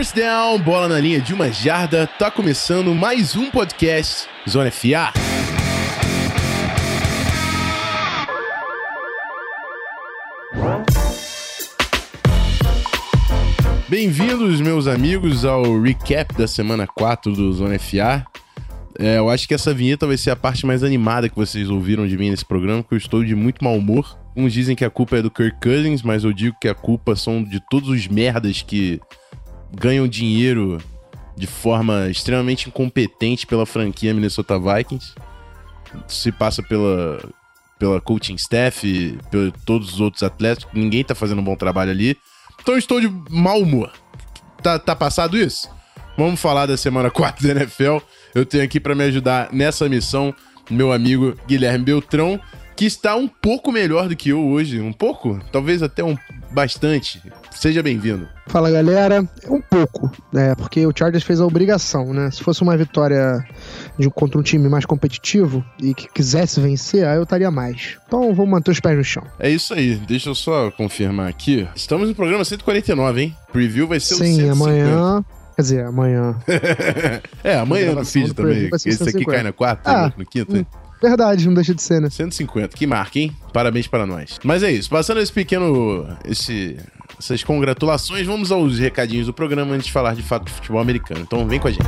First 0.00 0.16
down, 0.16 0.58
bola 0.60 0.88
na 0.88 0.98
linha 0.98 1.20
de 1.20 1.34
uma 1.34 1.52
jarda. 1.52 2.06
Tá 2.06 2.30
começando 2.30 2.94
mais 2.94 3.36
um 3.36 3.50
podcast 3.50 4.26
Zona 4.48 4.70
FA. 4.70 5.12
Bem-vindos, 13.86 14.62
meus 14.62 14.86
amigos, 14.86 15.44
ao 15.44 15.78
recap 15.78 16.34
da 16.34 16.48
semana 16.48 16.86
4 16.86 17.34
do 17.34 17.52
Zona 17.52 17.78
FA. 17.78 18.24
É, 18.98 19.18
eu 19.18 19.28
acho 19.28 19.46
que 19.46 19.52
essa 19.52 19.74
vinheta 19.74 20.06
vai 20.06 20.16
ser 20.16 20.30
a 20.30 20.36
parte 20.36 20.64
mais 20.64 20.82
animada 20.82 21.28
que 21.28 21.36
vocês 21.36 21.68
ouviram 21.68 22.08
de 22.08 22.16
mim 22.16 22.30
nesse 22.30 22.46
programa, 22.46 22.82
porque 22.82 22.94
eu 22.94 22.98
estou 22.98 23.22
de 23.22 23.34
muito 23.34 23.62
mau 23.62 23.76
humor. 23.76 24.18
Uns 24.34 24.54
dizem 24.54 24.74
que 24.74 24.84
a 24.86 24.88
culpa 24.88 25.18
é 25.18 25.22
do 25.22 25.30
Kirk 25.30 25.58
Cousins, 25.60 26.00
mas 26.00 26.24
eu 26.24 26.32
digo 26.32 26.56
que 26.58 26.68
a 26.68 26.74
culpa 26.74 27.14
são 27.14 27.44
de 27.44 27.60
todos 27.68 27.90
os 27.90 28.08
merdas 28.08 28.62
que 28.62 28.98
ganham 29.72 30.06
dinheiro 30.06 30.78
de 31.36 31.46
forma 31.46 32.08
extremamente 32.08 32.68
incompetente 32.68 33.46
pela 33.46 33.64
franquia 33.64 34.12
Minnesota 34.12 34.58
Vikings. 34.58 35.14
Se 36.06 36.30
passa 36.30 36.62
pela, 36.62 37.20
pela 37.78 38.00
coaching 38.00 38.34
staff, 38.34 39.18
por 39.30 39.52
todos 39.64 39.94
os 39.94 40.00
outros 40.00 40.22
atletas, 40.22 40.66
ninguém 40.72 41.02
tá 41.02 41.14
fazendo 41.14 41.40
um 41.40 41.44
bom 41.44 41.56
trabalho 41.56 41.90
ali. 41.90 42.16
Então 42.60 42.74
eu 42.74 42.78
estou 42.78 43.00
de 43.00 43.08
mau 43.30 43.60
humor. 43.60 43.90
Tá, 44.62 44.78
tá 44.78 44.94
passado 44.94 45.36
isso? 45.36 45.68
Vamos 46.16 46.40
falar 46.40 46.66
da 46.66 46.76
semana 46.76 47.08
4 47.10 47.46
da 47.46 47.60
NFL. 47.60 47.98
Eu 48.34 48.44
tenho 48.44 48.62
aqui 48.62 48.78
para 48.78 48.94
me 48.94 49.04
ajudar 49.04 49.48
nessa 49.52 49.88
missão 49.88 50.34
meu 50.70 50.92
amigo 50.92 51.36
Guilherme 51.46 51.84
Beltrão, 51.84 52.40
que 52.76 52.84
está 52.84 53.16
um 53.16 53.26
pouco 53.26 53.72
melhor 53.72 54.08
do 54.08 54.14
que 54.14 54.28
eu 54.28 54.46
hoje. 54.46 54.80
Um 54.80 54.92
pouco? 54.92 55.40
Talvez 55.50 55.82
até 55.82 56.04
um 56.04 56.16
bastante. 56.50 57.22
Seja 57.50 57.82
bem-vindo. 57.82 58.28
Fala 58.46 58.70
galera, 58.70 59.22
um 59.48 59.60
pouco, 59.60 60.10
né? 60.32 60.54
Porque 60.54 60.84
o 60.86 60.92
Chargers 60.96 61.22
fez 61.24 61.40
a 61.40 61.46
obrigação, 61.46 62.12
né? 62.12 62.30
Se 62.30 62.42
fosse 62.42 62.62
uma 62.62 62.76
vitória 62.76 63.44
de, 63.98 64.10
contra 64.10 64.38
um 64.38 64.42
time 64.42 64.68
mais 64.68 64.84
competitivo 64.84 65.64
e 65.80 65.94
que 65.94 66.08
quisesse 66.08 66.60
vencer, 66.60 67.06
aí 67.06 67.16
eu 67.16 67.22
estaria 67.22 67.50
mais. 67.50 67.96
Então 68.06 68.34
vou 68.34 68.46
manter 68.46 68.70
os 68.72 68.80
pés 68.80 68.96
no 68.96 69.04
chão. 69.04 69.22
É 69.38 69.48
isso 69.50 69.72
aí, 69.74 69.96
deixa 69.96 70.30
eu 70.30 70.34
só 70.34 70.70
confirmar 70.72 71.28
aqui. 71.28 71.68
Estamos 71.74 72.08
no 72.08 72.14
programa 72.14 72.44
149, 72.44 73.22
hein? 73.22 73.36
Preview 73.52 73.86
vai 73.86 74.00
ser 74.00 74.14
Sim, 74.16 74.22
o 74.22 74.36
150. 74.36 74.52
amanhã. 74.52 75.24
Quer 75.56 75.62
dizer, 75.62 75.84
amanhã. 75.84 76.38
é, 77.44 77.56
amanhã 77.56 77.92
no 77.94 78.04
feed 78.04 78.32
também. 78.34 78.70
Esse 78.74 78.88
aqui 78.88 78.96
150. 78.96 79.30
cai 79.30 79.42
na 79.42 79.52
quarta, 79.52 79.90
Ah, 79.90 80.12
no 80.16 80.24
quinta. 80.24 80.66
Verdade, 81.02 81.46
não 81.46 81.54
deixa 81.54 81.74
de 81.74 81.82
ser, 81.82 82.00
né? 82.00 82.10
150, 82.10 82.76
que 82.76 82.86
marca, 82.86 83.18
hein? 83.18 83.34
Parabéns 83.52 83.86
para 83.86 84.06
nós. 84.06 84.38
Mas 84.44 84.62
é 84.62 84.70
isso, 84.70 84.90
passando 84.90 85.20
esse 85.20 85.32
pequeno. 85.32 86.06
Esse, 86.24 86.76
essas 87.18 87.42
congratulações, 87.42 88.26
vamos 88.26 88.52
aos 88.52 88.78
recadinhos 88.78 89.26
do 89.26 89.32
programa 89.32 89.74
antes 89.74 89.86
de 89.86 89.92
falar 89.92 90.14
de 90.14 90.22
fato 90.22 90.44
de 90.46 90.52
futebol 90.52 90.80
americano. 90.80 91.20
Então 91.20 91.46
vem 91.46 91.58
com 91.58 91.68
a 91.68 91.70
gente. 91.70 91.86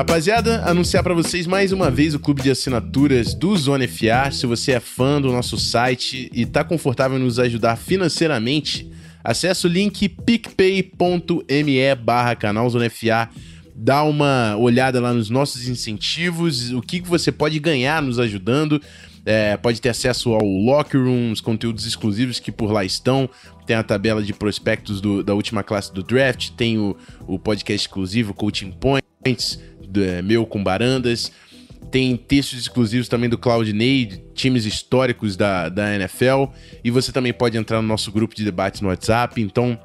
Rapaziada, 0.00 0.62
anunciar 0.64 1.02
para 1.02 1.12
vocês 1.12 1.46
mais 1.46 1.72
uma 1.72 1.90
vez 1.90 2.14
o 2.14 2.18
clube 2.18 2.40
de 2.40 2.50
assinaturas 2.50 3.34
do 3.34 3.54
Zona 3.54 3.86
FA. 3.86 4.30
Se 4.32 4.46
você 4.46 4.72
é 4.72 4.80
fã 4.80 5.20
do 5.20 5.30
nosso 5.30 5.58
site 5.58 6.30
e 6.32 6.46
tá 6.46 6.64
confortável 6.64 7.18
em 7.18 7.22
nos 7.22 7.38
ajudar 7.38 7.76
financeiramente, 7.76 8.90
acesse 9.22 9.66
o 9.66 9.68
link 9.68 10.08
picpay.me 10.08 11.94
barra 12.02 12.34
canal 12.34 12.70
Zona 12.70 12.88
FA. 12.88 13.28
Dá 13.76 14.02
uma 14.02 14.56
olhada 14.56 15.02
lá 15.02 15.12
nos 15.12 15.28
nossos 15.28 15.68
incentivos, 15.68 16.70
o 16.72 16.80
que 16.80 17.02
você 17.02 17.30
pode 17.30 17.58
ganhar 17.58 18.00
nos 18.00 18.18
ajudando. 18.18 18.80
É, 19.26 19.54
pode 19.58 19.82
ter 19.82 19.90
acesso 19.90 20.32
ao 20.32 20.42
Locker 20.42 20.98
Room, 20.98 21.30
os 21.30 21.42
conteúdos 21.42 21.84
exclusivos 21.84 22.40
que 22.40 22.50
por 22.50 22.72
lá 22.72 22.86
estão. 22.86 23.28
Tem 23.66 23.76
a 23.76 23.82
tabela 23.82 24.22
de 24.22 24.32
prospectos 24.32 24.98
do- 24.98 25.22
da 25.22 25.34
última 25.34 25.62
classe 25.62 25.92
do 25.92 26.02
draft, 26.02 26.52
tem 26.56 26.78
o, 26.78 26.96
o 27.26 27.38
podcast 27.38 27.86
exclusivo 27.86 28.32
Coaching 28.32 28.72
Points, 28.72 29.60
é, 29.96 30.22
meu 30.22 30.46
com 30.46 30.62
Barandas. 30.62 31.32
Tem 31.90 32.16
textos 32.16 32.58
exclusivos 32.60 33.08
também 33.08 33.28
do 33.28 33.38
Claudinei, 33.38 34.04
de 34.04 34.18
times 34.34 34.64
históricos 34.64 35.36
da, 35.36 35.68
da 35.68 35.94
NFL. 35.94 36.44
E 36.84 36.90
você 36.90 37.10
também 37.10 37.32
pode 37.32 37.56
entrar 37.56 37.80
no 37.82 37.88
nosso 37.88 38.12
grupo 38.12 38.34
de 38.34 38.44
debate 38.44 38.82
no 38.82 38.88
WhatsApp. 38.88 39.40
Então, 39.40 39.78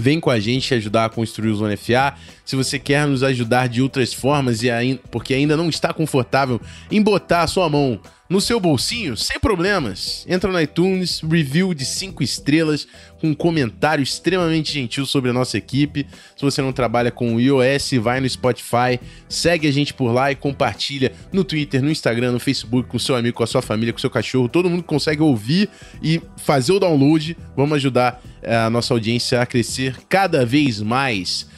Vem 0.00 0.18
com 0.18 0.30
a 0.30 0.40
gente 0.40 0.72
ajudar 0.72 1.04
a 1.04 1.08
construir 1.10 1.50
o 1.50 1.56
Zona 1.56 1.76
FA. 1.76 2.14
Se 2.42 2.56
você 2.56 2.78
quer 2.78 3.06
nos 3.06 3.22
ajudar 3.22 3.68
de 3.68 3.82
outras 3.82 4.14
formas 4.14 4.62
e 4.62 4.70
ainda, 4.70 5.00
porque 5.10 5.34
ainda 5.34 5.58
não 5.58 5.68
está 5.68 5.92
confortável 5.92 6.58
em 6.90 7.02
botar 7.02 7.42
a 7.42 7.46
sua 7.46 7.68
mão 7.68 8.00
no 8.30 8.40
seu 8.40 8.60
bolsinho, 8.60 9.16
sem 9.16 9.40
problemas. 9.40 10.24
Entra 10.28 10.52
no 10.52 10.60
iTunes, 10.60 11.20
review 11.20 11.74
de 11.74 11.84
5 11.84 12.22
estrelas, 12.22 12.86
com 13.20 13.30
um 13.30 13.34
comentário 13.34 14.04
extremamente 14.04 14.72
gentil 14.72 15.04
sobre 15.04 15.30
a 15.30 15.32
nossa 15.32 15.58
equipe. 15.58 16.06
Se 16.36 16.42
você 16.42 16.62
não 16.62 16.72
trabalha 16.72 17.10
com 17.10 17.34
o 17.34 17.40
iOS, 17.40 17.90
vai 18.00 18.20
no 18.20 18.30
Spotify, 18.30 19.00
segue 19.28 19.66
a 19.66 19.72
gente 19.72 19.92
por 19.92 20.12
lá 20.12 20.30
e 20.30 20.36
compartilha 20.36 21.12
no 21.32 21.42
Twitter, 21.42 21.82
no 21.82 21.90
Instagram, 21.90 22.30
no 22.30 22.38
Facebook, 22.38 22.88
com 22.88 23.00
seu 23.00 23.16
amigo, 23.16 23.36
com 23.36 23.42
a 23.42 23.48
sua 23.48 23.62
família, 23.62 23.92
com 23.92 23.98
seu 23.98 24.08
cachorro. 24.08 24.48
Todo 24.48 24.70
mundo 24.70 24.84
consegue 24.84 25.22
ouvir 25.22 25.68
e 26.00 26.22
fazer 26.36 26.70
o 26.70 26.78
download. 26.78 27.36
Vamos 27.56 27.74
ajudar 27.74 28.22
eh, 28.42 28.54
a 28.54 28.70
nossa 28.70 28.94
audiência 28.94 29.42
a 29.42 29.46
crescer 29.46 29.96
cada 30.08 30.46
vez 30.46 30.80
mais. 30.80 31.48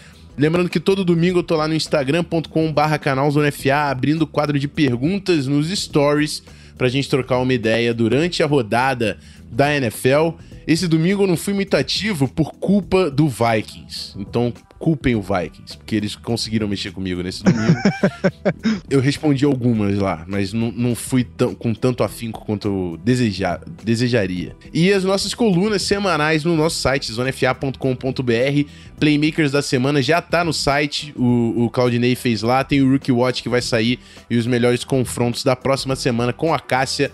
Lembrando 0.42 0.68
que 0.68 0.80
todo 0.80 1.04
domingo 1.04 1.38
eu 1.38 1.42
tô 1.44 1.54
lá 1.54 1.68
no 1.68 1.74
instagram.com/barra 1.74 2.98
canal 2.98 3.30
Zona 3.30 3.52
FA 3.52 3.88
abrindo 3.88 4.22
o 4.22 4.26
quadro 4.26 4.58
de 4.58 4.66
perguntas 4.66 5.46
nos 5.46 5.68
stories 5.70 6.42
pra 6.76 6.88
gente 6.88 7.08
trocar 7.08 7.38
uma 7.38 7.54
ideia 7.54 7.94
durante 7.94 8.42
a 8.42 8.46
rodada 8.46 9.18
da 9.52 9.72
NFL. 9.72 10.30
Esse 10.66 10.88
domingo 10.88 11.22
eu 11.22 11.26
não 11.28 11.36
fui 11.36 11.54
muito 11.54 11.76
ativo 11.76 12.26
por 12.26 12.54
culpa 12.54 13.08
do 13.08 13.28
Vikings. 13.28 14.18
Então, 14.18 14.52
culpem 14.82 15.14
o 15.14 15.22
Vikings, 15.22 15.76
porque 15.78 15.94
eles 15.94 16.16
conseguiram 16.16 16.66
mexer 16.66 16.90
comigo 16.90 17.22
nesse 17.22 17.44
domingo. 17.44 17.78
eu 18.90 18.98
respondi 19.00 19.44
algumas 19.44 19.96
lá, 19.96 20.24
mas 20.26 20.52
não, 20.52 20.72
não 20.72 20.96
fui 20.96 21.22
tão- 21.22 21.54
com 21.54 21.72
tanto 21.72 22.02
afinco 22.02 22.44
quanto 22.44 22.66
eu 22.66 23.00
deseja- 23.04 23.60
desejaria. 23.84 24.56
E 24.74 24.92
as 24.92 25.04
nossas 25.04 25.34
colunas 25.34 25.82
semanais 25.82 26.42
no 26.42 26.56
nosso 26.56 26.80
site, 26.80 27.12
zonefa.com.br. 27.12 28.68
Playmakers 28.98 29.52
da 29.52 29.62
semana 29.62 30.02
já 30.02 30.20
tá 30.20 30.42
no 30.44 30.52
site, 30.52 31.14
o, 31.16 31.64
o 31.64 31.70
Claudinei 31.70 32.16
fez 32.16 32.42
lá. 32.42 32.64
Tem 32.64 32.82
o 32.82 32.90
Rookie 32.90 33.12
Watch 33.12 33.40
que 33.40 33.48
vai 33.48 33.62
sair 33.62 34.00
e 34.28 34.36
os 34.36 34.48
melhores 34.48 34.82
confrontos 34.82 35.44
da 35.44 35.54
próxima 35.54 35.94
semana 35.94 36.32
com 36.32 36.52
a 36.52 36.58
Cássia. 36.58 37.12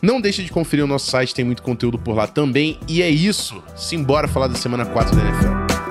Não 0.00 0.18
deixe 0.18 0.42
de 0.42 0.50
conferir 0.50 0.82
o 0.82 0.88
nosso 0.88 1.10
site, 1.10 1.34
tem 1.34 1.44
muito 1.44 1.62
conteúdo 1.62 1.98
por 1.98 2.16
lá 2.16 2.26
também. 2.26 2.78
E 2.88 3.02
é 3.02 3.10
isso. 3.10 3.62
Simbora 3.76 4.26
falar 4.26 4.46
da 4.48 4.54
semana 4.56 4.86
4 4.86 5.14
da 5.14 5.22
NFL. 5.22 5.81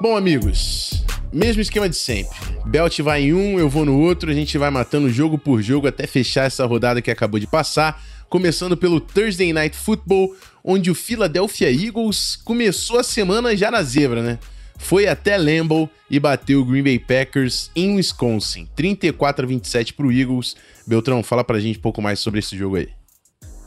Bom, 0.00 0.16
amigos, 0.16 1.02
mesmo 1.32 1.60
esquema 1.60 1.88
de 1.88 1.96
sempre. 1.96 2.38
Belt 2.64 3.00
vai 3.00 3.22
em 3.22 3.34
um, 3.34 3.58
eu 3.58 3.68
vou 3.68 3.84
no 3.84 3.98
outro, 3.98 4.30
a 4.30 4.34
gente 4.34 4.56
vai 4.56 4.70
matando 4.70 5.10
jogo 5.10 5.36
por 5.36 5.60
jogo 5.60 5.88
até 5.88 6.06
fechar 6.06 6.44
essa 6.44 6.64
rodada 6.64 7.02
que 7.02 7.10
acabou 7.10 7.40
de 7.40 7.48
passar. 7.48 8.00
Começando 8.28 8.76
pelo 8.76 9.00
Thursday 9.00 9.52
Night 9.52 9.76
Football, 9.76 10.36
onde 10.62 10.88
o 10.88 10.94
Philadelphia 10.94 11.68
Eagles 11.68 12.36
começou 12.44 13.00
a 13.00 13.02
semana 13.02 13.56
já 13.56 13.72
na 13.72 13.82
zebra, 13.82 14.22
né? 14.22 14.38
Foi 14.78 15.08
até 15.08 15.36
Lambeau 15.36 15.90
e 16.08 16.20
bateu 16.20 16.60
o 16.60 16.64
Green 16.64 16.84
Bay 16.84 17.00
Packers 17.00 17.68
em 17.74 17.96
Wisconsin. 17.96 18.68
34 18.76 19.44
a 19.44 19.48
27 19.48 19.94
pro 19.94 20.12
Eagles. 20.12 20.54
Beltrão, 20.86 21.24
fala 21.24 21.42
pra 21.42 21.58
gente 21.58 21.80
um 21.80 21.82
pouco 21.82 22.00
mais 22.00 22.20
sobre 22.20 22.38
esse 22.38 22.56
jogo 22.56 22.76
aí. 22.76 22.88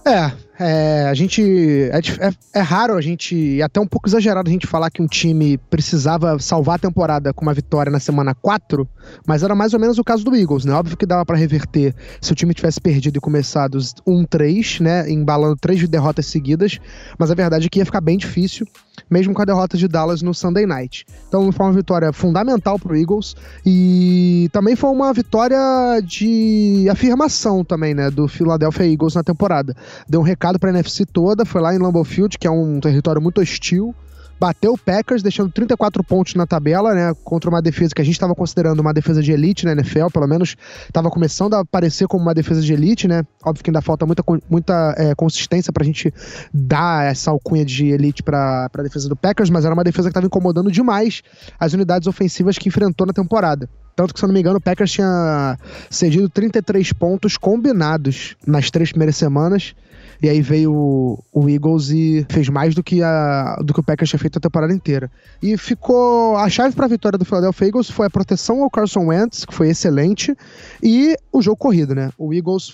É, 0.08 0.32
é, 0.62 1.08
a 1.10 1.14
gente. 1.14 1.42
É, 1.92 2.28
é- 2.28 2.34
é 2.54 2.62
raro 2.62 2.96
a 2.96 3.02
gente. 3.02 3.36
E 3.36 3.62
até 3.62 3.80
um 3.80 3.88
pouco 3.88 4.08
exagerado 4.08 4.50
a 4.50 4.52
gente 4.52 4.68
falar 4.68 4.90
que 4.92 5.02
um 5.02 5.08
time 5.08 5.58
precisava 5.70 6.38
salvar 6.40 6.76
a 6.76 6.80
temporada 6.80 7.34
com 7.34 7.42
uma 7.42 7.54
vitória 7.54 7.92
na 7.92 8.00
semana 8.00 8.36
4, 8.36 8.88
mas 9.26 9.44
era 9.44 9.56
mais 9.56 9.74
ou 9.74 9.80
menos 9.80 9.98
o 9.98 10.04
caso 10.04 10.24
do 10.24 10.36
Eagles, 10.36 10.66
né? 10.66 10.74
Óbvio 10.74 10.96
que 10.98 11.06
dava 11.06 11.26
pra 11.26 11.36
reverter 11.36 11.96
se 12.22 12.32
o 12.32 12.36
time 12.36 12.54
tivesse 12.54 12.80
perdido 12.80 13.18
e 13.18 13.22
começado 13.22 13.78
1-3, 14.08 14.80
né? 14.82 15.10
Embalando 15.10 15.56
três 15.56 15.88
derrotas 15.88 16.28
seguidas, 16.28 16.80
mas 17.18 17.32
a 17.32 17.36
verdade 17.36 17.66
é 17.66 17.70
que 17.70 17.80
ia 17.80 17.86
ficar 17.86 18.02
bem 18.02 18.18
difícil, 18.18 18.68
mesmo 19.12 19.34
com 19.34 19.42
a 19.42 19.46
derrota 19.46 19.78
de 19.78 19.88
Dallas 19.88 20.22
no 20.22 20.34
Sunday 20.34 20.66
night. 20.66 21.06
Então 21.28 21.52
foi 21.52 21.66
uma 21.66 21.74
vitória 21.74 22.14
fundamental 22.14 22.80
pro 22.80 22.96
Eagles 22.96 23.36
e 23.66 24.50
também 24.54 24.76
foi 24.76 24.90
uma 24.90 25.12
vitória 25.14 25.60
de 26.02 26.88
afirmação 26.90 27.64
também, 27.66 27.94
né? 27.94 28.10
Do 28.10 28.28
Philadelphia 28.28 28.90
Eagles 28.90 29.16
na 29.16 29.24
temporada 29.24 29.76
deu 30.08 30.22
um 30.22 30.24
recado 30.24 30.58
pra 30.58 30.70
NFC 30.70 31.06
toda, 31.06 31.46
foi 31.46 31.62
lá 31.62 31.74
em 31.74 31.78
Lambeau 31.78 32.04
Field, 32.04 32.38
que 32.38 32.48
é 32.48 32.52
um 32.52 32.80
território 32.80 33.22
muito 33.22 33.42
hostil, 33.42 33.94
bateu 34.42 34.74
o 34.74 34.78
Packers, 34.78 35.22
deixando 35.22 35.52
34 35.52 36.04
pontos 36.04 36.34
na 36.34 36.48
tabela, 36.48 36.96
né? 36.96 37.14
Contra 37.24 37.48
uma 37.48 37.62
defesa 37.62 37.94
que 37.94 38.02
a 38.02 38.04
gente 38.04 38.16
estava 38.16 38.34
considerando 38.34 38.80
uma 38.80 38.92
defesa 38.92 39.22
de 39.22 39.32
elite 39.32 39.66
na 39.66 39.74
NFL, 39.74 40.08
pelo 40.12 40.26
menos 40.26 40.56
estava 40.88 41.12
começando 41.12 41.54
a 41.54 41.60
aparecer 41.60 42.08
como 42.08 42.24
uma 42.24 42.34
defesa 42.34 42.60
de 42.60 42.74
elite, 42.74 43.08
né? 43.08 43.22
Óbvio 43.46 43.64
que 43.64 43.70
ainda 43.70 43.84
falta 43.84 44.04
muita, 44.04 44.24
muita 44.50 44.96
é, 44.98 45.14
consistência 45.14 45.72
pra 45.72 45.86
gente 45.86 46.12
dar 46.52 47.06
essa 47.06 47.30
alcunha 47.30 47.64
de 47.64 47.90
elite 47.90 48.24
pra, 48.24 48.68
pra 48.70 48.82
defesa 48.82 49.08
do 49.08 49.16
Packers, 49.16 49.52
mas 49.52 49.64
era 49.64 49.76
uma 49.76 49.84
defesa 49.84 50.08
que 50.08 50.12
estava 50.12 50.26
incomodando 50.26 50.72
demais 50.72 51.22
as 51.60 51.74
unidades 51.74 52.08
ofensivas 52.08 52.58
que 52.58 52.68
enfrentou 52.68 53.06
na 53.06 53.14
temporada. 53.14 53.70
Tanto 53.96 54.12
que, 54.12 54.20
se 54.20 54.26
eu 54.26 54.28
não 54.28 54.34
me 54.34 54.40
engano, 54.40 54.58
o 54.58 54.62
Packers 54.62 54.92
tinha 54.92 55.56
cedido 55.88 56.28
33 56.28 56.94
pontos 56.94 57.38
combinados 57.38 58.36
nas 58.48 58.72
três 58.72 58.90
primeiras 58.90 59.18
semanas. 59.18 59.76
E 60.22 60.30
aí 60.30 60.42
veio 60.42 60.74
o, 60.74 61.24
o, 61.34 61.50
Eagles 61.50 61.90
e 61.90 62.26
fez 62.30 62.48
mais 62.48 62.76
do 62.76 62.84
que, 62.84 63.02
a, 63.02 63.56
do 63.64 63.74
que 63.74 63.80
o 63.80 63.84
Packers 63.84 64.10
tinha 64.10 64.20
feito 64.20 64.38
a 64.38 64.42
temporada 64.42 64.72
inteira. 64.72 65.10
E 65.42 65.58
ficou. 65.58 66.38
A 66.38 66.48
chave 66.48 66.76
para 66.76 66.86
a 66.86 66.90
vitória 66.90 67.18
do 67.18 67.26
Philadelphia 67.26 67.68
Eagles 67.68 67.90
foi 67.90 68.06
a 68.06 68.10
proteção 68.10 68.64
ao 68.64 68.70
Carson 68.70 69.08
Wentz, 69.08 69.46
que 69.46 69.54
foi 69.54 69.70
excelente, 69.70 70.36
e 70.84 71.16
o 71.32 71.42
jogo 71.42 71.58
corrido, 71.58 71.96
né? 71.96 72.12
O 72.18 72.34
Eagles 72.34 72.74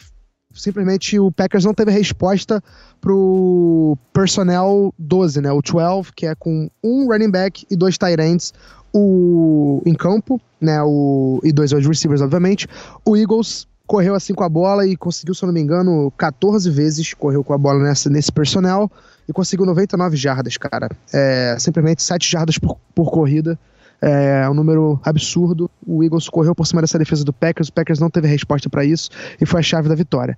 simplesmente 0.54 1.20
o 1.20 1.32
Packers 1.32 1.66
não 1.66 1.74
teve 1.74 1.92
resposta 1.92 2.64
pro 3.00 3.98
personnel 4.12 4.94
12, 4.98 5.42
né? 5.42 5.52
O 5.52 5.62
12, 5.62 6.12
que 6.16 6.26
é 6.26 6.36
com 6.36 6.70
um 6.84 7.08
running 7.08 7.32
back 7.32 7.66
e 7.70 7.76
dois 7.76 7.98
tight 7.98 8.22
ends 8.22 8.54
o, 8.94 9.82
em 9.86 9.94
campo, 9.94 10.42
né? 10.60 10.82
O, 10.84 11.40
e 11.44 11.52
dois 11.52 11.72
wide 11.72 11.88
receivers, 11.88 12.22
obviamente. 12.22 12.68
O 13.06 13.16
Eagles 13.16 13.68
correu 13.88 14.14
assim 14.14 14.34
com 14.34 14.44
a 14.44 14.50
bola 14.50 14.86
e 14.86 14.98
conseguiu, 14.98 15.34
se 15.34 15.44
eu 15.44 15.48
não 15.48 15.54
me 15.54 15.62
engano, 15.62 16.12
14 16.18 16.70
vezes 16.70 17.14
correu 17.14 17.44
com 17.44 17.54
a 17.54 17.58
bola 17.58 17.82
nessa, 17.82 18.10
nesse 18.10 18.32
personnel 18.32 18.92
e 19.28 19.34
conseguiu 19.34 19.66
99 19.66 20.18
jardas, 20.18 20.58
cara. 20.58 20.90
É, 21.14 21.56
simplesmente 21.58 22.04
7 22.04 22.30
jardas 22.30 22.58
por, 22.58 22.78
por 22.94 23.10
corrida. 23.10 23.58
É 24.00 24.48
um 24.48 24.54
número 24.54 25.00
absurdo. 25.04 25.72
O 25.86 26.04
Eagles 26.04 26.30
correu 26.30 26.54
por 26.54 26.68
cima 26.68 26.82
dessa 26.82 27.00
defesa 27.00 27.24
do 27.24 27.34
Packers. 27.34 27.70
O 27.70 27.74
Packers 27.74 28.00
não 28.00 28.10
teve 28.10 28.28
resposta 28.28 28.70
para 28.70 28.86
isso 28.86 29.10
e 29.42 29.46
foi 29.46 29.62
a 29.62 29.64
chave 29.64 29.90
da 29.90 29.96
vitória. 29.96 30.38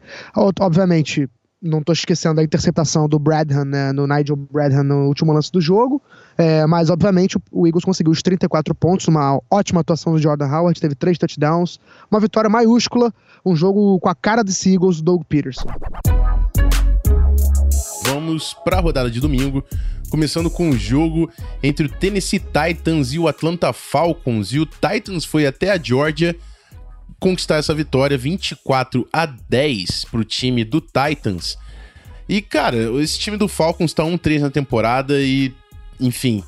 Obviamente, 0.61 1.29
não 1.61 1.79
estou 1.79 1.93
esquecendo 1.93 2.35
da 2.35 2.43
interceptação 2.43 3.07
do 3.07 3.19
Bradham, 3.19 3.65
né, 3.65 3.91
no 3.91 4.07
Nigel 4.07 4.35
Bradham 4.35 4.83
no 4.83 5.07
último 5.07 5.33
lance 5.33 5.51
do 5.51 5.59
jogo. 5.59 6.01
É, 6.37 6.65
mas, 6.65 6.89
obviamente, 6.89 7.37
o 7.51 7.67
Eagles 7.67 7.83
conseguiu 7.83 8.11
os 8.11 8.21
34 8.21 8.73
pontos, 8.73 9.07
uma 9.07 9.41
ótima 9.51 9.81
atuação 9.81 10.13
do 10.13 10.19
Jordan 10.19 10.47
Howard, 10.47 10.79
teve 10.79 10.95
três 10.95 11.17
touchdowns, 11.17 11.79
uma 12.09 12.19
vitória 12.19 12.49
maiúscula, 12.49 13.13
um 13.45 13.55
jogo 13.55 13.99
com 13.99 14.09
a 14.09 14.15
cara 14.15 14.43
desse 14.43 14.73
Eagles, 14.73 15.01
Doug 15.01 15.23
Peterson. 15.27 15.67
Vamos 18.05 18.55
para 18.63 18.77
a 18.77 18.81
rodada 18.81 19.11
de 19.11 19.19
domingo, 19.19 19.63
começando 20.09 20.49
com 20.49 20.69
o 20.69 20.77
jogo 20.77 21.29
entre 21.61 21.85
o 21.85 21.89
Tennessee 21.89 22.39
Titans 22.39 23.11
e 23.11 23.19
o 23.19 23.27
Atlanta 23.27 23.73
Falcons. 23.73 24.53
E 24.53 24.59
o 24.59 24.65
Titans 24.65 25.25
foi 25.25 25.45
até 25.45 25.71
a 25.71 25.77
Georgia 25.77 26.35
conquistar 27.19 27.57
essa 27.57 27.73
vitória 27.73 28.17
24 28.17 29.07
a 29.11 29.25
10 29.25 30.05
para 30.05 30.19
o 30.19 30.23
time 30.23 30.63
do 30.63 30.81
Titans. 30.81 31.57
E, 32.27 32.41
cara, 32.41 32.77
esse 33.01 33.19
time 33.19 33.37
do 33.37 33.47
Falcons 33.47 33.93
tá 33.93 34.03
1-3 34.03 34.39
na 34.39 34.49
temporada 34.49 35.19
e, 35.19 35.53
enfim, 35.99 36.43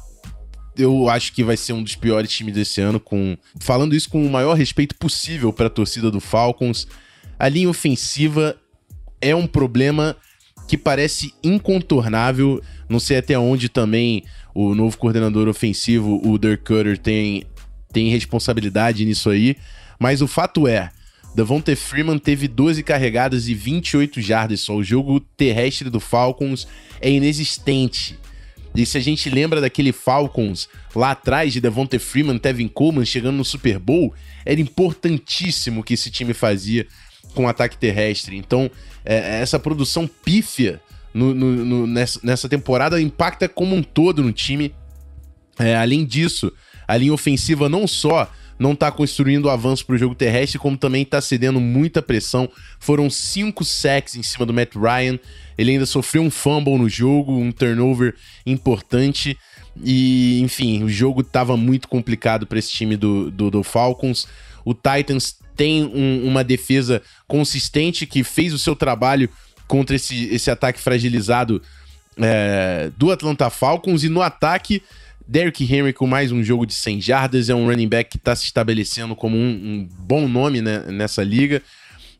eu 0.77 1.09
acho 1.09 1.33
que 1.33 1.44
vai 1.44 1.57
ser 1.57 1.73
um 1.73 1.83
dos 1.83 1.95
piores 1.95 2.31
times 2.31 2.53
desse 2.53 2.81
ano, 2.81 3.00
com 3.00 3.38
falando 3.59 3.95
isso 3.95 4.09
com 4.09 4.25
o 4.25 4.29
maior 4.29 4.53
respeito 4.53 4.95
possível 4.95 5.51
para 5.51 5.68
a 5.68 5.71
torcida 5.71 6.09
do 6.09 6.19
Falcons. 6.19 6.88
A 7.38 7.50
linha 7.50 7.69
ofensiva 7.69 8.56
é 9.19 9.35
um 9.35 9.47
problema 9.47 10.15
que 10.68 10.77
parece 10.77 11.33
incontornável. 11.44 12.62
Não 12.88 13.00
sei 13.00 13.18
até 13.18 13.38
onde 13.38 13.68
também 13.68 14.23
o 14.53 14.75
novo 14.75 14.97
coordenador 14.97 15.47
ofensivo, 15.47 16.21
o 16.23 16.38
Dirk 16.38 16.63
Cutter, 16.63 16.97
tem, 16.97 17.44
tem 17.91 18.09
responsabilidade 18.09 19.03
nisso 19.03 19.29
aí. 19.29 19.57
Mas 20.01 20.19
o 20.19 20.27
fato 20.27 20.68
é, 20.68 20.89
Davonte 21.36 21.75
Freeman 21.75 22.18
teve 22.18 22.48
12 22.48 22.81
carregadas 22.81 23.48
e 23.48 23.53
28 23.53 24.19
jardas 24.19 24.62
só. 24.62 24.75
O 24.75 24.83
jogo 24.83 25.19
terrestre 25.19 25.92
do 25.92 26.00
Falcons 26.00 26.68
é 27.00 27.12
inexistente. 27.12 28.18
E 28.74 28.83
se 28.83 28.98
a 28.98 29.00
gente 29.00 29.30
lembra 29.30 29.62
daquele 29.62 29.92
Falcons 29.92 30.68
lá 30.95 31.12
atrás 31.12 31.53
de 31.53 31.62
Devonta 31.62 32.00
Freeman, 32.00 32.39
Tevin 32.39 32.68
Coleman 32.68 33.06
chegando 33.06 33.36
no 33.36 33.45
Super 33.45 33.77
Bowl, 33.77 34.12
era 34.44 34.59
importantíssimo 34.59 35.83
que 35.83 35.94
esse 35.94 36.09
time 36.09 36.33
fazia 36.33 36.88
com 37.36 37.45
o 37.45 37.47
ataque 37.47 37.77
terrestre. 37.77 38.36
Então, 38.36 38.71
é, 39.06 39.39
essa 39.39 39.59
produção 39.59 40.07
pífia 40.07 40.81
no, 41.13 41.31
no, 41.31 41.51
no, 41.63 41.86
nessa, 41.86 42.19
nessa, 42.24 42.50
temporada 42.50 43.00
impacta 43.00 43.47
como 43.47 43.75
um 43.75 43.83
todo 43.83 44.24
no 44.24 44.33
time. 44.33 44.74
É, 45.59 45.75
além 45.75 46.04
disso, 46.04 46.51
a 46.88 46.97
linha 46.97 47.13
ofensiva 47.13 47.69
não 47.69 47.86
só 47.86 48.27
não 48.61 48.75
tá 48.75 48.91
construindo 48.91 49.49
avanço 49.49 49.83
para 49.83 49.95
o 49.95 49.97
jogo 49.97 50.13
terrestre, 50.13 50.59
como 50.59 50.77
também 50.77 51.03
tá 51.03 51.19
cedendo 51.19 51.59
muita 51.59 51.99
pressão. 51.99 52.47
Foram 52.79 53.09
cinco 53.09 53.65
sacks 53.65 54.15
em 54.15 54.21
cima 54.21 54.45
do 54.45 54.53
Matt 54.53 54.75
Ryan. 54.75 55.17
Ele 55.57 55.71
ainda 55.71 55.85
sofreu 55.87 56.21
um 56.21 56.29
fumble 56.29 56.77
no 56.77 56.87
jogo, 56.87 57.35
um 57.35 57.51
turnover 57.51 58.13
importante. 58.45 59.35
E, 59.83 60.39
enfim, 60.41 60.83
o 60.83 60.89
jogo 60.89 61.23
tava 61.23 61.57
muito 61.57 61.87
complicado 61.87 62.45
para 62.45 62.59
esse 62.59 62.69
time 62.69 62.95
do, 62.95 63.31
do, 63.31 63.49
do, 63.49 63.63
Falcons. 63.63 64.27
O 64.63 64.75
Titans 64.75 65.37
tem 65.55 65.83
um, 65.83 66.27
uma 66.27 66.43
defesa 66.43 67.01
consistente 67.27 68.05
que 68.05 68.23
fez 68.23 68.53
o 68.53 68.59
seu 68.59 68.75
trabalho 68.75 69.27
contra 69.67 69.95
esse, 69.95 70.25
esse 70.25 70.51
ataque 70.51 70.79
fragilizado 70.79 71.63
é, 72.15 72.91
do 72.95 73.11
Atlanta 73.11 73.49
Falcons. 73.49 74.03
E 74.03 74.09
no 74.09 74.21
ataque 74.21 74.83
Derrick 75.27 75.63
Henry 75.63 75.94
com 75.94 76.07
mais 76.07 76.31
um 76.31 76.44
jogo 76.44 76.65
de 76.65 76.73
100 76.73 77.01
jardas, 77.01 77.50
é 77.50 77.56
um 77.56 77.68
running 77.68 77.88
back 77.88 78.09
que 78.09 78.18
está 78.18 78.35
se 78.35 78.45
estabelecendo 78.45 79.15
como 79.15 79.38
um, 79.38 79.50
um 79.50 79.89
bom 80.00 80.27
nome 80.27 80.62
né, 80.62 80.85
nessa 80.88 81.23
liga. 81.23 81.62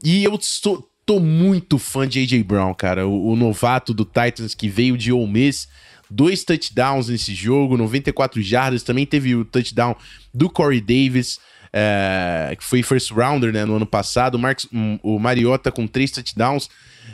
E 0.03 0.24
eu 0.24 0.38
sou, 0.42 0.89
tô 1.06 1.19
muito 1.19 1.77
fã 1.77 2.07
de 2.07 2.19
A.J. 2.19 2.44
Brown, 2.44 2.74
cara, 2.74 3.07
o, 3.07 3.31
o, 3.31 3.36
novato 3.36 3.94
do 3.94 4.06
Titans 4.06 4.53
que 4.56 4.69
veio 4.69 4.98
de 4.98 5.12
Ole 5.12 5.31
Miss. 5.31 5.68
Dois 6.09 6.44
touchdowns 6.44 7.07
nesse 7.07 7.33
jogo, 7.33 7.77
94 7.77 8.42
jardas. 8.42 8.83
Também 8.83 9.06
teve 9.06 9.36
o 9.36 9.45
touchdown 9.45 9.95
do 10.33 10.50
Corey 10.50 10.81
Davis, 10.81 11.39
é, 11.71 12.53
que 12.57 12.63
foi 12.63 12.83
first 12.83 13.12
rounder 13.12 13.53
né, 13.53 13.63
no 13.63 13.75
ano 13.75 13.86
passado. 13.86 14.36
O, 14.36 14.39
Marcos, 14.39 14.68
o 15.01 15.19
Mariota 15.19 15.71
com 15.71 15.88
três 15.88 16.12
touchdowns. 16.12 16.69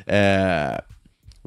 É, 0.08 0.84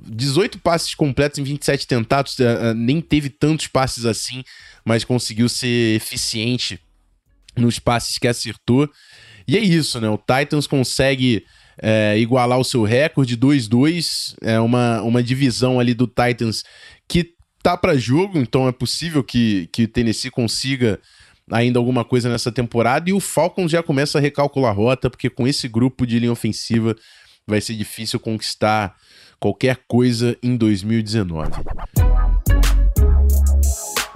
18 0.07 0.59
passes 0.59 0.95
completos 0.95 1.39
em 1.39 1.43
27 1.43 1.87
tentados, 1.87 2.39
uh, 2.39 2.75
nem 2.75 3.01
teve 3.01 3.29
tantos 3.29 3.67
passes 3.67 4.05
assim, 4.05 4.43
mas 4.85 5.05
conseguiu 5.05 5.49
ser 5.49 5.97
eficiente 5.97 6.81
nos 7.57 7.79
passes 7.79 8.19
que 8.19 8.29
acertou. 8.29 8.89
E 9.47 9.57
é 9.57 9.61
isso, 9.61 10.01
né? 10.01 10.09
O 10.09 10.19
Titans 10.19 10.67
consegue 10.67 11.45
é, 11.83 12.17
igualar 12.19 12.59
o 12.59 12.65
seu 12.65 12.85
recorde 12.85 13.37
2-2. 13.37 14.35
É 14.43 14.61
uma, 14.61 15.03
uma 15.03 15.23
divisão 15.23 15.81
ali 15.81 15.95
do 15.95 16.07
Titans 16.07 16.63
que 17.09 17.35
tá 17.63 17.77
para 17.77 17.97
jogo, 17.97 18.39
então 18.39 18.69
é 18.69 18.73
possível 18.73 19.23
que, 19.25 19.69
que 19.73 19.85
o 19.85 19.89
Tennessee 19.89 20.31
consiga 20.31 21.01
ainda 21.51 21.79
alguma 21.79 22.05
coisa 22.05 22.29
nessa 22.29 22.53
temporada. 22.53 23.11
E 23.11 23.13
o 23.13 23.21
Falcons 23.21 23.73
já 23.73 23.83
começa 23.83 24.19
a 24.19 24.21
recalcular 24.21 24.71
a 24.71 24.75
rota, 24.75 25.11
porque 25.11 25.29
com 25.29 25.47
esse 25.47 25.69
grupo 25.69 26.07
de 26.07 26.19
linha 26.19 26.33
ofensiva 26.33 26.97
vai 27.47 27.61
ser 27.61 27.75
difícil 27.75 28.21
conquistar 28.21 28.97
qualquer 29.41 29.79
coisa 29.89 30.37
em 30.43 30.57
2019. 30.57 31.51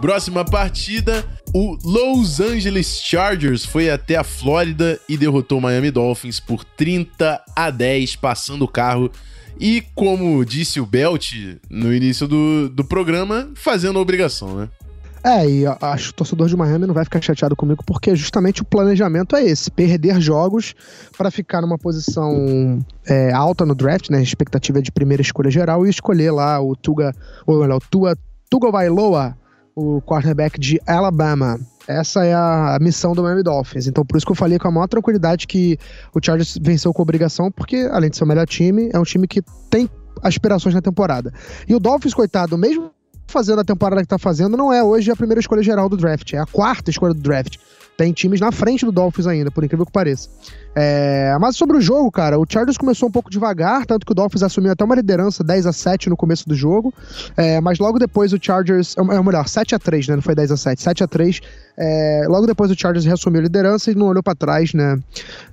Próxima 0.00 0.44
partida, 0.44 1.24
o 1.54 1.78
Los 1.82 2.38
Angeles 2.38 3.00
Chargers 3.02 3.64
foi 3.64 3.88
até 3.88 4.16
a 4.16 4.22
Flórida 4.22 5.00
e 5.08 5.16
derrotou 5.16 5.58
o 5.58 5.62
Miami 5.62 5.90
Dolphins 5.90 6.38
por 6.38 6.62
30 6.62 7.42
a 7.56 7.70
10, 7.70 8.16
passando 8.16 8.66
o 8.66 8.68
carro. 8.68 9.10
E 9.58 9.82
como 9.94 10.44
disse 10.44 10.78
o 10.78 10.84
Belt 10.84 11.32
no 11.70 11.94
início 11.94 12.28
do, 12.28 12.68
do 12.68 12.84
programa, 12.84 13.50
fazendo 13.54 13.98
obrigação, 13.98 14.56
né? 14.56 14.68
É, 15.24 15.48
e 15.48 15.64
acho 15.66 16.08
que 16.08 16.10
o 16.10 16.14
torcedor 16.16 16.48
de 16.48 16.56
Miami 16.56 16.86
não 16.86 16.92
vai 16.92 17.02
ficar 17.02 17.22
chateado 17.22 17.56
comigo, 17.56 17.82
porque 17.86 18.14
justamente 18.14 18.60
o 18.60 18.64
planejamento 18.64 19.34
é 19.34 19.42
esse: 19.42 19.70
perder 19.70 20.20
jogos 20.20 20.74
para 21.16 21.30
ficar 21.30 21.62
numa 21.62 21.78
posição 21.78 22.78
é, 23.06 23.32
alta 23.32 23.64
no 23.64 23.74
draft, 23.74 24.10
né? 24.10 24.22
Expectativa 24.22 24.82
de 24.82 24.92
primeira 24.92 25.22
escolha 25.22 25.50
geral 25.50 25.86
e 25.86 25.88
escolher 25.88 26.30
lá 26.30 26.60
o 26.60 26.76
Tuga, 26.76 27.10
ou 27.46 27.64
o 27.64 27.80
Tua, 27.80 28.14
Tuga 28.50 28.70
Vailoa, 28.70 29.34
o 29.74 30.02
quarterback 30.02 30.60
de 30.60 30.78
Alabama. 30.86 31.58
Essa 31.88 32.24
é 32.24 32.34
a 32.34 32.76
missão 32.80 33.14
do 33.14 33.22
Miami 33.22 33.42
Dolphins. 33.42 33.86
Então, 33.86 34.04
por 34.04 34.18
isso 34.18 34.26
que 34.26 34.32
eu 34.32 34.36
falei 34.36 34.58
com 34.58 34.68
a 34.68 34.70
maior 34.70 34.88
tranquilidade 34.88 35.46
que 35.46 35.78
o 36.14 36.20
Chargers 36.22 36.58
venceu 36.60 36.92
com 36.92 37.02
obrigação, 37.02 37.50
porque, 37.50 37.88
além 37.90 38.10
de 38.10 38.16
ser 38.16 38.24
o 38.24 38.26
melhor 38.26 38.46
time, 38.46 38.90
é 38.92 38.98
um 38.98 39.04
time 39.04 39.26
que 39.26 39.42
tem 39.70 39.88
aspirações 40.22 40.74
na 40.74 40.82
temporada. 40.82 41.32
E 41.68 41.74
o 41.74 41.80
Dolphins, 41.80 42.14
coitado, 42.14 42.56
mesmo 42.56 42.90
fazendo 43.26 43.60
a 43.60 43.64
temporada 43.64 44.02
que 44.02 44.08
tá 44.08 44.18
fazendo, 44.18 44.56
não 44.56 44.72
é 44.72 44.82
hoje 44.82 45.10
a 45.10 45.16
primeira 45.16 45.40
escolha 45.40 45.62
geral 45.62 45.88
do 45.88 45.96
draft, 45.96 46.32
é 46.32 46.38
a 46.38 46.46
quarta 46.46 46.90
escolha 46.90 47.14
do 47.14 47.20
draft. 47.20 47.56
Tem 47.96 48.12
times 48.12 48.40
na 48.40 48.50
frente 48.50 48.84
do 48.84 48.90
Dolphins 48.90 49.26
ainda, 49.26 49.50
por 49.50 49.62
incrível 49.62 49.86
que 49.86 49.92
pareça. 49.92 50.28
É, 50.76 51.36
mas 51.40 51.56
sobre 51.56 51.76
o 51.76 51.80
jogo, 51.80 52.10
cara, 52.10 52.38
o 52.38 52.44
Chargers 52.48 52.76
começou 52.76 53.08
um 53.08 53.12
pouco 53.12 53.30
devagar, 53.30 53.86
tanto 53.86 54.04
que 54.04 54.10
o 54.10 54.14
Dolphins 54.14 54.42
assumiu 54.42 54.72
até 54.72 54.84
uma 54.84 54.96
liderança 54.96 55.44
10 55.44 55.66
a 55.66 55.72
7 55.72 56.10
no 56.10 56.16
começo 56.16 56.48
do 56.48 56.54
jogo. 56.54 56.92
É, 57.36 57.60
mas 57.60 57.78
logo 57.78 57.98
depois 57.98 58.32
o 58.32 58.38
Chargers. 58.40 58.96
É 58.96 59.22
melhor, 59.22 59.46
7 59.46 59.74
a 59.74 59.78
3 59.78 60.08
né? 60.08 60.16
Não 60.16 60.22
foi 60.22 60.34
10 60.34 60.50
a 60.50 60.56
7 60.56 60.82
7 60.82 61.04
a 61.04 61.06
3 61.06 61.40
é, 61.76 62.24
Logo 62.28 62.46
depois 62.46 62.70
o 62.70 62.74
Chargers 62.78 63.04
reassumiu 63.04 63.40
a 63.40 63.44
liderança 63.44 63.90
e 63.90 63.94
não 63.94 64.06
olhou 64.06 64.22
para 64.22 64.34
trás, 64.34 64.74
né? 64.74 64.98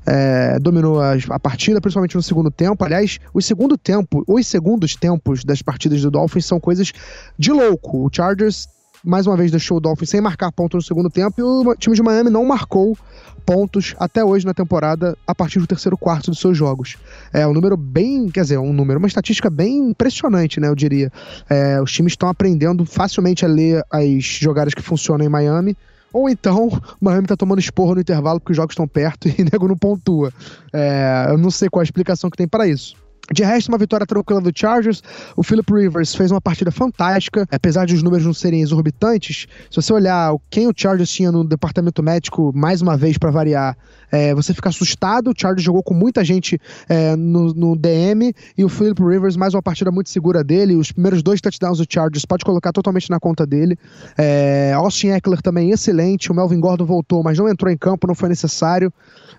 É, 0.05 0.57
dominou 0.59 0.99
a, 0.99 1.13
a, 1.29 1.39
partida, 1.39 1.79
principalmente 1.79 2.15
no 2.15 2.23
segundo 2.23 2.49
tempo. 2.49 2.83
Aliás, 2.83 3.19
o 3.33 3.41
segundo 3.41 3.77
tempo, 3.77 4.23
os 4.27 4.47
segundos 4.47 4.95
tempos 4.95 5.43
das 5.43 5.61
partidas 5.61 6.01
do 6.01 6.09
Dolphins 6.09 6.45
são 6.45 6.59
coisas 6.59 6.91
de 7.37 7.51
louco. 7.51 8.05
O 8.05 8.09
Chargers 8.11 8.67
mais 9.03 9.25
uma 9.25 9.35
vez 9.35 9.51
deixou 9.51 9.77
o 9.77 9.79
Dolphins 9.79 10.09
sem 10.09 10.21
marcar 10.21 10.51
ponto 10.51 10.77
no 10.77 10.83
segundo 10.83 11.09
tempo 11.09 11.39
e 11.39 11.43
o 11.43 11.75
time 11.75 11.95
de 11.95 12.03
Miami 12.03 12.29
não 12.29 12.45
marcou 12.45 12.97
pontos 13.45 13.95
até 13.99 14.23
hoje 14.23 14.45
na 14.45 14.53
temporada 14.53 15.17
a 15.25 15.33
partir 15.33 15.59
do 15.59 15.67
terceiro 15.67 15.97
quarto 15.97 16.29
dos 16.29 16.39
seus 16.39 16.57
jogos. 16.57 16.97
É 17.33 17.45
um 17.45 17.53
número 17.53 17.75
bem, 17.75 18.29
quer 18.29 18.41
dizer, 18.41 18.57
um 18.57 18.71
número, 18.71 18.99
uma 18.99 19.07
estatística 19.07 19.49
bem 19.49 19.89
impressionante, 19.89 20.59
né? 20.59 20.67
Eu 20.67 20.75
diria. 20.75 21.11
É, 21.49 21.81
os 21.81 21.91
times 21.91 22.13
estão 22.13 22.29
aprendendo 22.29 22.85
facilmente 22.85 23.43
a 23.43 23.47
ler 23.47 23.83
as 23.91 24.23
jogadas 24.23 24.73
que 24.73 24.81
funcionam 24.81 25.25
em 25.25 25.29
Miami. 25.29 25.75
Ou 26.13 26.29
então, 26.29 26.69
Miami 27.01 27.27
tá 27.27 27.35
tomando 27.35 27.59
esporro 27.59 27.95
no 27.95 28.01
intervalo 28.01 28.39
porque 28.39 28.51
os 28.51 28.57
jogos 28.57 28.73
estão 28.73 28.87
perto 28.87 29.27
e 29.29 29.41
o 29.41 29.45
nego 29.51 29.67
não 29.67 29.77
pontua. 29.77 30.31
É, 30.71 31.27
eu 31.29 31.37
não 31.37 31.49
sei 31.49 31.69
qual 31.69 31.81
a 31.81 31.83
explicação 31.83 32.29
que 32.29 32.37
tem 32.37 32.47
para 32.47 32.67
isso. 32.67 32.95
De 33.33 33.43
resto, 33.43 33.69
uma 33.69 33.77
vitória 33.77 34.05
tranquila 34.05 34.41
do 34.41 34.51
Chargers. 34.53 35.01
O 35.35 35.43
Philip 35.43 35.71
Rivers 35.71 36.13
fez 36.13 36.31
uma 36.31 36.41
partida 36.41 36.71
fantástica, 36.71 37.47
apesar 37.51 37.85
de 37.85 37.95
os 37.95 38.03
números 38.03 38.25
não 38.25 38.33
serem 38.33 38.61
exorbitantes. 38.61 39.47
Se 39.69 39.75
você 39.75 39.93
olhar 39.93 40.35
quem 40.49 40.67
o 40.67 40.73
Chargers 40.75 41.11
tinha 41.11 41.31
no 41.31 41.43
departamento 41.43 42.03
médico, 42.03 42.51
mais 42.53 42.81
uma 42.81 42.97
vez 42.97 43.17
para 43.17 43.31
variar, 43.31 43.77
é, 44.11 44.33
você 44.33 44.53
fica 44.53 44.69
assustado. 44.69 45.29
O 45.29 45.33
Chargers 45.35 45.63
jogou 45.63 45.81
com 45.81 45.93
muita 45.93 46.23
gente 46.23 46.59
é, 46.89 47.15
no, 47.15 47.53
no, 47.53 47.75
DM 47.75 48.33
e 48.57 48.65
o 48.65 48.69
Philip 48.69 49.01
Rivers, 49.01 49.35
mais 49.35 49.53
uma 49.53 49.61
partida 49.61 49.91
muito 49.91 50.09
segura 50.09 50.43
dele. 50.43 50.75
Os 50.75 50.91
primeiros 50.91 51.23
dois 51.23 51.39
touchdowns 51.39 51.77
do 51.77 51.85
Chargers 51.89 52.25
pode 52.25 52.43
colocar 52.43 52.71
totalmente 52.71 53.09
na 53.09 53.19
conta 53.19 53.45
dele. 53.45 53.77
É, 54.17 54.73
Austin 54.75 55.09
Eckler 55.09 55.41
também 55.41 55.71
excelente. 55.71 56.31
O 56.31 56.35
Melvin 56.35 56.59
Gordon 56.59 56.85
voltou, 56.85 57.23
mas 57.23 57.37
não 57.37 57.47
entrou 57.47 57.71
em 57.71 57.77
campo, 57.77 58.07
não 58.07 58.15
foi 58.15 58.29
necessário. 58.29 58.91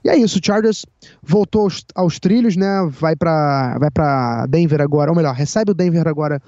E 0.05 0.09
é 0.09 0.17
isso, 0.17 0.39
o 0.39 0.45
Chargers 0.45 0.85
voltou 1.23 1.63
aos, 1.63 1.85
aos 1.95 2.19
trilhos, 2.19 2.57
né? 2.57 2.89
Vai 2.91 3.15
para 3.15 3.79
vai 3.79 3.91
para 3.91 4.47
Denver 4.47 4.81
agora, 4.81 5.11
ou 5.11 5.17
melhor, 5.17 5.35
recebe 5.35 5.71
o 5.71 5.75
Denver 5.75 6.09
agora 6.09 6.43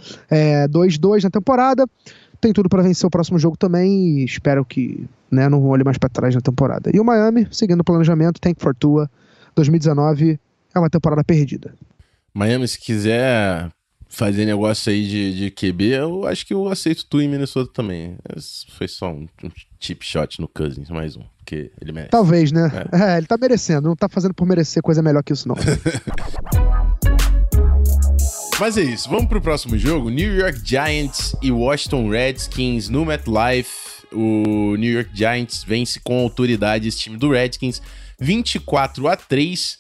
2-2 0.70 1.20
é, 1.20 1.22
na 1.24 1.30
temporada. 1.30 1.86
Tem 2.40 2.52
tudo 2.52 2.68
para 2.68 2.82
vencer 2.82 3.06
o 3.06 3.10
próximo 3.10 3.38
jogo 3.38 3.56
também 3.56 4.18
e 4.18 4.24
espero 4.24 4.64
que 4.64 5.06
né, 5.30 5.48
não 5.48 5.64
olhe 5.64 5.84
mais 5.84 5.98
para 5.98 6.08
trás 6.08 6.34
na 6.34 6.40
temporada. 6.40 6.90
E 6.92 7.00
o 7.00 7.04
Miami, 7.04 7.46
seguindo 7.50 7.80
o 7.80 7.84
planejamento, 7.84 8.40
Tank 8.40 8.60
Fortua 8.60 9.10
2019 9.54 10.38
é 10.74 10.78
uma 10.78 10.90
temporada 10.90 11.22
perdida. 11.24 11.74
Miami, 12.32 12.66
se 12.66 12.78
quiser 12.78 13.70
fazer 14.08 14.44
negócio 14.44 14.92
aí 14.92 15.06
de, 15.06 15.34
de 15.34 15.50
QB, 15.50 15.84
eu 15.84 16.26
acho 16.26 16.46
que 16.46 16.54
eu 16.54 16.68
aceito 16.68 17.06
tu 17.06 17.20
em 17.20 17.28
Minnesota 17.28 17.70
também. 17.72 18.16
Esse 18.36 18.66
foi 18.70 18.88
só 18.88 19.12
um, 19.12 19.26
um 19.42 19.50
chip 19.80 20.04
shot 20.04 20.40
no 20.40 20.48
Cousins, 20.48 20.88
mais 20.88 21.16
um, 21.16 21.22
porque 21.38 21.72
ele 21.80 21.92
merece. 21.92 22.10
Talvez, 22.10 22.52
né? 22.52 22.70
É. 22.92 23.14
é, 23.14 23.18
ele 23.18 23.26
tá 23.26 23.36
merecendo, 23.36 23.88
não 23.88 23.96
tá 23.96 24.08
fazendo 24.08 24.34
por 24.34 24.46
merecer 24.46 24.82
coisa 24.82 25.02
melhor 25.02 25.22
que 25.22 25.32
isso, 25.32 25.48
não. 25.48 25.56
Mas 28.64 28.78
é 28.78 28.82
isso, 28.82 29.10
vamos 29.10 29.26
pro 29.26 29.42
próximo 29.42 29.76
jogo. 29.76 30.08
New 30.08 30.38
York 30.38 30.58
Giants 30.64 31.36
e 31.42 31.52
Washington 31.52 32.08
Redskins 32.08 32.88
no 32.88 33.04
MetLife. 33.04 34.06
O 34.10 34.74
New 34.76 34.90
York 34.90 35.10
Giants 35.12 35.62
vence 35.62 36.00
com 36.00 36.18
autoridade 36.18 36.88
esse 36.88 36.96
time 36.98 37.18
do 37.18 37.30
Redskins 37.30 37.82
24 38.18 39.06
a 39.06 39.16
3. 39.18 39.78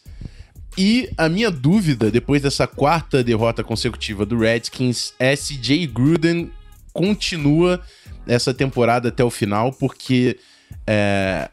E 0.76 1.08
a 1.16 1.30
minha 1.30 1.50
dúvida, 1.50 2.10
depois 2.10 2.42
dessa 2.42 2.66
quarta 2.66 3.24
derrota 3.24 3.64
consecutiva 3.64 4.26
do 4.26 4.38
Redskins, 4.38 5.14
é 5.18 5.34
se 5.34 5.58
Jay 5.62 5.86
Gruden 5.86 6.52
continua 6.92 7.80
essa 8.26 8.52
temporada 8.52 9.08
até 9.08 9.24
o 9.24 9.30
final, 9.30 9.72
porque 9.72 10.38
é, 10.86 11.48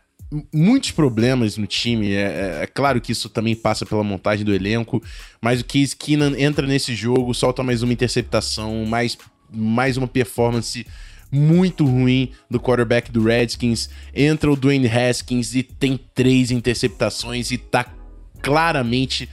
muitos 0.53 0.91
problemas 0.91 1.57
no 1.57 1.67
time. 1.67 2.13
É, 2.13 2.21
é, 2.21 2.63
é, 2.63 2.67
claro 2.67 3.01
que 3.01 3.11
isso 3.11 3.29
também 3.29 3.55
passa 3.55 3.85
pela 3.85 4.03
montagem 4.03 4.45
do 4.45 4.53
elenco, 4.53 5.03
mas 5.41 5.61
o 5.61 5.65
Case 5.65 5.95
Keenan 5.95 6.39
entra 6.39 6.65
nesse 6.65 6.95
jogo, 6.95 7.33
solta 7.33 7.61
mais 7.63 7.83
uma 7.83 7.91
interceptação, 7.91 8.85
mais, 8.85 9.17
mais 9.51 9.97
uma 9.97 10.07
performance 10.07 10.85
muito 11.31 11.85
ruim 11.85 12.31
do 12.49 12.59
quarterback 12.59 13.11
do 13.11 13.23
Redskins. 13.23 13.89
Entra 14.13 14.51
o 14.51 14.55
Dwayne 14.55 14.87
Haskins 14.87 15.55
e 15.55 15.63
tem 15.63 15.99
três 16.13 16.51
interceptações 16.51 17.51
e 17.51 17.57
tá 17.57 17.85
claramente. 18.41 19.29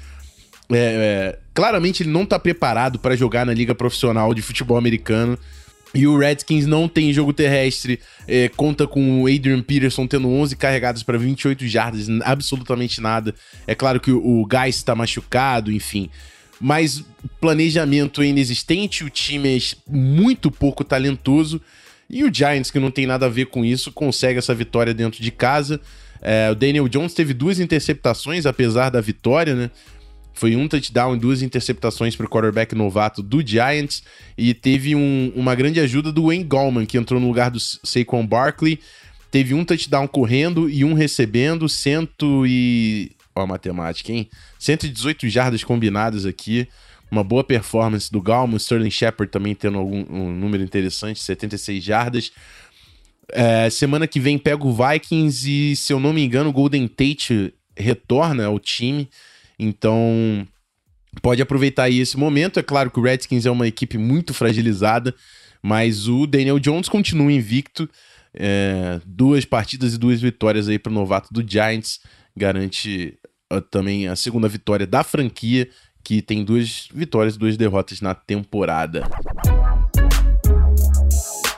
É, 0.70 0.76
é, 0.76 1.38
claramente 1.54 2.02
ele 2.02 2.10
não 2.10 2.26
tá 2.26 2.38
preparado 2.38 2.98
para 2.98 3.16
jogar 3.16 3.46
na 3.46 3.54
liga 3.54 3.74
profissional 3.74 4.34
de 4.34 4.42
futebol 4.42 4.76
americano. 4.76 5.38
E 5.94 6.06
o 6.06 6.18
Redskins 6.18 6.66
não 6.66 6.86
tem 6.86 7.12
jogo 7.12 7.32
terrestre, 7.32 7.98
é, 8.26 8.48
conta 8.50 8.86
com 8.86 9.22
o 9.22 9.26
Adrian 9.26 9.62
Peterson 9.62 10.06
tendo 10.06 10.28
11 10.28 10.54
carregados 10.54 11.02
para 11.02 11.16
28 11.16 11.66
jardas, 11.66 12.08
absolutamente 12.22 13.00
nada. 13.00 13.34
É 13.66 13.74
claro 13.74 13.98
que 13.98 14.10
o, 14.10 14.18
o 14.18 14.46
Guys 14.46 14.76
está 14.76 14.94
machucado, 14.94 15.72
enfim. 15.72 16.10
Mas 16.60 17.04
planejamento 17.40 18.20
é 18.20 18.26
inexistente, 18.26 19.04
o 19.04 19.10
time 19.10 19.56
é 19.56 19.60
muito 19.88 20.50
pouco 20.50 20.84
talentoso. 20.84 21.60
E 22.10 22.24
o 22.24 22.32
Giants, 22.32 22.70
que 22.70 22.78
não 22.78 22.90
tem 22.90 23.06
nada 23.06 23.26
a 23.26 23.28
ver 23.28 23.46
com 23.46 23.64
isso, 23.64 23.92
consegue 23.92 24.38
essa 24.38 24.54
vitória 24.54 24.92
dentro 24.92 25.22
de 25.22 25.30
casa. 25.30 25.80
É, 26.20 26.50
o 26.50 26.54
Daniel 26.54 26.88
Jones 26.88 27.14
teve 27.14 27.32
duas 27.32 27.60
interceptações, 27.60 28.46
apesar 28.46 28.90
da 28.90 29.00
vitória, 29.00 29.54
né? 29.54 29.70
Foi 30.38 30.54
um 30.54 30.68
touchdown 30.68 31.16
e 31.16 31.18
duas 31.18 31.42
interceptações 31.42 32.14
para 32.14 32.24
o 32.24 32.28
quarterback 32.28 32.72
novato 32.72 33.24
do 33.24 33.44
Giants. 33.44 34.04
E 34.36 34.54
teve 34.54 34.94
um, 34.94 35.32
uma 35.34 35.52
grande 35.52 35.80
ajuda 35.80 36.12
do 36.12 36.26
Wayne 36.26 36.44
Gallman, 36.44 36.86
que 36.86 36.96
entrou 36.96 37.20
no 37.20 37.26
lugar 37.26 37.50
do 37.50 37.58
Saquon 37.58 38.24
Barkley. 38.24 38.78
Teve 39.32 39.52
um 39.52 39.64
touchdown 39.64 40.06
correndo 40.06 40.70
e 40.70 40.84
um 40.84 40.94
recebendo, 40.94 41.68
cento 41.68 42.46
e... 42.46 43.10
Ó 43.34 43.40
a 43.40 43.46
matemática, 43.48 44.12
hein? 44.12 44.28
118 44.60 45.28
jardas 45.28 45.64
combinadas 45.64 46.24
aqui. 46.24 46.68
Uma 47.10 47.24
boa 47.24 47.42
performance 47.42 48.08
do 48.08 48.22
Gallman. 48.22 48.58
Sterling 48.58 48.92
Shepard 48.92 49.32
também 49.32 49.56
tendo 49.56 49.78
algum, 49.78 50.06
um 50.08 50.30
número 50.30 50.62
interessante, 50.62 51.20
76 51.20 51.82
jardas. 51.82 52.30
É, 53.32 53.68
semana 53.70 54.06
que 54.06 54.20
vem 54.20 54.38
pega 54.38 54.64
o 54.64 54.72
Vikings 54.72 55.50
e, 55.50 55.74
se 55.74 55.92
eu 55.92 55.98
não 55.98 56.12
me 56.12 56.24
engano, 56.24 56.50
o 56.50 56.52
Golden 56.52 56.86
Tate 56.86 57.52
retorna 57.76 58.46
ao 58.46 58.60
time. 58.60 59.08
Então, 59.58 60.46
pode 61.20 61.42
aproveitar 61.42 61.84
aí 61.84 61.98
esse 61.98 62.16
momento. 62.16 62.60
É 62.60 62.62
claro 62.62 62.90
que 62.90 63.00
o 63.00 63.02
Redskins 63.02 63.46
é 63.46 63.50
uma 63.50 63.66
equipe 63.66 63.98
muito 63.98 64.32
fragilizada, 64.32 65.14
mas 65.62 66.06
o 66.08 66.26
Daniel 66.26 66.58
Jones 66.58 66.88
continua 66.88 67.32
invicto. 67.32 67.88
É, 68.34 69.00
duas 69.04 69.44
partidas 69.44 69.94
e 69.94 69.98
duas 69.98 70.20
vitórias 70.20 70.68
aí 70.68 70.78
para 70.78 70.90
o 70.90 70.94
novato 70.94 71.32
do 71.32 71.44
Giants. 71.48 72.00
Garante 72.36 73.18
uh, 73.52 73.60
também 73.60 74.06
a 74.06 74.14
segunda 74.14 74.48
vitória 74.48 74.86
da 74.86 75.02
franquia, 75.02 75.68
que 76.04 76.22
tem 76.22 76.44
duas 76.44 76.88
vitórias 76.94 77.34
e 77.34 77.38
duas 77.38 77.56
derrotas 77.56 78.00
na 78.00 78.14
temporada. 78.14 79.02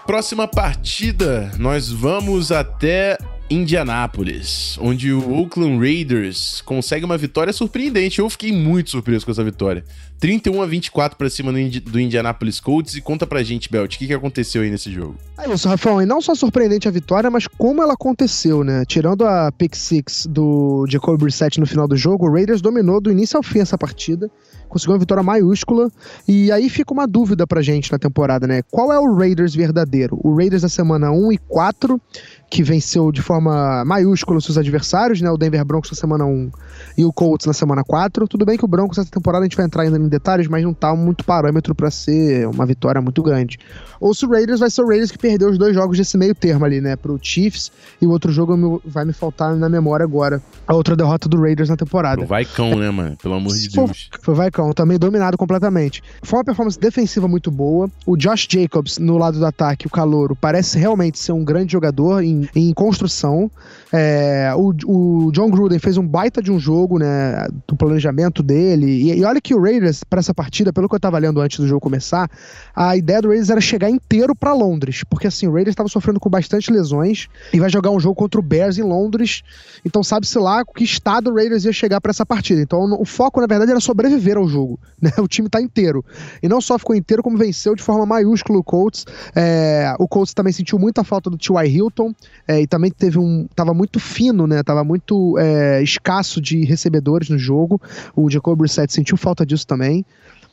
Próxima 0.07 0.49
partida, 0.49 1.53
nós 1.59 1.91
vamos 1.91 2.51
até 2.51 3.17
Indianápolis, 3.51 4.79
onde 4.81 5.13
o 5.13 5.33
Oakland 5.33 5.79
Raiders 5.79 6.61
consegue 6.61 7.05
uma 7.05 7.19
vitória 7.19 7.53
surpreendente. 7.53 8.21
Eu 8.21 8.31
fiquei 8.31 8.53
muito 8.53 8.91
surpreso 8.91 9.25
com 9.25 9.33
essa 9.33 9.43
vitória. 9.43 9.85
31 10.21 10.63
a 10.63 10.67
24 10.67 11.19
para 11.19 11.29
cima 11.29 11.51
do 11.53 11.99
Indianapolis 11.99 12.61
Colts 12.61 12.95
e 12.95 13.01
conta 13.01 13.27
pra 13.27 13.43
gente, 13.43 13.71
Belt, 13.71 13.95
o 13.95 13.99
que, 13.99 14.07
que 14.07 14.13
aconteceu 14.13 14.63
aí 14.63 14.71
nesse 14.71 14.93
jogo? 14.93 15.17
É 15.39 15.53
isso, 15.53 15.67
Rafael, 15.67 16.03
e 16.03 16.07
não 16.07 16.21
só 16.21 16.35
surpreendente 16.35 16.87
a 16.87 16.91
vitória, 16.91 17.31
mas 17.31 17.49
como 17.49 17.83
ela 17.83 17.95
aconteceu, 17.95 18.63
né? 18.63 18.85
Tirando 18.87 19.27
a 19.27 19.51
pick 19.51 19.75
six 19.75 20.27
do 20.27 20.85
Jacob 20.89 21.19
Brissett 21.19 21.59
no 21.59 21.67
final 21.67 21.89
do 21.89 21.97
jogo, 21.97 22.29
o 22.29 22.33
Raiders 22.33 22.61
dominou 22.61 23.01
do 23.01 23.11
início 23.11 23.37
ao 23.37 23.43
fim 23.43 23.61
essa 23.61 23.77
partida 23.77 24.31
conseguiu 24.71 24.95
uma 24.95 24.99
vitória 24.99 25.23
maiúscula. 25.23 25.91
E 26.27 26.51
aí 26.51 26.71
fica 26.71 26.93
uma 26.95 27.07
dúvida 27.07 27.47
pra 27.47 27.61
gente 27.61 27.93
na 27.93 27.99
temporada, 27.99 28.47
né? 28.47 28.63
Qual 28.71 28.93
é 28.93 28.99
o 28.99 29.15
Raiders 29.15 29.55
verdadeiro? 29.55 30.19
O 30.23 30.35
Raiders 30.35 30.63
da 30.63 30.69
semana 30.69 31.11
1 31.11 31.33
e 31.33 31.39
4, 31.39 32.01
que 32.49 32.63
venceu 32.63 33.13
de 33.13 33.21
forma 33.21 33.85
maiúscula 33.85 34.39
os 34.39 34.45
seus 34.45 34.57
adversários, 34.57 35.21
né? 35.21 35.31
O 35.31 35.37
Denver 35.37 35.65
Broncos 35.65 35.91
na 35.91 35.97
semana 35.97 36.25
1 36.25 36.51
e 36.97 37.05
o 37.05 37.13
Colts 37.13 37.47
na 37.47 37.53
semana 37.53 37.85
4. 37.85 38.27
Tudo 38.27 38.47
bem 38.47 38.57
que 38.57 38.65
o 38.65 38.69
Broncos 38.69 38.99
essa 38.99 39.11
temporada 39.11 39.45
a 39.45 39.47
gente 39.47 39.57
vai 39.57 39.67
entrar 39.67 39.83
ainda 39.83 39.99
em 39.99 40.09
detalhes, 40.09 40.49
mas 40.49 40.63
não 40.65 40.73
tá 40.73 40.95
muito 40.95 41.25
parâmetro 41.25 41.75
para 41.75 41.91
ser 41.91 42.47
uma 42.49 42.65
vitória 42.65 43.01
muito 43.01 43.23
grande. 43.23 43.59
Ou 44.01 44.15
se 44.15 44.25
o 44.25 44.31
Raiders 44.31 44.61
vai 44.61 44.71
ser 44.71 44.83
o 44.83 44.89
Raiders 44.89 45.11
que 45.11 45.19
perdeu 45.19 45.51
os 45.51 45.59
dois 45.59 45.75
jogos 45.75 45.99
desse 45.99 46.17
meio 46.17 46.35
termo 46.35 46.65
ali, 46.65 46.81
né? 46.81 46.97
Pro 46.97 47.19
Chiefs 47.21 47.71
e 48.01 48.07
o 48.07 48.11
outro 48.11 48.33
jogo 48.33 48.81
vai 48.85 49.05
me 49.05 49.13
faltar 49.13 49.55
na 49.55 49.69
memória 49.69 50.05
agora. 50.05 50.43
A 50.67 50.75
outra 50.75 50.97
derrota 50.97 51.29
do 51.29 51.41
Raiders 51.41 51.69
na 51.69 51.77
temporada. 51.77 52.25
Vai 52.25 52.45
cão, 52.45 52.77
né, 52.77 52.91
mano? 52.91 53.17
Pelo 53.23 53.35
amor 53.35 53.55
de 53.55 53.69
Deus. 53.69 54.09
Foi, 54.11 54.21
foi 54.23 54.35
também 54.75 54.99
dominado 54.99 55.37
completamente. 55.37 56.03
Foi 56.23 56.39
uma 56.39 56.45
performance 56.45 56.79
defensiva 56.79 57.27
muito 57.27 57.51
boa. 57.51 57.91
O 58.07 58.17
Josh 58.17 58.47
Jacobs, 58.49 58.99
no 58.99 59.17
lado 59.17 59.39
do 59.39 59.47
ataque, 59.47 59.87
o 59.87 59.91
calouro, 59.91 60.37
parece 60.37 60.79
realmente 60.79 61.19
ser 61.19 61.33
um 61.33 61.45
grande 61.45 61.73
jogador 61.73 62.23
em, 62.23 62.49
em 62.55 62.73
construção. 62.75 63.51
É, 63.93 64.53
o, 64.55 64.73
o, 64.87 65.33
John 65.33 65.51
Gruden 65.51 65.79
fez 65.79 65.97
um 65.97 66.07
baita 66.07 66.43
de 66.43 66.53
um 66.53 66.59
jogo, 66.59 66.99
né? 66.99 67.47
Do 67.67 67.75
planejamento 67.75 68.43
dele. 68.43 68.87
E, 68.87 69.19
e 69.19 69.25
olha 69.25 69.41
que 69.41 69.55
o 69.55 69.61
Raiders, 69.61 70.05
para 70.05 70.21
essa 70.21 70.35
partida, 70.35 70.73
pelo 70.73 70.89
que 70.89 70.95
eu 70.95 71.01
tava 71.01 71.19
lendo 71.19 71.41
antes 71.41 71.59
do 71.59 71.67
jogo 71.67 71.81
começar, 71.81 72.31
a 72.75 72.97
ideia 72.97 73.21
do 73.21 73.29
Raiders 73.29 73.51
era 73.51 73.61
chegar 73.61 73.91
inteiro 73.91 74.35
para 74.35 74.53
Londres. 74.53 75.03
Porque 75.09 75.27
assim, 75.27 75.47
o 75.47 75.53
Raiders 75.53 75.73
estava 75.73 75.89
sofrendo 75.89 76.21
com 76.21 76.31
bastante 76.31 76.71
lesões 76.71 77.29
e 77.53 77.59
vai 77.59 77.71
jogar 77.71 77.91
um 77.91 77.99
jogo 77.99 78.15
contra 78.15 78.39
o 78.39 78.43
Bears 78.43 78.79
em 78.79 78.83
Londres. 78.83 79.43
Então 79.85 80.03
sabe-se 80.03 80.39
lá 80.39 80.65
que 80.65 80.85
estado 80.85 81.31
o 81.31 81.35
Raiders 81.35 81.65
ia 81.65 81.73
chegar 81.73 82.01
para 82.01 82.11
essa 82.11 82.27
partida. 82.27 82.61
Então 82.61 82.97
o 82.99 83.05
foco, 83.05 83.41
na 83.41 83.47
verdade, 83.47 83.71
era 83.71 83.81
sobreviver 83.81 84.37
ao 84.37 84.47
jogo. 84.51 84.79
Né? 85.01 85.11
O 85.17 85.27
time 85.27 85.49
tá 85.49 85.63
inteiro. 85.63 86.05
E 86.43 86.49
não 86.49 86.61
só 86.61 86.79
ficou 86.79 86.95
inteiro, 86.95 87.23
como 87.23 87.39
venceu 87.39 87.75
de 87.75 87.83
forma 87.83 88.05
maiúscula 88.05 88.59
o 88.59 88.63
Colts. 88.63 89.07
É, 89.35 89.95
o 89.99 90.07
Colts 90.07 90.35
também 90.35 90.53
sentiu 90.53 90.79
muita 90.79 91.03
falta 91.03 91.31
do 91.31 91.39
T.Y. 91.39 91.67
Hilton 91.69 92.15
é, 92.47 92.61
e 92.61 92.67
também 92.67 92.91
teve 92.91 93.19
um. 93.19 93.49
tava 93.55 93.73
muito 93.73 93.99
fino, 93.99 94.47
né? 94.47 94.63
Tava 94.63 94.85
muito 94.85 95.39
é, 95.39 95.83
escasso 95.83 96.39
de 96.39 96.67
recebedores 96.67 97.31
no 97.31 97.39
jogo. 97.39 97.81
O 98.15 98.29
Jacob 98.29 98.59
Brissett 98.59 98.93
sentiu 98.93 99.17
falta 99.17 99.47
disso 99.47 99.67
também. 99.67 100.05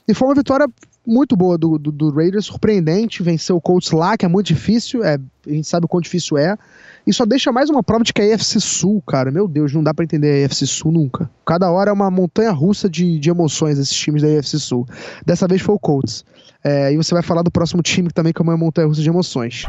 E 0.07 0.13
foi 0.13 0.29
uma 0.29 0.35
vitória 0.35 0.65
muito 1.07 1.35
boa 1.37 1.57
do, 1.57 1.79
do, 1.79 1.91
do, 1.91 2.11
Raiders, 2.11 2.45
surpreendente. 2.45 3.23
Venceu 3.23 3.55
o 3.55 3.61
Colts 3.61 3.91
lá, 3.91 4.17
que 4.17 4.25
é 4.25 4.27
muito 4.27 4.47
difícil. 4.47 5.03
É, 5.03 5.17
a 5.45 5.49
gente 5.49 5.67
sabe 5.67 5.85
o 5.85 5.87
quão 5.87 6.01
difícil 6.01 6.37
é. 6.37 6.57
E 7.05 7.13
só 7.13 7.25
deixa 7.25 7.51
mais 7.51 7.69
uma 7.69 7.81
prova 7.81 8.03
de 8.03 8.13
que 8.13 8.21
a 8.21 8.25
EFC 8.25 8.59
Sul, 8.59 9.01
cara, 9.07 9.31
meu 9.31 9.47
Deus, 9.47 9.73
não 9.73 9.81
dá 9.81 9.93
para 9.93 10.03
entender 10.03 10.29
a 10.29 10.37
EFC 10.39 10.67
Sul 10.67 10.91
nunca. 10.91 11.29
Cada 11.45 11.71
hora 11.71 11.89
é 11.89 11.93
uma 11.93 12.11
montanha 12.11 12.51
russa 12.51 12.89
de, 12.89 13.17
de 13.17 13.29
emoções 13.29 13.79
esses 13.79 13.95
times 13.95 14.21
da 14.21 14.27
EFC 14.27 14.59
Sul. 14.59 14.85
Dessa 15.25 15.47
vez 15.47 15.61
foi 15.61 15.73
o 15.73 15.79
Colts. 15.79 16.25
É, 16.61 16.91
e 16.91 16.97
você 16.97 17.13
vai 17.13 17.23
falar 17.23 17.43
do 17.43 17.51
próximo 17.51 17.81
time 17.81 18.09
que 18.09 18.13
também 18.13 18.33
é 18.37 18.41
uma 18.41 18.57
montanha 18.57 18.87
russa 18.87 19.01
de 19.01 19.07
emoções. 19.07 19.65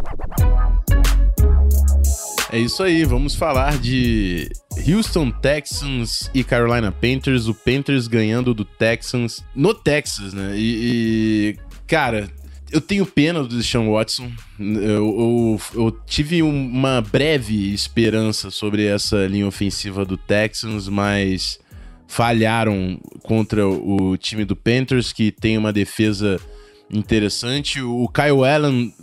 É 2.50 2.58
isso 2.58 2.82
aí, 2.82 3.04
vamos 3.04 3.34
falar 3.34 3.76
de 3.78 4.50
Houston 4.88 5.30
Texans 5.30 6.30
e 6.32 6.42
Carolina 6.42 6.90
Panthers. 6.90 7.46
O 7.46 7.54
Panthers 7.54 8.08
ganhando 8.08 8.54
do 8.54 8.64
Texans 8.64 9.44
no 9.54 9.74
Texas, 9.74 10.32
né? 10.32 10.54
E, 10.56 11.56
e 11.56 11.56
cara, 11.86 12.30
eu 12.72 12.80
tenho 12.80 13.04
pena 13.04 13.42
do 13.42 13.54
Deshaun 13.54 13.92
Watson. 13.92 14.30
Eu, 14.58 14.80
eu, 14.84 15.60
eu, 15.74 15.90
tive 16.06 16.42
uma 16.42 17.02
breve 17.02 17.72
esperança 17.74 18.50
sobre 18.50 18.86
essa 18.86 19.26
linha 19.26 19.46
ofensiva 19.46 20.04
do 20.06 20.16
Texans, 20.16 20.88
mas 20.88 21.58
falharam 22.06 22.98
contra 23.22 23.68
o 23.68 24.16
time 24.16 24.46
do 24.46 24.56
Panthers, 24.56 25.12
que 25.12 25.30
tem 25.30 25.58
uma 25.58 25.72
defesa 25.72 26.40
interessante. 26.90 27.82
O 27.82 28.08
Kyle 28.08 28.44
Allen 28.44 28.94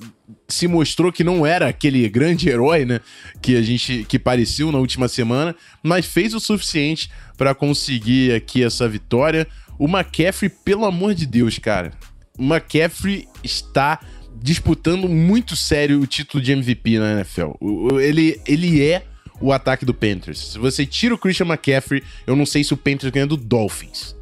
se 0.48 0.68
mostrou 0.68 1.12
que 1.12 1.24
não 1.24 1.46
era 1.46 1.68
aquele 1.68 2.08
grande 2.08 2.50
herói, 2.50 2.86
né, 2.86 3.00
que 3.42 3.56
a 3.56 3.62
gente 3.62 4.06
que 4.08 4.20
pareceu 4.20 4.72
na 4.72 4.78
última 4.78 5.08
semana, 5.08 5.56
mas 5.82 6.06
fez 6.06 6.34
o 6.34 6.40
suficiente 6.40 7.10
para 7.38 7.56
conseguir 7.56 8.34
aqui 8.34 8.64
essa 8.64 8.88
vitória. 8.88 9.48
O 9.78 9.88
McCaffrey, 9.88 10.50
pelo 10.50 10.86
amor 10.86 11.14
de 11.14 11.25
Deus, 11.25 11.58
cara, 11.60 11.92
McCaffrey 12.38 13.28
está 13.44 14.00
disputando 14.42 15.10
muito 15.10 15.56
sério 15.56 16.00
o 16.00 16.08
título 16.08 16.44
de 16.44 16.52
MVP 16.52 17.00
na 17.00 17.14
NFL. 17.14 17.52
Ele, 18.00 18.40
ele 18.46 18.84
é 18.84 19.04
o 19.42 19.52
ataque 19.52 19.86
do 19.86 19.94
Panthers. 19.94 20.52
Se 20.52 20.60
você 20.60 20.86
tira 20.86 21.16
o 21.16 21.18
Christian 21.18 21.48
McCaffrey, 21.48 22.04
eu 22.28 22.36
não 22.36 22.46
sei 22.46 22.64
se 22.64 22.74
o 22.74 22.78
Panthers 22.78 23.12
ganha 23.12 23.28
do 23.28 23.38
Dolphins. 23.38 24.16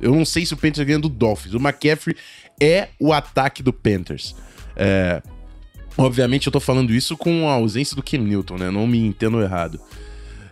Eu 0.00 0.14
não 0.14 0.24
sei 0.24 0.46
se 0.46 0.54
o 0.54 0.56
Panthers 0.56 0.86
ganha 0.86 0.98
do 0.98 1.08
Dolphins. 1.08 1.54
O 1.54 1.58
McCaffrey 1.58 2.16
é 2.60 2.88
o 2.98 3.12
ataque 3.12 3.62
do 3.62 3.72
Panthers. 3.72 4.34
É, 4.76 5.22
obviamente 5.98 6.46
eu 6.46 6.52
tô 6.52 6.60
falando 6.60 6.94
isso 6.94 7.16
com 7.16 7.48
a 7.48 7.52
ausência 7.52 7.94
do 7.94 8.02
Cam 8.02 8.18
Newton, 8.18 8.56
né? 8.56 8.70
Não 8.70 8.86
me 8.86 8.98
entendo 8.98 9.42
errado. 9.42 9.80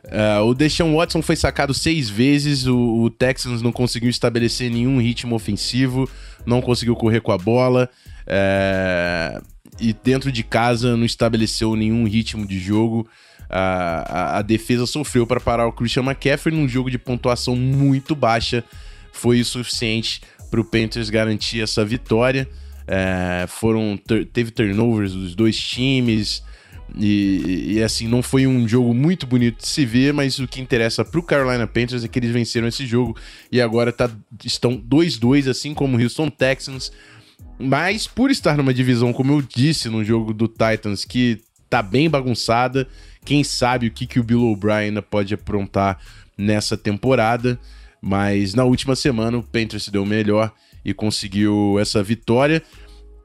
Uh, 0.07 0.45
o 0.45 0.55
Deshaun 0.55 0.95
Watson 0.95 1.21
foi 1.21 1.35
sacado 1.35 1.75
seis 1.75 2.09
vezes, 2.09 2.67
o, 2.67 3.03
o, 3.03 3.11
Texans 3.11 3.61
não 3.61 3.73
conseguiu 3.73 4.09
estabelecer 4.09 4.71
nenhum 4.71 5.01
ritmo 5.01 5.35
ofensivo, 5.35 6.09
não 6.45 6.61
conseguiu 6.61 6.95
correr 6.95 7.21
com 7.21 7.33
a 7.33 7.39
bola, 7.39 7.89
uh, 8.23 9.45
e 9.81 9.93
dentro 9.93 10.31
de 10.31 10.45
casa 10.45 10.97
não 10.97 11.05
estabeleceu 11.05 11.75
nenhum 11.75 12.07
ritmo 12.07 12.47
de 12.47 12.59
jogo. 12.59 13.09
A, 13.49 14.39
a, 14.39 14.43
defesa 14.43 14.87
sofreu 14.87 15.27
para 15.27 15.41
parar 15.41 15.67
o 15.67 15.73
Christian 15.73 16.03
McCaffrey 16.03 16.55
num 16.55 16.69
jogo 16.69 16.91
de 16.91 16.99
pontuação 16.99 17.55
muito 17.57 18.15
baixa, 18.15 18.65
foi 19.13 19.41
o 19.41 19.45
suficiente 19.45 20.21
para 20.51 20.61
o 20.61 20.65
Panthers 20.65 21.11
garantir 21.11 21.61
essa 21.61 21.85
vitória. 21.85 22.49
É, 22.87 23.47
foram 23.49 23.99
teve 24.33 24.51
turnovers 24.51 25.13
dos 25.13 25.35
dois 25.35 25.59
times, 25.59 26.43
e, 26.95 27.75
e, 27.75 27.83
assim, 27.83 28.07
não 28.07 28.23
foi 28.23 28.47
um 28.47 28.67
jogo 28.67 28.95
muito 28.95 29.27
bonito 29.27 29.59
de 29.59 29.69
se 29.69 29.85
ver, 29.85 30.15
mas 30.15 30.39
o 30.39 30.47
que 30.47 30.61
interessa 30.61 31.05
pro 31.05 31.23
Carolina 31.23 31.67
Panthers 31.67 32.05
é 32.05 32.09
que 32.09 32.19
eles 32.19 32.31
venceram 32.31 32.69
esse 32.69 32.87
jogo 32.87 33.17
e 33.51 33.61
agora 33.61 33.93
tá, 33.93 34.11
estão 34.45 34.79
2-2, 34.79 35.51
assim 35.51 35.75
como 35.75 35.97
o 35.97 36.03
Houston 36.03 36.31
Texans. 36.31 36.93
Mas 37.59 38.07
por 38.07 38.31
estar 38.31 38.57
numa 38.57 38.73
divisão, 38.73 39.13
como 39.13 39.33
eu 39.33 39.43
disse 39.43 39.89
no 39.89 40.05
jogo 40.05 40.33
do 40.33 40.47
Titans, 40.47 41.05
que 41.05 41.41
tá 41.69 41.83
bem 41.83 42.09
bagunçada, 42.09 42.87
quem 43.25 43.43
sabe 43.43 43.89
o 43.89 43.91
que, 43.91 44.07
que 44.07 44.21
o 44.21 44.25
Bill 44.25 44.45
O'Brien 44.45 44.77
ainda 44.77 45.03
pode 45.03 45.35
aprontar 45.35 45.99
nessa 46.37 46.77
temporada. 46.77 47.59
Mas 48.01 48.55
na 48.55 48.65
última 48.65 48.95
semana 48.95 49.37
o 49.37 49.43
Panthers 49.43 49.85
se 49.85 49.91
deu 49.91 50.07
melhor 50.07 50.53
e 50.87 50.95
conseguiu 50.95 51.79
essa 51.81 52.01
vitória. 52.01 52.63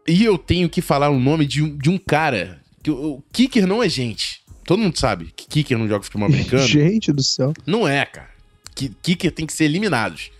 E 0.07 0.25
eu 0.25 0.35
tenho 0.35 0.67
que 0.67 0.81
falar 0.81 1.11
o 1.11 1.19
nome 1.19 1.45
de 1.45 1.61
um, 1.61 1.77
de 1.77 1.91
um 1.91 1.97
cara 1.97 2.59
que 2.81 2.89
o 2.89 3.23
kicker 3.31 3.67
não 3.67 3.83
é 3.83 3.87
gente. 3.87 4.41
Todo 4.65 4.79
mundo 4.79 4.97
sabe 4.97 5.31
que 5.35 5.47
kicker 5.47 5.77
não 5.77 5.87
joga 5.87 6.03
futebol 6.03 6.27
americano. 6.27 6.65
gente 6.65 7.13
do 7.13 7.21
céu. 7.21 7.53
Não 7.63 7.87
é, 7.87 8.03
cara. 8.03 8.31
Kicker 8.73 9.31
tem 9.31 9.45
que 9.45 9.53
ser 9.53 9.65
eliminados. 9.65 10.31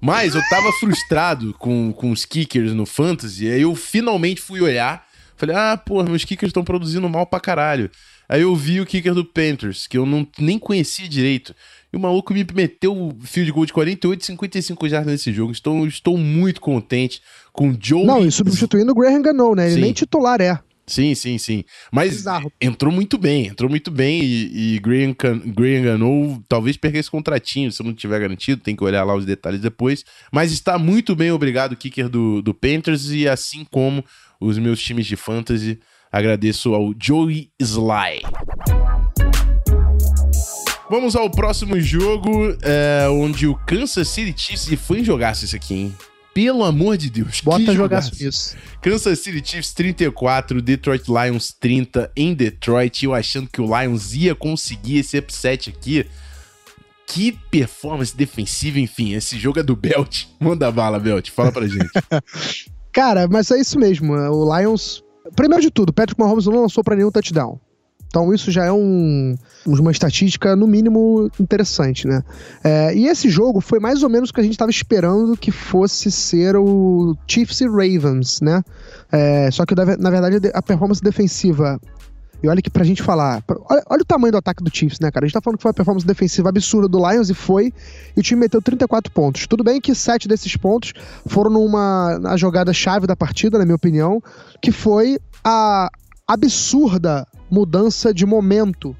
Mas 0.00 0.34
eu 0.34 0.42
tava 0.50 0.72
frustrado 0.72 1.54
com, 1.54 1.92
com 1.92 2.10
os 2.10 2.24
kickers 2.24 2.72
no 2.72 2.84
Fantasy, 2.84 3.48
aí 3.48 3.62
eu 3.62 3.74
finalmente 3.76 4.40
fui 4.40 4.60
olhar. 4.60 5.06
Falei, 5.36 5.54
ah, 5.54 5.76
pô, 5.76 6.02
meus 6.02 6.24
kickers 6.24 6.50
estão 6.50 6.64
produzindo 6.64 7.08
mal 7.08 7.26
pra 7.26 7.38
caralho. 7.38 7.88
Aí 8.28 8.42
eu 8.42 8.56
vi 8.56 8.80
o 8.80 8.86
kicker 8.86 9.14
do 9.14 9.24
Panthers, 9.24 9.86
que 9.86 9.96
eu 9.96 10.04
não, 10.04 10.26
nem 10.36 10.58
conhecia 10.58 11.08
direito. 11.08 11.54
E 11.92 11.96
o 11.96 12.00
maluco 12.00 12.34
me 12.34 12.46
meteu 12.54 12.92
o 12.92 13.16
field 13.20 13.52
goal 13.52 13.66
de 13.66 13.72
48 13.72 14.20
e 14.20 14.26
55 14.26 14.88
jardas 14.88 15.12
nesse 15.12 15.32
jogo. 15.32 15.52
Estou, 15.52 15.86
estou 15.86 16.18
muito 16.18 16.60
contente 16.60 17.20
com 17.52 17.70
o 17.70 17.76
Joe. 17.80 18.04
Não, 18.04 18.24
e 18.24 18.30
substituindo 18.30 18.92
o 18.92 18.94
Graham 18.94 19.22
Ganou, 19.22 19.54
né? 19.54 19.66
Ele 19.66 19.74
Sim. 19.74 19.80
nem 19.80 19.92
titular 19.92 20.40
é. 20.40 20.58
Sim, 20.86 21.16
sim, 21.16 21.36
sim. 21.36 21.64
Mas 21.90 22.12
Bizarro. 22.12 22.52
entrou 22.60 22.92
muito 22.92 23.18
bem, 23.18 23.48
entrou 23.48 23.68
muito 23.68 23.90
bem 23.90 24.22
e, 24.22 24.76
e 24.76 24.78
Graham, 24.78 25.14
Graham 25.46 25.82
Ganou 25.82 26.42
talvez 26.48 26.76
perca 26.76 26.98
esse 26.98 27.10
contratinho, 27.10 27.72
se 27.72 27.82
não 27.82 27.92
tiver 27.92 28.20
garantido, 28.20 28.62
tem 28.62 28.76
que 28.76 28.84
olhar 28.84 29.02
lá 29.02 29.14
os 29.16 29.26
detalhes 29.26 29.60
depois. 29.60 30.04
Mas 30.32 30.52
está 30.52 30.78
muito 30.78 31.16
bem, 31.16 31.32
obrigado, 31.32 31.76
kicker 31.76 32.08
do, 32.08 32.40
do 32.40 32.54
Panthers, 32.54 33.10
e 33.10 33.28
assim 33.28 33.66
como 33.68 34.04
os 34.40 34.58
meus 34.58 34.80
times 34.80 35.06
de 35.06 35.16
fantasy, 35.16 35.80
agradeço 36.12 36.72
ao 36.72 36.94
Joey 36.96 37.50
Sly. 37.60 38.22
Vamos 40.88 41.16
ao 41.16 41.28
próximo 41.28 41.80
jogo, 41.80 42.56
é, 42.62 43.08
onde 43.08 43.46
o 43.48 43.56
Kansas 43.56 44.06
City 44.08 44.32
Chiefs, 44.40 44.70
e 44.70 44.76
foi 44.76 45.02
jogaço 45.02 45.44
isso 45.44 45.56
aqui, 45.56 45.74
hein? 45.74 45.96
Pelo 46.32 46.62
amor 46.62 46.96
de 46.96 47.10
Deus. 47.10 47.40
Bota 47.40 47.74
jogar 47.74 48.04
isso. 48.20 48.56
Kansas 48.80 49.18
City 49.18 49.42
Chiefs 49.44 49.72
34, 49.72 50.62
Detroit 50.62 51.08
Lions 51.08 51.52
30 51.58 52.12
em 52.14 52.34
Detroit. 52.34 53.04
Eu 53.04 53.14
achando 53.14 53.48
que 53.48 53.60
o 53.60 53.64
Lions 53.64 54.12
ia 54.14 54.34
conseguir 54.34 54.98
esse 54.98 55.18
upset 55.18 55.70
aqui. 55.70 56.06
Que 57.06 57.32
performance 57.50 58.14
defensiva, 58.14 58.78
enfim. 58.78 59.14
Esse 59.14 59.38
jogo 59.38 59.58
é 59.58 59.62
do 59.62 59.74
Belt. 59.74 60.26
Manda 60.38 60.70
bala, 60.70 61.00
Belt. 61.00 61.30
Fala 61.30 61.50
pra 61.50 61.66
gente. 61.66 61.88
Cara, 62.92 63.26
mas 63.26 63.50
é 63.50 63.58
isso 63.58 63.78
mesmo. 63.78 64.12
O 64.12 64.56
Lions. 64.56 65.02
Primeiro 65.34 65.62
de 65.62 65.70
tudo, 65.70 65.92
Patrick 65.92 66.20
Mahomes 66.20 66.46
não 66.46 66.60
lançou 66.60 66.84
para 66.84 66.94
nenhum 66.94 67.10
touchdown. 67.10 67.58
Então 68.16 68.32
isso 68.32 68.50
já 68.50 68.64
é 68.64 68.72
um, 68.72 69.36
uma 69.66 69.90
estatística, 69.90 70.56
no 70.56 70.66
mínimo, 70.66 71.30
interessante, 71.38 72.08
né? 72.08 72.22
É, 72.64 72.96
e 72.96 73.08
esse 73.08 73.28
jogo 73.28 73.60
foi 73.60 73.78
mais 73.78 74.02
ou 74.02 74.08
menos 74.08 74.30
o 74.30 74.32
que 74.32 74.40
a 74.40 74.42
gente 74.42 74.54
estava 74.54 74.70
esperando 74.70 75.36
que 75.36 75.50
fosse 75.50 76.10
ser 76.10 76.56
o 76.56 77.14
Chiefs 77.28 77.60
e 77.60 77.66
Ravens, 77.66 78.40
né? 78.40 78.64
É, 79.12 79.50
só 79.50 79.66
que, 79.66 79.74
na 79.74 80.08
verdade, 80.08 80.50
a 80.54 80.62
performance 80.62 81.02
defensiva 81.02 81.78
e 82.42 82.48
olha 82.48 82.62
que 82.62 82.70
pra 82.70 82.84
gente 82.84 83.02
falar. 83.02 83.44
Olha, 83.68 83.82
olha, 83.90 84.00
o 84.00 84.04
tamanho 84.04 84.32
do 84.32 84.38
ataque 84.38 84.64
do 84.64 84.74
Chiefs, 84.74 84.98
né, 84.98 85.10
cara? 85.10 85.26
A 85.26 85.28
gente 85.28 85.34
tá 85.34 85.42
falando 85.42 85.58
que 85.58 85.62
foi 85.62 85.68
uma 85.68 85.74
performance 85.74 86.06
defensiva 86.06 86.48
absurda 86.48 86.88
do 86.88 86.98
Lions 87.06 87.28
e 87.28 87.34
foi. 87.34 87.70
E 88.16 88.20
o 88.20 88.22
time 88.22 88.40
meteu 88.40 88.62
34 88.62 89.12
pontos. 89.12 89.46
Tudo 89.46 89.62
bem 89.62 89.78
que 89.78 89.94
sete 89.94 90.26
desses 90.26 90.56
pontos 90.56 90.94
foram 91.26 91.50
numa 91.50 92.18
na 92.18 92.34
jogada 92.38 92.72
chave 92.72 93.06
da 93.06 93.14
partida, 93.14 93.58
na 93.58 93.66
minha 93.66 93.76
opinião, 93.76 94.22
que 94.62 94.72
foi 94.72 95.18
a 95.44 95.90
absurda 96.26 97.26
mudança 97.50 98.12
de 98.12 98.26
momento 98.26 98.96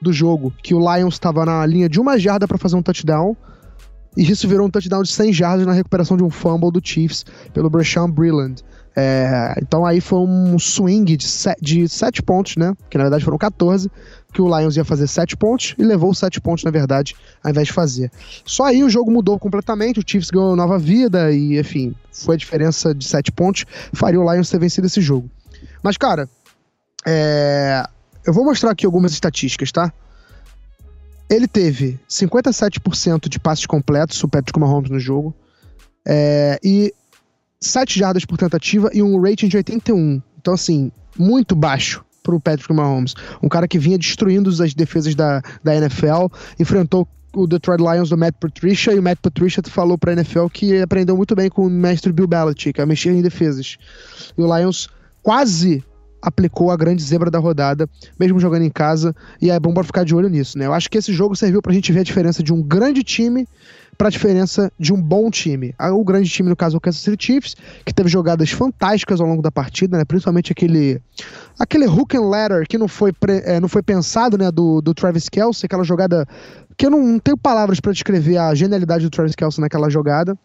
do 0.00 0.12
jogo, 0.12 0.52
que 0.62 0.74
o 0.74 0.78
Lions 0.78 1.14
estava 1.14 1.44
na 1.44 1.64
linha 1.64 1.88
de 1.88 2.00
uma 2.00 2.18
jarda 2.18 2.48
para 2.48 2.58
fazer 2.58 2.76
um 2.76 2.82
touchdown, 2.82 3.36
e 4.16 4.30
isso 4.30 4.46
virou 4.46 4.66
um 4.66 4.70
touchdown 4.70 5.02
de 5.02 5.10
100 5.10 5.32
jardas 5.32 5.66
na 5.66 5.72
recuperação 5.72 6.16
de 6.16 6.22
um 6.22 6.30
fumble 6.30 6.70
do 6.70 6.80
Chiefs 6.82 7.24
pelo 7.54 7.70
Brasham 7.70 8.10
Brilland. 8.10 8.62
É, 8.94 9.54
então 9.62 9.86
aí 9.86 10.02
foi 10.02 10.18
um 10.18 10.58
swing 10.58 11.16
de, 11.16 11.26
se, 11.26 11.54
de 11.62 11.88
7 11.88 12.22
pontos, 12.22 12.56
né? 12.56 12.74
Que 12.90 12.98
na 12.98 13.04
verdade 13.04 13.24
foram 13.24 13.38
14, 13.38 13.90
que 14.32 14.42
o 14.42 14.58
Lions 14.58 14.76
ia 14.76 14.84
fazer 14.84 15.06
7 15.06 15.34
pontos 15.36 15.74
e 15.78 15.82
levou 15.82 16.12
7 16.12 16.40
pontos, 16.42 16.62
na 16.62 16.70
verdade, 16.70 17.16
ao 17.42 17.50
invés 17.50 17.68
de 17.68 17.72
fazer. 17.72 18.10
Só 18.44 18.64
aí 18.64 18.84
o 18.84 18.90
jogo 18.90 19.10
mudou 19.10 19.38
completamente, 19.38 19.98
o 19.98 20.04
Chiefs 20.06 20.30
ganhou 20.30 20.54
nova 20.54 20.78
vida 20.78 21.32
e, 21.32 21.58
enfim, 21.58 21.94
foi 22.12 22.34
a 22.34 22.38
diferença 22.38 22.94
de 22.94 23.04
7 23.06 23.32
pontos, 23.32 23.64
faria 23.94 24.20
o 24.20 24.30
Lions 24.30 24.50
ter 24.50 24.58
vencido 24.58 24.86
esse 24.86 25.00
jogo. 25.00 25.30
Mas, 25.82 25.96
cara, 25.96 26.28
é, 27.06 27.84
eu 28.24 28.32
vou 28.32 28.44
mostrar 28.44 28.70
aqui 28.70 28.86
algumas 28.86 29.12
estatísticas, 29.12 29.72
tá? 29.72 29.92
Ele 31.28 31.48
teve 31.48 31.98
57% 32.08 33.28
de 33.28 33.40
passes 33.40 33.66
completos, 33.66 34.22
o 34.22 34.28
Patrick 34.28 34.58
Mahomes 34.58 34.90
no 34.90 35.00
jogo, 35.00 35.34
é, 36.06 36.58
e 36.62 36.94
7 37.60 37.98
jardas 37.98 38.24
por 38.24 38.36
tentativa 38.36 38.90
e 38.92 39.02
um 39.02 39.20
rating 39.20 39.48
de 39.48 39.56
81. 39.56 40.20
Então, 40.38 40.54
assim, 40.54 40.92
muito 41.18 41.54
baixo 41.54 42.04
pro 42.22 42.40
Patrick 42.40 42.72
Mahomes. 42.72 43.14
Um 43.42 43.48
cara 43.48 43.66
que 43.66 43.78
vinha 43.78 43.98
destruindo 43.98 44.50
as 44.50 44.74
defesas 44.74 45.14
da, 45.14 45.40
da 45.62 45.74
NFL, 45.74 46.26
enfrentou 46.58 47.08
o 47.34 47.46
Detroit 47.46 47.80
Lions 47.80 48.10
do 48.10 48.18
Matt 48.18 48.34
Patricia 48.38 48.92
e 48.92 48.98
o 48.98 49.02
Matt 49.02 49.18
Patricia 49.22 49.62
falou 49.66 49.96
pra 49.96 50.12
NFL 50.12 50.48
que 50.52 50.80
aprendeu 50.80 51.16
muito 51.16 51.34
bem 51.34 51.48
com 51.48 51.66
o 51.66 51.70
mestre 51.70 52.12
Bill 52.12 52.26
Belichick 52.26 52.80
a 52.80 52.86
mexer 52.86 53.10
em 53.10 53.22
defesas. 53.22 53.78
E 54.36 54.42
o 54.42 54.56
Lions 54.56 54.88
quase 55.22 55.82
aplicou 56.22 56.70
a 56.70 56.76
grande 56.76 57.02
zebra 57.02 57.30
da 57.30 57.38
rodada, 57.40 57.88
mesmo 58.18 58.38
jogando 58.38 58.62
em 58.62 58.70
casa, 58.70 59.14
e 59.40 59.50
é 59.50 59.58
bom 59.58 59.74
para 59.74 59.82
ficar 59.82 60.04
de 60.04 60.14
olho 60.14 60.28
nisso, 60.28 60.56
né? 60.56 60.66
Eu 60.66 60.72
acho 60.72 60.88
que 60.88 60.96
esse 60.96 61.12
jogo 61.12 61.34
serviu 61.34 61.60
pra 61.60 61.72
gente 61.72 61.90
ver 61.92 62.00
a 62.00 62.04
diferença 62.04 62.42
de 62.42 62.52
um 62.52 62.62
grande 62.62 63.02
time 63.02 63.46
para 63.98 64.08
a 64.08 64.10
diferença 64.10 64.72
de 64.78 64.92
um 64.92 65.00
bom 65.00 65.30
time. 65.30 65.74
O 65.92 66.04
grande 66.04 66.28
time, 66.28 66.48
no 66.48 66.56
caso, 66.56 66.76
é 66.76 66.78
o 66.78 66.80
Kansas 66.80 67.02
City 67.02 67.26
Chiefs, 67.26 67.56
que 67.84 67.92
teve 67.92 68.08
jogadas 68.08 68.50
fantásticas 68.50 69.20
ao 69.20 69.26
longo 69.26 69.42
da 69.42 69.50
partida, 69.50 69.98
né? 69.98 70.04
principalmente 70.04 70.52
aquele 70.52 71.00
aquele 71.58 71.86
hook 71.86 72.16
and 72.16 72.22
ladder 72.22 72.66
que 72.66 72.78
não 72.78 72.88
foi, 72.88 73.12
pre, 73.12 73.42
é, 73.44 73.60
não 73.60 73.68
foi 73.68 73.82
pensado 73.82 74.38
né? 74.38 74.50
do, 74.50 74.80
do 74.80 74.94
Travis 74.94 75.28
Kelsey, 75.28 75.66
aquela 75.66 75.84
jogada 75.84 76.26
que 76.76 76.86
eu 76.86 76.90
não, 76.90 77.06
não 77.06 77.18
tenho 77.18 77.36
palavras 77.36 77.78
para 77.80 77.92
descrever 77.92 78.38
a 78.38 78.54
genialidade 78.54 79.04
do 79.04 79.10
Travis 79.10 79.34
Kelsey 79.34 79.60
naquela 79.60 79.90
jogada 79.90 80.36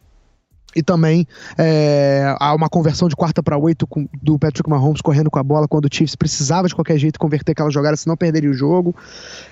e 0.75 0.83
também 0.83 1.25
é, 1.57 2.35
há 2.39 2.53
uma 2.53 2.69
conversão 2.69 3.07
de 3.07 3.15
quarta 3.15 3.41
para 3.41 3.57
oito 3.57 3.87
do 4.21 4.37
Patrick 4.37 4.69
Mahomes 4.69 5.01
correndo 5.01 5.31
com 5.31 5.39
a 5.39 5.43
bola 5.43 5.67
quando 5.67 5.85
o 5.85 5.89
Chiefs 5.91 6.15
precisava 6.15 6.67
de 6.67 6.75
qualquer 6.75 6.97
jeito 6.97 7.19
converter 7.19 7.53
aquela 7.53 7.71
jogada, 7.71 7.95
senão 7.95 8.15
perderia 8.15 8.49
o 8.49 8.53
jogo. 8.53 8.95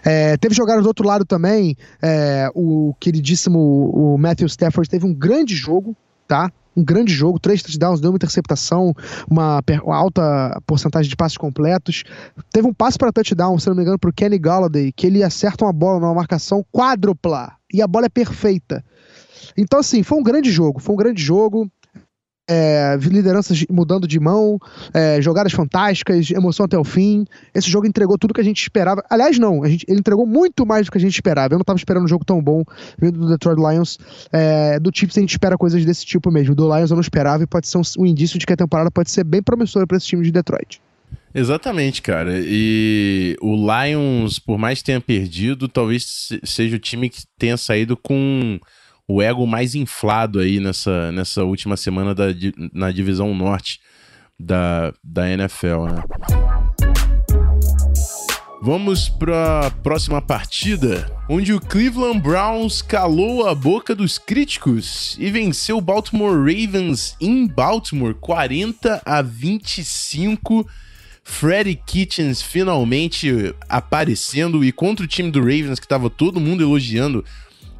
É, 0.04 0.38
teve 0.38 0.54
jogadas 0.54 0.84
do 0.84 0.88
outro 0.88 1.08
lado 1.08 1.25
também, 1.25 1.75
é, 2.01 2.49
o 2.54 2.93
queridíssimo 2.99 3.60
o 3.60 4.17
Matthew 4.17 4.47
Stafford 4.47 4.89
teve 4.89 5.06
um 5.06 5.13
grande 5.13 5.56
jogo, 5.56 5.95
tá? 6.28 6.51
um 6.75 6.84
grande 6.84 7.13
jogo, 7.13 7.39
três 7.39 7.63
touchdowns, 7.63 8.01
deu 8.01 8.12
uma 8.12 8.17
interceptação, 8.17 8.93
uma, 9.30 9.63
uma, 9.82 9.95
alta 9.95 10.62
porcentagem 10.67 11.10
de 11.10 11.15
passes 11.15 11.38
completos. 11.38 12.04
Teve 12.51 12.67
um 12.67 12.73
passe 12.73 12.97
para 12.97 13.13
touchdown, 13.13 13.58
se 13.58 13.67
não 13.67 13.75
me 13.75 13.82
engano, 13.82 13.97
para 13.97 14.10
o 14.10 14.13
Kenny 14.13 14.38
Galladay, 14.38 14.91
que 14.91 15.08
ele 15.08 15.23
acerta 15.23 15.63
uma 15.63 15.71
bola 15.71 15.99
numa 15.99 16.13
marcação 16.13 16.65
quádrupla 16.71 17.54
e 17.73 17.82
a 17.82 17.88
bola 17.88 18.08
é 18.08 18.10
perfeita. 18.10 18.84
Então, 19.58 19.80
assim, 19.80 20.04
foi 20.04 20.17
um 20.17 20.24
grande 20.24 20.52
jogo. 20.52 20.80
Foi 20.80 20.93
um 20.93 20.98
grande 20.98 21.21
jogo. 21.21 21.69
É, 22.48 22.95
lideranças 23.02 23.65
mudando 23.71 24.08
de 24.08 24.19
mão, 24.19 24.60
é, 24.93 25.19
jogadas 25.19 25.52
fantásticas, 25.52 26.30
emoção 26.30 26.67
até 26.67 26.78
o 26.78 26.84
fim. 26.84 27.26
Esse 27.56 27.67
jogo 27.67 27.88
entregou 27.88 28.19
tudo 28.19 28.36
que 28.36 28.41
a 28.41 28.43
gente 28.43 28.62
esperava. 28.62 29.04
Aliás, 29.10 29.39
não, 29.39 29.65
gente, 29.65 29.84
ele 29.89 30.00
entregou 30.00 30.28
muito 30.28 30.63
mais 30.63 30.86
do 30.86 30.91
que 30.91 30.98
a 31.00 31.02
gente 31.02 31.15
esperava. 31.15 31.56
Eu 31.56 31.58
não 31.58 31.63
estava 31.63 31.78
esperando 31.78 32.04
um 32.04 32.08
jogo 32.08 32.24
tão 32.24 32.39
bom 32.43 32.63
vindo 33.00 33.19
do 33.19 33.28
Detroit 33.30 33.58
Lions. 33.58 33.98
É, 34.32 34.80
do 34.80 34.91
Chiefs 34.93 35.17
a 35.17 35.21
gente 35.21 35.32
espera 35.32 35.58
coisas 35.58 35.84
desse 35.84 36.06
tipo 36.06 36.30
mesmo. 36.30 36.54
Do 36.54 36.71
Lions 36.71 36.91
eu 36.91 36.95
não 36.95 37.02
esperava 37.02 37.41
e 37.41 37.48
pode 37.48 37.67
ser 37.67 37.80
um, 37.80 37.84
um 37.98 38.06
indício 38.06 38.38
de 38.38 38.45
que 38.45 38.54
a 38.54 38.58
temporada 38.58 38.91
pode 38.91 39.10
ser 39.10 39.24
bem 39.24 39.41
promissora 39.41 39.88
para 39.88 39.98
esse 39.98 40.06
time 40.06 40.24
de 40.24 40.32
Detroit. 40.32 40.80
Exatamente, 41.34 42.02
cara. 42.02 42.32
E 42.38 43.36
o 43.41 43.56
Lions, 43.56 44.39
por 44.39 44.58
mais 44.58 44.80
que 44.80 44.86
tenha 44.86 45.02
perdido, 45.02 45.67
talvez 45.67 46.30
seja 46.43 46.78
o 46.78 46.80
time 46.80 47.10
que 47.10 47.24
tenha 47.38 47.58
saído 47.58 47.98
com 47.98 48.58
o 49.08 49.22
ego 49.22 49.46
mais 49.46 49.76
inflado 49.76 50.39
aí 50.39 50.60
nessa, 50.60 51.12
nessa 51.12 51.44
última 51.44 51.78
semana 51.78 52.15
da, 52.15 52.26
na 52.74 52.91
divisão 52.91 53.34
norte 53.36 53.80
da, 54.39 54.94
da 55.04 55.30
NFL, 55.30 55.86
né? 55.86 56.04
Vamos 58.62 59.10
para 59.10 59.68
a 59.68 59.70
próxima 59.70 60.20
partida, 60.20 61.15
onde 61.30 61.54
o 61.54 61.62
Cleveland 61.62 62.20
Browns 62.20 62.82
calou 62.82 63.48
a 63.48 63.54
boca 63.54 63.94
dos 63.94 64.18
críticos 64.18 65.15
e 65.20 65.30
venceu 65.30 65.78
o 65.78 65.82
Baltimore 65.82 66.36
Ravens 66.36 67.15
em 67.22 67.46
Baltimore 67.46 68.15
40 68.15 69.04
a 69.06 69.22
25. 69.22 70.68
Freddy 71.28 71.76
Kitchens 71.76 72.41
finalmente 72.41 73.54
aparecendo 73.68 74.63
e 74.63 74.72
contra 74.72 75.06
o 75.06 75.08
time 75.08 75.32
do 75.32 75.39
Ravens 75.39 75.80
que 75.80 75.86
estava 75.86 76.10
todo 76.10 76.39
mundo 76.39 76.63
elogiando 76.63 77.26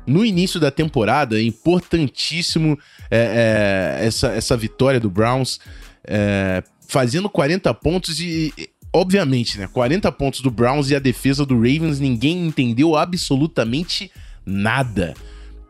no 0.06 0.26
início 0.26 0.60
da 0.60 0.72
temporada, 0.72 1.40
é 1.40 1.44
importantíssimo 1.44 2.78
é, 3.10 3.98
é, 4.00 4.06
essa, 4.06 4.28
essa 4.30 4.56
vitória 4.56 5.00
do 5.00 5.10
Browns, 5.10 5.60
é, 6.04 6.64
fazendo 6.88 7.30
40 7.30 7.74
pontos 7.74 8.20
e, 8.20 8.54
obviamente, 8.94 9.58
né, 9.58 9.68
40 9.68 10.12
pontos 10.12 10.42
do 10.42 10.52
Browns 10.52 10.90
e 10.90 10.96
a 10.96 11.00
defesa 11.00 11.46
do 11.46 11.56
Ravens, 11.56 12.00
ninguém 12.00 12.46
entendeu 12.46 12.96
absolutamente 12.96 14.12
nada. 14.46 15.14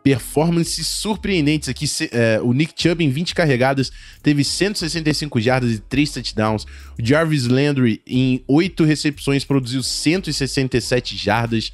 Performances 0.02 0.86
surpreendentes 0.86 1.68
aqui. 1.68 1.86
É, 2.12 2.40
o 2.40 2.52
Nick 2.52 2.80
Chubb, 2.80 3.02
em 3.02 3.10
20 3.10 3.34
carregadas, 3.34 3.90
teve 4.22 4.44
165 4.44 5.40
jardas 5.40 5.72
e 5.72 5.80
3 5.80 6.10
touchdowns. 6.12 6.64
O 6.96 7.04
Jarvis 7.04 7.48
Landry, 7.48 8.00
em 8.06 8.44
8 8.46 8.84
recepções, 8.84 9.44
produziu 9.44 9.82
167 9.82 11.16
jardas. 11.16 11.72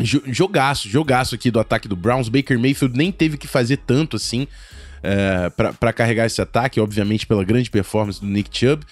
Jogaço, 0.00 0.88
jogaço 0.88 1.34
aqui 1.34 1.50
do 1.50 1.60
ataque 1.60 1.86
do 1.86 1.94
Browns. 1.96 2.28
Baker 2.28 2.58
Mayfield 2.58 2.96
nem 2.96 3.12
teve 3.12 3.36
que 3.36 3.46
fazer 3.46 3.76
tanto 3.78 4.16
assim 4.16 4.46
é, 5.02 5.50
para 5.50 5.92
carregar 5.92 6.26
esse 6.26 6.40
ataque, 6.40 6.80
obviamente 6.80 7.26
pela 7.26 7.44
grande 7.44 7.70
performance 7.70 8.20
do 8.20 8.26
Nick 8.26 8.56
Chubb. 8.56 8.84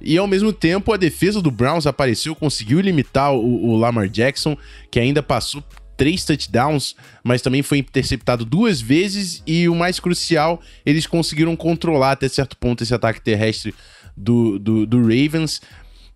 E 0.00 0.18
ao 0.18 0.26
mesmo 0.26 0.52
tempo 0.52 0.92
a 0.92 0.96
defesa 0.96 1.40
do 1.40 1.50
Browns 1.50 1.86
apareceu, 1.86 2.34
conseguiu 2.34 2.80
limitar 2.80 3.32
o, 3.32 3.66
o 3.66 3.76
Lamar 3.76 4.08
Jackson, 4.08 4.56
que 4.90 4.98
ainda 4.98 5.22
passou 5.22 5.62
três 5.96 6.24
touchdowns, 6.24 6.96
mas 7.22 7.42
também 7.42 7.62
foi 7.62 7.78
interceptado 7.78 8.44
duas 8.44 8.80
vezes. 8.80 9.42
E 9.46 9.68
o 9.68 9.74
mais 9.74 10.00
crucial, 10.00 10.60
eles 10.84 11.06
conseguiram 11.06 11.54
controlar 11.54 12.12
até 12.12 12.28
certo 12.28 12.56
ponto 12.56 12.82
esse 12.82 12.94
ataque 12.94 13.20
terrestre 13.20 13.74
do, 14.16 14.58
do, 14.58 14.86
do 14.86 15.00
Ravens. 15.02 15.60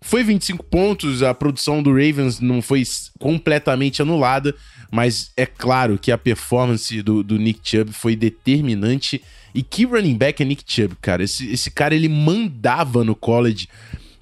Foi 0.05 0.23
25 0.23 0.63
pontos, 0.65 1.23
a 1.23 1.33
produção 1.33 1.81
do 1.81 1.89
Ravens 1.89 2.39
não 2.39 2.61
foi 2.61 2.83
completamente 3.17 4.03
anulada, 4.03 4.55
mas 4.91 5.31
é 5.35 5.47
claro 5.47 5.97
que 5.97 6.11
a 6.11 6.17
performance 6.17 7.01
do, 7.01 7.23
do 7.23 7.39
Nick 7.39 7.59
Chubb 7.63 7.91
foi 7.91 8.15
determinante. 8.15 9.19
E 9.53 9.63
que 9.63 9.83
running 9.83 10.15
back 10.15 10.43
é 10.43 10.45
Nick 10.45 10.63
Chubb, 10.63 10.95
cara? 11.01 11.23
Esse, 11.23 11.51
esse 11.51 11.71
cara 11.71 11.95
ele 11.95 12.07
mandava 12.07 13.03
no 13.03 13.15
college 13.15 13.67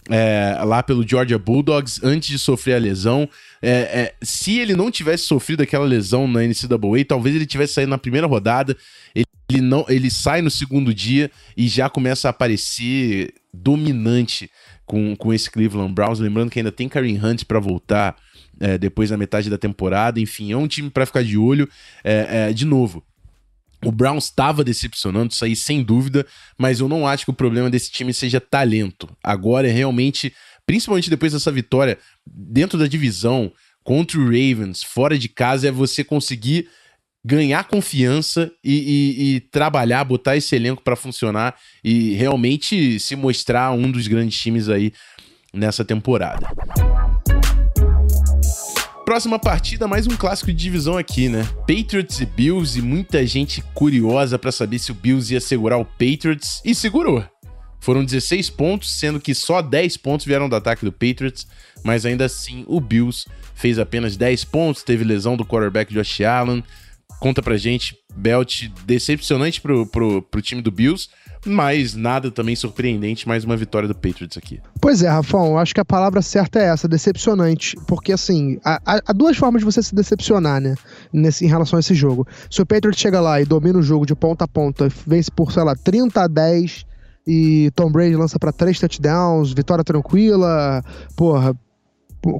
é, 0.09 0.57
lá 0.63 0.81
pelo 0.81 1.05
Georgia 1.05 1.37
Bulldogs 1.37 1.99
antes 2.01 2.29
de 2.29 2.39
sofrer 2.39 2.75
a 2.75 2.79
lesão. 2.79 3.27
É, 3.61 3.69
é, 3.69 4.15
se 4.21 4.59
ele 4.59 4.77
não 4.77 4.89
tivesse 4.89 5.25
sofrido 5.25 5.63
aquela 5.63 5.85
lesão 5.85 6.29
na 6.29 6.43
NCAA, 6.43 7.03
talvez 7.05 7.35
ele 7.35 7.45
tivesse 7.45 7.73
saído 7.73 7.89
na 7.89 7.97
primeira 7.97 8.25
rodada. 8.25 8.77
Ele, 9.13 9.61
não, 9.61 9.85
ele 9.89 10.09
sai 10.09 10.41
no 10.41 10.49
segundo 10.49 10.93
dia 10.93 11.29
e 11.57 11.67
já 11.67 11.89
começa 11.89 12.29
a 12.29 12.31
aparecer 12.31 13.33
dominante 13.53 14.49
com, 14.93 15.15
com 15.15 15.33
esse 15.33 15.49
Cleveland 15.49 15.91
Browns. 15.91 16.19
Lembrando 16.19 16.51
que 16.51 16.59
ainda 16.59 16.71
tem 16.71 16.87
Kareem 16.87 17.19
Hunt 17.19 17.45
para 17.45 17.59
voltar 17.59 18.15
é, 18.59 18.77
depois 18.77 19.09
da 19.09 19.17
metade 19.17 19.49
da 19.49 19.57
temporada. 19.57 20.19
Enfim, 20.19 20.51
é 20.51 20.57
um 20.57 20.67
time 20.67 20.91
para 20.91 21.07
ficar 21.07 21.23
de 21.23 21.35
olho. 21.35 21.67
É, 22.03 22.49
é, 22.49 22.53
de 22.53 22.63
novo, 22.63 23.03
o 23.83 23.91
Browns 23.91 24.25
estava 24.25 24.63
decepcionando, 24.63 25.33
isso 25.33 25.43
aí 25.43 25.55
sem 25.55 25.81
dúvida, 25.81 26.27
mas 26.59 26.79
eu 26.79 26.87
não 26.87 27.07
acho 27.07 27.25
que 27.25 27.31
o 27.31 27.33
problema 27.33 27.71
desse 27.71 27.89
time 27.89 28.13
seja 28.13 28.39
talento. 28.39 29.09
Agora 29.23 29.67
é 29.67 29.71
realmente, 29.71 30.31
principalmente 30.63 31.09
depois 31.09 31.33
dessa 31.33 31.51
vitória 31.51 31.97
dentro 32.23 32.77
da 32.77 32.85
divisão 32.85 33.51
contra 33.83 34.19
o 34.19 34.25
Ravens, 34.25 34.83
fora 34.83 35.17
de 35.17 35.27
casa, 35.27 35.69
é 35.69 35.71
você 35.71 36.03
conseguir 36.03 36.69
ganhar 37.25 37.63
confiança 37.63 38.51
e, 38.63 38.73
e, 38.73 39.35
e 39.35 39.39
trabalhar, 39.39 40.03
botar 40.03 40.35
esse 40.35 40.55
elenco 40.55 40.83
para 40.83 40.95
funcionar 40.95 41.55
e 41.83 42.13
realmente 42.15 42.99
se 42.99 43.15
mostrar 43.15 43.71
um 43.71 43.89
dos 43.89 44.07
grandes 44.07 44.37
times 44.37 44.67
aí 44.67 44.91
nessa 45.53 45.85
temporada. 45.85 46.49
Próxima 49.05 49.37
partida, 49.37 49.87
mais 49.87 50.07
um 50.07 50.15
clássico 50.15 50.51
de 50.51 50.57
divisão 50.57 50.97
aqui, 50.97 51.29
né? 51.29 51.43
Patriots 51.67 52.19
e 52.19 52.25
Bills 52.25 52.79
e 52.79 52.81
muita 52.81 53.25
gente 53.25 53.61
curiosa 53.73 54.39
para 54.39 54.51
saber 54.51 54.79
se 54.79 54.91
o 54.91 54.95
Bills 54.95 55.33
ia 55.33 55.39
segurar 55.41 55.77
o 55.77 55.85
Patriots 55.85 56.61
e 56.65 56.73
segurou. 56.73 57.23
Foram 57.79 58.03
16 58.03 58.49
pontos, 58.49 58.97
sendo 58.97 59.19
que 59.19 59.35
só 59.35 59.61
10 59.61 59.97
pontos 59.97 60.25
vieram 60.25 60.47
do 60.47 60.55
ataque 60.55 60.85
do 60.85 60.91
Patriots, 60.91 61.45
mas 61.83 62.05
ainda 62.05 62.25
assim 62.25 62.63
o 62.65 62.79
Bills 62.79 63.27
fez 63.53 63.77
apenas 63.77 64.15
10 64.15 64.45
pontos, 64.45 64.83
teve 64.83 65.03
lesão 65.03 65.35
do 65.35 65.45
quarterback 65.45 65.93
Josh 65.93 66.21
Allen, 66.21 66.63
Conta 67.23 67.41
pra 67.41 67.55
gente, 67.55 67.97
Belt 68.13 68.67
decepcionante 68.85 69.61
pro, 69.61 69.85
pro, 69.85 70.21
pro 70.23 70.41
time 70.41 70.61
do 70.61 70.69
Bills, 70.69 71.07
mas 71.45 71.95
nada 71.95 72.29
também 72.29 72.53
surpreendente, 72.53 73.25
mais 73.25 73.45
uma 73.45 73.55
vitória 73.55 73.87
do 73.87 73.95
Patriots 73.95 74.37
aqui. 74.37 74.59
Pois 74.81 75.01
é, 75.01 75.07
Rafão, 75.07 75.57
acho 75.57 75.73
que 75.73 75.79
a 75.79 75.85
palavra 75.85 76.21
certa 76.21 76.59
é 76.59 76.65
essa, 76.65 76.85
decepcionante. 76.85 77.77
Porque, 77.87 78.11
assim, 78.11 78.59
há, 78.61 79.01
há 79.07 79.13
duas 79.13 79.37
formas 79.37 79.61
de 79.61 79.65
você 79.65 79.81
se 79.81 79.95
decepcionar, 79.95 80.59
né? 80.59 80.75
Nesse, 81.13 81.45
em 81.45 81.47
relação 81.47 81.77
a 81.77 81.79
esse 81.79 81.95
jogo. 81.95 82.27
Se 82.51 82.61
o 82.61 82.65
Patriots 82.65 82.99
chega 82.99 83.21
lá 83.21 83.39
e 83.39 83.45
domina 83.45 83.79
o 83.79 83.83
jogo 83.83 84.05
de 84.05 84.13
ponta 84.13 84.43
a 84.43 84.47
ponta, 84.47 84.89
vence 85.07 85.31
por, 85.31 85.53
sei 85.53 85.63
lá, 85.63 85.77
30 85.77 86.23
a 86.23 86.27
10 86.27 86.85
e 87.25 87.71
Tom 87.73 87.89
Brady 87.89 88.17
lança 88.17 88.37
para 88.37 88.51
três 88.51 88.77
touchdowns, 88.81 89.53
vitória 89.53 89.85
tranquila, 89.85 90.83
porra, 91.15 91.55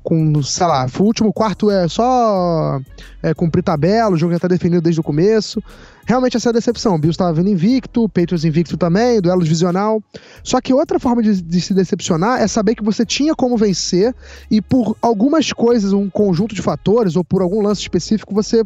com, 0.03 0.41
sei 0.41 0.65
lá, 0.65 0.87
o 0.97 1.03
último 1.03 1.33
quarto 1.33 1.69
é 1.69 1.87
só 1.87 2.79
é, 3.21 3.33
cumprir 3.33 3.61
tabela, 3.61 4.15
o 4.15 4.17
jogo 4.17 4.33
já 4.33 4.39
tá 4.39 4.47
definido 4.47 4.81
desde 4.81 5.01
o 5.01 5.03
começo. 5.03 5.61
Realmente 6.05 6.37
essa 6.37 6.49
é 6.49 6.51
a 6.51 6.53
decepção. 6.53 6.95
O 6.95 6.97
Bills 6.97 7.13
estava 7.13 7.33
vindo 7.33 7.49
invicto, 7.49 8.03
o 8.03 8.09
Patriots 8.09 8.45
invicto 8.45 8.77
também, 8.77 9.19
duelo 9.19 9.43
divisional. 9.43 10.01
Só 10.43 10.61
que 10.61 10.73
outra 10.73 10.99
forma 10.99 11.21
de, 11.21 11.41
de, 11.41 11.61
se 11.61 11.73
decepcionar 11.73 12.41
é 12.41 12.47
saber 12.47 12.75
que 12.75 12.83
você 12.83 13.05
tinha 13.05 13.35
como 13.35 13.57
vencer 13.57 14.15
e 14.49 14.61
por 14.61 14.95
algumas 15.01 15.51
coisas, 15.51 15.91
um 15.91 16.09
conjunto 16.09 16.55
de 16.55 16.61
fatores 16.61 17.15
ou 17.15 17.23
por 17.23 17.41
algum 17.41 17.61
lance 17.61 17.81
específico, 17.81 18.33
você 18.33 18.63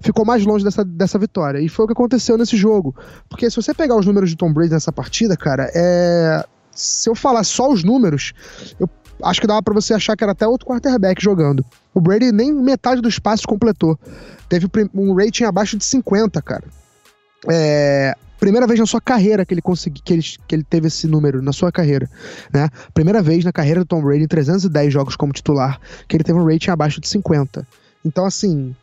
ficou 0.00 0.24
mais 0.24 0.44
longe 0.44 0.64
dessa, 0.64 0.84
dessa 0.84 1.18
vitória. 1.18 1.60
E 1.60 1.68
foi 1.68 1.84
o 1.84 1.88
que 1.88 1.92
aconteceu 1.92 2.36
nesse 2.36 2.56
jogo. 2.56 2.94
Porque 3.28 3.48
se 3.48 3.56
você 3.56 3.72
pegar 3.72 3.96
os 3.96 4.06
números 4.06 4.30
de 4.30 4.36
Tom 4.36 4.52
Brady 4.52 4.72
nessa 4.72 4.92
partida, 4.92 5.36
cara, 5.36 5.70
é 5.74 6.44
se 6.74 7.08
eu 7.08 7.14
falar 7.14 7.44
só 7.44 7.70
os 7.70 7.84
números, 7.84 8.32
eu 8.80 8.88
acho 9.22 9.40
que 9.40 9.46
dava 9.46 9.62
para 9.62 9.74
você 9.74 9.94
achar 9.94 10.16
que 10.16 10.24
era 10.24 10.32
até 10.32 10.46
outro 10.46 10.66
quarterback 10.66 11.22
jogando. 11.22 11.64
O 11.94 12.00
Brady 12.00 12.32
nem 12.32 12.52
metade 12.52 13.00
dos 13.00 13.18
passes 13.18 13.46
completou. 13.46 13.98
Teve 14.48 14.68
um 14.94 15.14
rating 15.14 15.44
abaixo 15.44 15.76
de 15.76 15.84
50, 15.84 16.40
cara. 16.42 16.64
É, 17.48 18.14
primeira 18.38 18.66
vez 18.66 18.78
na 18.78 18.86
sua 18.86 19.00
carreira 19.00 19.44
que 19.46 19.54
ele 19.54 19.62
conseguiu 19.62 20.02
que 20.04 20.12
ele, 20.12 20.22
que 20.46 20.54
ele 20.54 20.64
teve 20.64 20.88
esse 20.88 21.06
número 21.06 21.40
na 21.40 21.52
sua 21.52 21.70
carreira, 21.70 22.08
né? 22.52 22.68
Primeira 22.92 23.22
vez 23.22 23.44
na 23.44 23.52
carreira 23.52 23.80
do 23.80 23.86
Tom 23.86 24.02
Brady 24.02 24.24
em 24.24 24.28
310 24.28 24.92
jogos 24.92 25.16
como 25.16 25.32
titular 25.32 25.80
que 26.08 26.16
ele 26.16 26.24
teve 26.24 26.38
um 26.38 26.44
rating 26.44 26.70
abaixo 26.70 27.00
de 27.00 27.08
50. 27.08 27.66
Então 28.04 28.24
assim, 28.24 28.74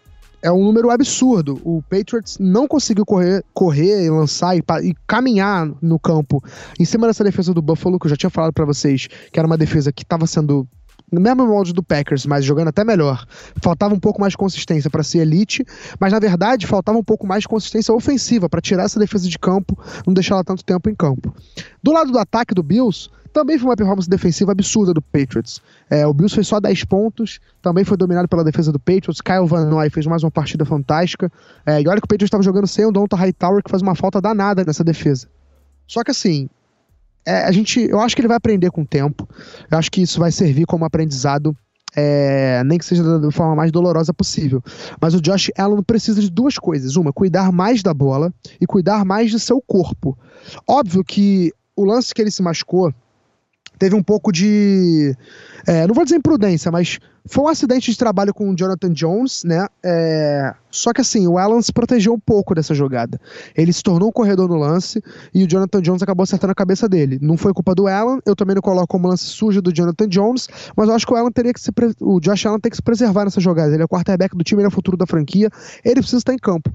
é 0.42 0.52
um 0.52 0.64
número 0.64 0.90
absurdo. 0.90 1.60
O 1.64 1.82
Patriots 1.84 2.38
não 2.40 2.68
conseguiu 2.68 3.06
correr, 3.06 3.44
correr 3.54 4.06
e 4.06 4.10
lançar 4.10 4.56
e, 4.56 4.64
e, 4.84 4.96
caminhar 5.08 5.70
no 5.82 6.00
campo 6.00 6.44
em 6.80 6.86
cima 6.86 7.08
dessa 7.08 7.24
defesa 7.24 7.54
do 7.54 7.62
Buffalo, 7.62 8.00
que 8.00 8.08
eu 8.08 8.10
já 8.10 8.16
tinha 8.16 8.30
falado 8.30 8.54
para 8.54 8.66
vocês, 8.66 9.08
que 9.32 9.40
era 9.40 9.48
uma 9.48 9.58
defesa 9.58 9.92
que 9.92 10.04
estava 10.04 10.26
sendo 10.26 10.68
no 11.12 11.20
mesmo 11.20 11.46
molde 11.48 11.74
do 11.74 11.84
Packers, 11.84 12.26
mas 12.26 12.46
jogando 12.46 12.70
até 12.70 12.84
melhor. 12.84 13.26
Faltava 13.62 13.94
um 13.94 14.00
pouco 14.00 14.20
mais 14.20 14.32
de 14.32 14.38
consistência 14.38 14.90
para 14.90 15.04
ser 15.04 15.20
elite, 15.20 15.66
mas 16.00 16.12
na 16.12 16.20
verdade 16.20 16.68
faltava 16.68 16.98
um 16.98 17.04
pouco 17.04 17.26
mais 17.26 17.42
de 17.42 17.48
consistência 17.48 17.94
ofensiva 17.94 18.50
para 18.50 18.62
tirar 18.62 18.84
essa 18.84 19.00
defesa 19.00 19.28
de 19.28 19.38
campo, 19.38 19.78
não 20.06 20.14
deixar 20.14 20.36
ela 20.36 20.44
tanto 20.44 20.64
tempo 20.64 20.90
em 20.90 20.96
campo. 20.96 21.34
Do 21.82 21.92
lado 21.92 22.12
do 22.12 22.20
ataque 22.20 22.54
do 22.54 22.64
Bills, 22.64 23.10
também 23.32 23.58
foi 23.58 23.70
uma 23.70 23.76
performance 23.76 24.10
defensiva 24.10 24.52
absurda 24.52 24.94
do 24.94 25.02
Patriots. 25.02 25.62
É, 25.90 26.06
o 26.06 26.14
Bills 26.14 26.34
fez 26.34 26.48
só 26.48 26.60
10 26.60 26.84
pontos, 26.86 27.40
também 27.62 27.84
foi 27.84 27.96
dominado 27.96 28.28
pela 28.28 28.44
defesa 28.44 28.72
do 28.72 28.80
Patriots. 28.80 29.22
Kyle 29.22 29.46
Van 29.46 29.66
Noy 29.66 29.90
fez 29.90 30.06
mais 30.08 30.24
uma 30.24 30.32
partida 30.32 30.66
fantástica. 30.66 31.32
É, 31.66 31.82
e 31.82 31.88
olha 31.88 32.00
que 32.02 32.06
o 32.06 32.08
Patriots 32.08 32.28
estava 32.28 32.44
jogando 32.44 32.68
sem 32.68 32.86
o 32.86 32.92
Donta 32.92 33.16
Hightower, 33.16 33.64
que 33.64 33.70
faz 33.70 33.82
uma 33.82 33.96
falta 33.96 34.20
danada 34.20 34.64
nessa 34.66 34.84
defesa. 34.84 35.28
Só 35.88 36.04
que 36.04 36.12
assim, 36.12 36.50
é, 37.26 37.44
a 37.44 37.52
gente, 37.52 37.82
eu 37.82 38.00
acho 38.00 38.16
que 38.16 38.22
ele 38.22 38.28
vai 38.28 38.38
aprender 38.38 38.72
com 38.72 38.82
o 38.82 38.88
tempo. 38.88 39.28
Eu 39.70 39.78
acho 39.78 39.92
que 39.92 40.02
isso 40.02 40.20
vai 40.20 40.32
servir 40.32 40.66
como 40.66 40.86
aprendizado 40.86 41.56
é, 41.96 42.64
nem 42.66 42.78
que 42.78 42.86
seja 42.86 43.20
da 43.20 43.32
forma 43.32 43.56
mais 43.56 43.72
dolorosa 43.72 44.14
possível. 44.14 44.64
Mas 45.02 45.14
o 45.14 45.22
Josh 45.22 45.52
Allen 45.58 45.84
precisa 45.84 46.22
de 46.22 46.30
duas 46.30 46.58
coisas: 46.58 46.96
uma, 46.96 47.12
cuidar 47.12 47.52
mais 47.52 47.82
da 47.82 47.94
bola 47.94 48.34
e 48.60 48.66
cuidar 48.66 49.04
mais 49.06 49.32
de 49.32 49.40
seu 49.40 49.62
corpo. 49.62 50.18
Óbvio 50.68 51.04
que 51.04 51.52
o 51.76 51.84
lance 51.84 52.14
que 52.14 52.22
ele 52.22 52.32
se 52.32 52.42
machucou 52.42 52.94
teve 53.80 53.96
um 53.96 54.04
pouco 54.04 54.32
de. 54.32 55.16
É, 55.66 55.88
não 55.88 55.96
vou 55.96 56.04
dizer 56.04 56.18
imprudência, 56.18 56.70
mas 56.70 57.00
foi 57.26 57.44
um 57.44 57.48
acidente 57.48 57.90
de 57.92 57.98
trabalho 57.98 58.34
com 58.34 58.50
o 58.50 58.56
Jonathan 58.56 58.92
Jones, 58.92 59.44
né? 59.46 59.66
É, 59.84 60.54
só 60.70 60.92
que 60.92 61.02
assim, 61.02 61.28
o 61.28 61.38
Allen 61.38 61.62
se 61.62 61.72
protegeu 61.72 62.14
um 62.14 62.20
pouco 62.20 62.54
dessa 62.54 62.76
jogada. 62.76 63.20
Ele 63.56 63.72
se 63.72 63.82
tornou 63.82 64.10
um 64.10 64.12
corredor 64.12 64.50
no 64.50 64.56
lance 64.56 65.02
e 65.34 65.44
o 65.44 65.48
Jonathan 65.48 65.82
Jones 65.82 66.04
acabou 66.04 66.24
acertando 66.24 66.52
a 66.52 66.56
cabeça 66.56 66.90
dele. 66.90 67.18
Não 67.22 67.38
foi 67.38 67.54
culpa 67.54 67.74
do 67.74 67.88
Allen, 67.88 68.20
eu 68.26 68.36
também 68.36 68.56
não 68.56 68.62
coloco 68.62 68.88
como 68.88 69.08
lance 69.08 69.24
sujo 69.24 69.62
do 69.62 69.74
Jonathan 69.74 70.08
Jones, 70.08 70.48
mas 70.76 70.90
eu 70.90 70.96
acho 70.96 71.08
que 71.08 71.14
o 71.14 71.16
Allen 71.16 71.32
teria 71.32 71.54
que 71.54 71.62
se. 71.62 71.72
O 72.02 72.20
Josh 72.20 72.46
Allen 72.46 72.60
tem 72.60 72.70
que 72.70 72.76
se 72.76 72.84
preservar 72.84 73.24
nessa 73.24 73.40
jogada. 73.40 73.74
Ele 73.74 73.82
é 73.82 73.86
o 73.86 73.90
quarterback 73.90 74.36
do 74.36 74.44
time, 74.44 74.62
ele 74.62 74.68
é 74.68 74.70
o 74.70 74.74
futuro 74.74 74.98
da 74.98 75.06
franquia, 75.06 75.50
ele 75.86 76.02
precisa 76.02 76.18
estar 76.18 76.34
em 76.34 76.38
campo. 76.38 76.70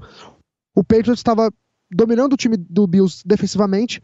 O 0.75 0.83
Patriots 0.83 1.19
estava 1.19 1.51
dominando 1.91 2.33
o 2.33 2.37
time 2.37 2.57
do 2.57 2.87
Bills 2.87 3.21
defensivamente 3.25 4.01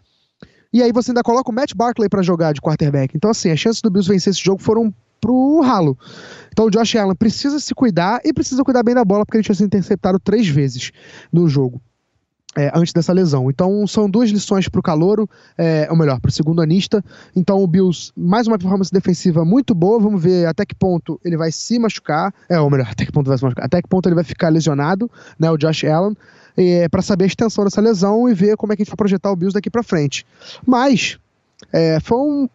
e 0.73 0.81
aí 0.81 0.91
você 0.91 1.11
ainda 1.11 1.23
coloca 1.23 1.51
o 1.51 1.53
Matt 1.53 1.73
Barkley 1.75 2.09
para 2.09 2.21
jogar 2.21 2.53
de 2.53 2.61
quarterback. 2.61 3.15
Então, 3.15 3.31
assim, 3.31 3.51
as 3.51 3.59
chances 3.59 3.81
do 3.81 3.89
Bills 3.89 4.11
vencer 4.11 4.31
esse 4.31 4.43
jogo 4.43 4.61
foram 4.61 4.93
pro 5.21 5.61
ralo. 5.61 5.97
Então 6.51 6.65
o 6.65 6.71
Josh 6.71 6.95
Allen 6.95 7.15
precisa 7.15 7.59
se 7.59 7.73
cuidar 7.75 8.19
e 8.25 8.33
precisa 8.33 8.63
cuidar 8.63 8.83
bem 8.83 8.95
da 8.95 9.05
bola, 9.05 9.23
porque 9.23 9.37
ele 9.37 9.43
tinha 9.43 9.55
sido 9.55 9.67
interceptado 9.67 10.19
três 10.19 10.47
vezes 10.47 10.91
no 11.31 11.47
jogo. 11.47 11.79
É, 12.57 12.69
antes 12.75 12.91
dessa 12.91 13.13
lesão. 13.13 13.49
Então 13.49 13.87
são 13.87 14.09
duas 14.09 14.29
lições 14.29 14.67
para 14.67 14.79
o 14.79 14.83
Calouro, 14.83 15.29
é, 15.57 15.87
ou 15.89 15.95
melhor, 15.95 16.19
para 16.19 16.27
o 16.27 16.31
segundo 16.33 16.61
anista. 16.61 17.01
Então 17.33 17.63
o 17.63 17.67
Bills, 17.67 18.11
mais 18.13 18.45
uma 18.45 18.57
performance 18.57 18.91
defensiva 18.91 19.45
muito 19.45 19.73
boa. 19.73 20.01
Vamos 20.01 20.21
ver 20.21 20.45
até 20.45 20.65
que 20.65 20.75
ponto 20.75 21.17
ele 21.23 21.37
vai 21.37 21.49
se 21.49 21.79
machucar. 21.79 22.33
É, 22.49 22.59
ou 22.59 22.69
melhor, 22.69 22.87
até 22.91 23.05
que 23.05 23.11
ponto 23.13 23.29
vai 23.29 23.37
se 23.37 23.43
machucar. 23.45 23.63
Até 23.63 23.81
que 23.81 23.87
ponto 23.87 24.05
ele 24.09 24.15
vai 24.15 24.25
ficar 24.25 24.49
lesionado, 24.49 25.09
né? 25.39 25.49
O 25.49 25.55
Josh 25.55 25.85
Allen 25.85 26.13
é, 26.57 26.87
para 26.89 27.01
saber 27.01 27.25
a 27.25 27.27
extensão 27.27 27.63
dessa 27.63 27.81
lesão 27.81 28.29
e 28.29 28.33
ver 28.33 28.57
como 28.57 28.73
é 28.73 28.75
que 28.75 28.81
a 28.81 28.83
gente 28.83 28.91
vai 28.91 28.97
projetar 28.97 29.31
o 29.31 29.35
Bills 29.35 29.53
daqui 29.53 29.69
para 29.69 29.83
frente. 29.83 30.25
Mas 30.65 31.17
é, 31.71 31.99
foi 31.99 32.17
um, 32.17 32.49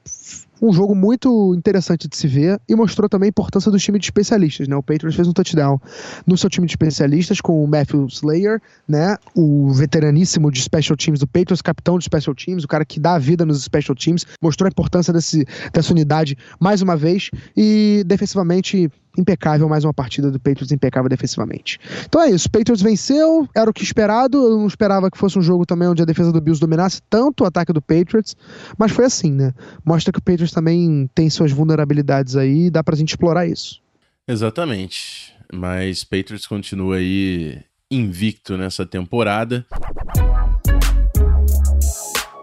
um 0.60 0.72
jogo 0.72 0.94
muito 0.94 1.54
interessante 1.54 2.08
de 2.08 2.16
se 2.16 2.26
ver 2.26 2.60
e 2.68 2.74
mostrou 2.74 3.08
também 3.08 3.28
a 3.28 3.30
importância 3.30 3.70
do 3.70 3.78
time 3.78 3.98
de 3.98 4.06
especialistas, 4.06 4.66
né? 4.68 4.76
O 4.76 4.82
Patriots 4.82 5.14
fez 5.14 5.28
um 5.28 5.32
touchdown 5.32 5.80
no 6.26 6.36
seu 6.36 6.48
time 6.48 6.66
de 6.66 6.72
especialistas 6.72 7.40
com 7.40 7.62
o 7.62 7.66
Matthew 7.66 8.06
Slayer, 8.06 8.60
né? 8.88 9.16
O 9.34 9.70
veteraníssimo 9.72 10.50
de 10.50 10.62
special 10.62 10.96
teams 10.96 11.20
do 11.20 11.26
Patriots, 11.26 11.62
capitão 11.62 11.98
de 11.98 12.04
special 12.04 12.34
teams, 12.34 12.64
o 12.64 12.68
cara 12.68 12.84
que 12.84 12.98
dá 12.98 13.14
a 13.14 13.18
vida 13.18 13.44
nos 13.44 13.62
special 13.62 13.94
teams, 13.94 14.26
mostrou 14.40 14.66
a 14.66 14.70
importância 14.70 15.12
desse, 15.12 15.46
dessa 15.72 15.92
unidade 15.92 16.36
mais 16.58 16.82
uma 16.82 16.96
vez 16.96 17.30
e 17.56 18.02
defensivamente 18.06 18.90
impecável, 19.16 19.68
mais 19.68 19.84
uma 19.84 19.94
partida 19.94 20.30
do 20.30 20.38
Patriots 20.38 20.72
impecável 20.72 21.08
defensivamente. 21.08 21.78
Então 22.04 22.20
é 22.20 22.30
isso, 22.30 22.50
Patriots 22.50 22.82
venceu, 22.82 23.48
era 23.54 23.68
o 23.68 23.72
que 23.72 23.82
esperado, 23.82 24.38
eu 24.38 24.58
não 24.58 24.66
esperava 24.66 25.10
que 25.10 25.18
fosse 25.18 25.38
um 25.38 25.42
jogo 25.42 25.64
também 25.64 25.88
onde 25.88 26.02
a 26.02 26.06
defesa 26.06 26.32
do 26.32 26.40
Bills 26.40 26.60
dominasse 26.60 27.00
tanto 27.08 27.44
o 27.44 27.46
ataque 27.46 27.72
do 27.72 27.82
Patriots, 27.82 28.36
mas 28.78 28.92
foi 28.92 29.04
assim, 29.04 29.32
né? 29.32 29.52
Mostra 29.84 30.12
que 30.12 30.18
o 30.18 30.22
Patriots 30.22 30.52
também 30.52 31.08
tem 31.14 31.30
suas 31.30 31.52
vulnerabilidades 31.52 32.36
aí 32.36 32.70
dá 32.70 32.82
pra 32.82 32.96
gente 32.96 33.10
explorar 33.10 33.46
isso. 33.46 33.80
Exatamente, 34.28 35.32
mas 35.52 36.04
Patriots 36.04 36.46
continua 36.46 36.96
aí 36.96 37.58
invicto 37.90 38.56
nessa 38.56 38.84
temporada. 38.84 39.64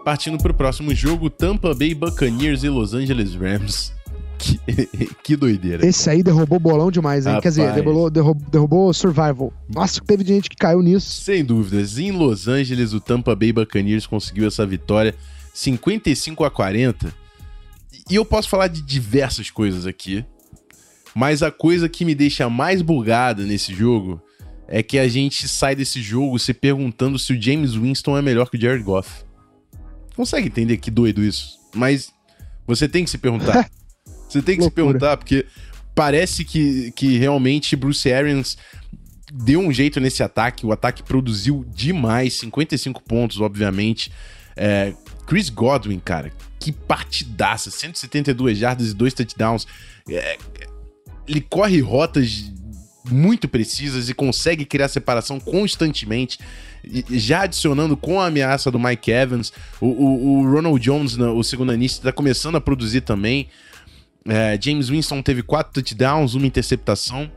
Partindo 0.04 0.36
para 0.36 0.52
o 0.52 0.54
próximo 0.54 0.94
jogo, 0.94 1.30
Tampa 1.30 1.74
Bay 1.74 1.94
Buccaneers 1.94 2.62
e 2.62 2.68
Los 2.68 2.92
Angeles 2.92 3.34
Rams. 3.34 3.92
Que, 4.38 4.58
que 5.22 5.36
doideira. 5.36 5.86
Esse 5.86 6.08
aí 6.10 6.22
derrubou 6.22 6.58
bolão 6.58 6.90
demais, 6.90 7.26
hein? 7.26 7.34
Rapaz. 7.34 7.42
Quer 7.42 7.62
dizer, 7.62 7.74
derrubou, 7.74 8.10
derrubou, 8.10 8.50
derrubou 8.50 8.94
Survival. 8.94 9.52
Nossa, 9.72 10.00
teve 10.00 10.24
gente 10.24 10.50
que 10.50 10.56
caiu 10.56 10.82
nisso. 10.82 11.22
Sem 11.22 11.44
dúvidas. 11.44 11.98
Em 11.98 12.10
Los 12.10 12.48
Angeles, 12.48 12.92
o 12.92 13.00
Tampa 13.00 13.34
Bay 13.34 13.52
Buccaneers 13.52 14.06
conseguiu 14.06 14.46
essa 14.46 14.66
vitória 14.66 15.14
55 15.52 16.44
a 16.44 16.50
40. 16.50 17.14
E 18.10 18.14
eu 18.16 18.24
posso 18.24 18.48
falar 18.48 18.68
de 18.68 18.82
diversas 18.82 19.50
coisas 19.50 19.86
aqui. 19.86 20.24
Mas 21.14 21.42
a 21.42 21.50
coisa 21.50 21.88
que 21.88 22.04
me 22.04 22.14
deixa 22.14 22.50
mais 22.50 22.82
bugada 22.82 23.44
nesse 23.44 23.72
jogo 23.72 24.20
é 24.66 24.82
que 24.82 24.98
a 24.98 25.06
gente 25.06 25.46
sai 25.46 25.76
desse 25.76 26.02
jogo 26.02 26.38
se 26.38 26.52
perguntando 26.52 27.18
se 27.18 27.32
o 27.32 27.40
James 27.40 27.74
Winston 27.74 28.18
é 28.18 28.22
melhor 28.22 28.50
que 28.50 28.56
o 28.56 28.60
Jared 28.60 28.82
Goff. 28.82 29.24
Consegue 30.16 30.48
entender 30.48 30.76
que 30.78 30.90
doido 30.90 31.22
isso? 31.22 31.58
Mas 31.74 32.12
você 32.66 32.88
tem 32.88 33.04
que 33.04 33.10
se 33.10 33.18
perguntar. 33.18 33.70
Você 34.34 34.42
tem 34.42 34.56
que 34.56 34.64
se 34.64 34.70
perguntar, 34.70 35.16
porque 35.16 35.46
parece 35.94 36.44
que, 36.44 36.90
que 36.92 37.16
realmente 37.18 37.76
Bruce 37.76 38.12
Arians 38.12 38.58
deu 39.32 39.60
um 39.60 39.72
jeito 39.72 40.00
nesse 40.00 40.22
ataque. 40.24 40.66
O 40.66 40.72
ataque 40.72 41.04
produziu 41.04 41.64
demais, 41.72 42.34
55 42.34 43.00
pontos, 43.02 43.40
obviamente. 43.40 44.10
É, 44.56 44.92
Chris 45.24 45.48
Godwin, 45.48 46.00
cara, 46.00 46.32
que 46.58 46.72
partidaça, 46.72 47.70
172 47.70 48.58
jardas 48.58 48.90
e 48.90 48.94
dois 48.94 49.14
touchdowns. 49.14 49.68
É, 50.08 50.36
ele 51.28 51.40
corre 51.40 51.80
rotas 51.80 52.52
muito 53.08 53.46
precisas 53.46 54.08
e 54.08 54.14
consegue 54.14 54.64
criar 54.64 54.88
separação 54.88 55.38
constantemente, 55.38 56.38
já 57.10 57.42
adicionando 57.42 57.96
com 57.96 58.20
a 58.20 58.26
ameaça 58.26 58.70
do 58.70 58.80
Mike 58.80 59.12
Evans. 59.12 59.52
O, 59.80 59.86
o, 59.86 60.38
o 60.38 60.50
Ronald 60.50 60.82
Jones, 60.82 61.16
o 61.16 61.42
segundo 61.44 61.70
anista, 61.70 62.00
está 62.00 62.12
começando 62.12 62.56
a 62.56 62.60
produzir 62.60 63.02
também. 63.02 63.48
É, 64.26 64.58
James 64.60 64.88
Winston 64.88 65.22
teve 65.22 65.42
quatro 65.42 65.72
touchdowns, 65.72 66.34
uma 66.34 66.46
interceptação. 66.46 67.30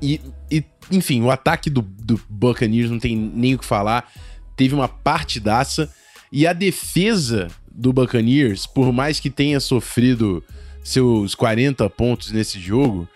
E, 0.00 0.20
e 0.50 0.64
enfim, 0.90 1.22
o 1.22 1.30
ataque 1.30 1.70
do, 1.70 1.82
do 1.82 2.20
Buccaneers 2.28 2.90
não 2.90 2.98
tem 2.98 3.16
nem 3.16 3.54
o 3.54 3.58
que 3.58 3.64
falar. 3.64 4.10
Teve 4.56 4.74
uma 4.74 4.88
partidaça. 4.88 5.92
E 6.32 6.46
a 6.46 6.52
defesa 6.52 7.48
do 7.70 7.92
Buccaneers, 7.92 8.66
por 8.66 8.92
mais 8.92 9.20
que 9.20 9.30
tenha 9.30 9.60
sofrido 9.60 10.44
seus 10.82 11.34
40 11.34 11.88
pontos 11.90 12.32
nesse 12.32 12.58
jogo, 12.58 13.08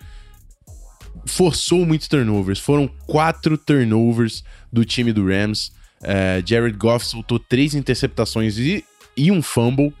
forçou 1.25 1.85
muitos 1.85 2.07
turnovers. 2.07 2.59
Foram 2.59 2.87
quatro 3.07 3.57
turnovers 3.57 4.43
do 4.71 4.85
time 4.85 5.11
do 5.11 5.27
Rams. 5.27 5.71
É, 6.03 6.41
Jared 6.45 6.77
Goff 6.77 7.05
soltou 7.05 7.39
três 7.39 7.73
interceptações 7.73 8.57
e, 8.57 8.83
e 9.17 9.31
um 9.31 9.41
fumble. 9.41 9.93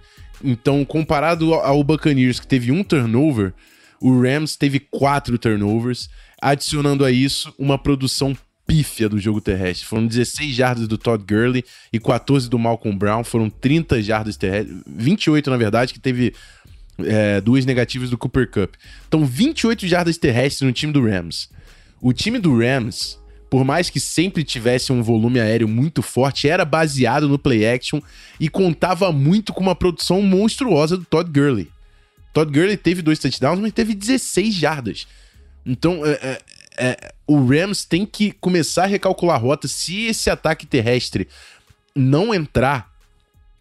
Então, 0.43 0.83
comparado 0.85 1.53
ao 1.53 1.83
Buccaneers, 1.83 2.39
que 2.39 2.47
teve 2.47 2.71
um 2.71 2.83
turnover, 2.83 3.53
o 4.01 4.21
Rams 4.21 4.55
teve 4.55 4.79
quatro 4.79 5.37
turnovers, 5.37 6.09
adicionando 6.41 7.05
a 7.05 7.11
isso 7.11 7.53
uma 7.57 7.77
produção 7.77 8.35
pífia 8.67 9.07
do 9.07 9.19
jogo 9.19 9.39
terrestre. 9.39 9.85
Foram 9.85 10.07
16 10.07 10.55
jardas 10.55 10.87
do 10.87 10.97
Todd 10.97 11.23
Gurley 11.23 11.63
e 11.93 11.99
14 11.99 12.49
do 12.49 12.59
Malcolm 12.59 12.97
Brown. 12.97 13.23
Foram 13.23 13.49
30 13.49 14.01
jardas 14.01 14.37
terrestres, 14.37 14.77
28 14.87 15.49
na 15.49 15.57
verdade, 15.57 15.93
que 15.93 15.99
teve 15.99 16.33
é, 16.99 17.39
duas 17.41 17.65
negativas 17.65 18.09
do 18.09 18.17
Cooper 18.17 18.49
Cup. 18.49 18.73
Então, 19.07 19.25
28 19.25 19.87
jardas 19.87 20.17
terrestres 20.17 20.61
no 20.61 20.73
time 20.73 20.91
do 20.91 21.05
Rams. 21.05 21.49
O 22.01 22.13
time 22.13 22.39
do 22.39 22.57
Rams, 22.57 23.17
por 23.49 23.63
mais 23.63 23.89
que 23.89 23.99
sempre 23.99 24.43
tivesse 24.43 24.91
um 24.91 25.01
volume 25.03 25.39
aéreo 25.39 25.67
muito 25.67 26.01
forte, 26.01 26.47
era 26.47 26.65
baseado 26.65 27.27
no 27.27 27.39
play 27.39 27.65
action 27.65 28.01
e 28.39 28.49
contava 28.49 29.11
muito 29.11 29.53
com 29.53 29.61
uma 29.61 29.75
produção 29.75 30.21
monstruosa 30.21 30.97
do 30.97 31.05
Todd 31.05 31.29
Gurley. 31.31 31.69
Todd 32.33 32.51
Gurley 32.51 32.77
teve 32.77 33.01
dois 33.01 33.19
touchdowns, 33.19 33.59
mas 33.59 33.71
teve 33.71 33.93
16 33.93 34.53
jardas. 34.53 35.07
Então, 35.65 36.05
é, 36.05 36.11
é, 36.11 36.41
é, 36.77 37.13
o 37.25 37.45
Rams 37.45 37.85
tem 37.85 38.05
que 38.05 38.31
começar 38.33 38.83
a 38.83 38.87
recalcular 38.87 39.37
a 39.37 39.39
rota. 39.39 39.67
Se 39.67 40.05
esse 40.05 40.29
ataque 40.29 40.65
terrestre 40.65 41.27
não 41.95 42.33
entrar, 42.33 42.91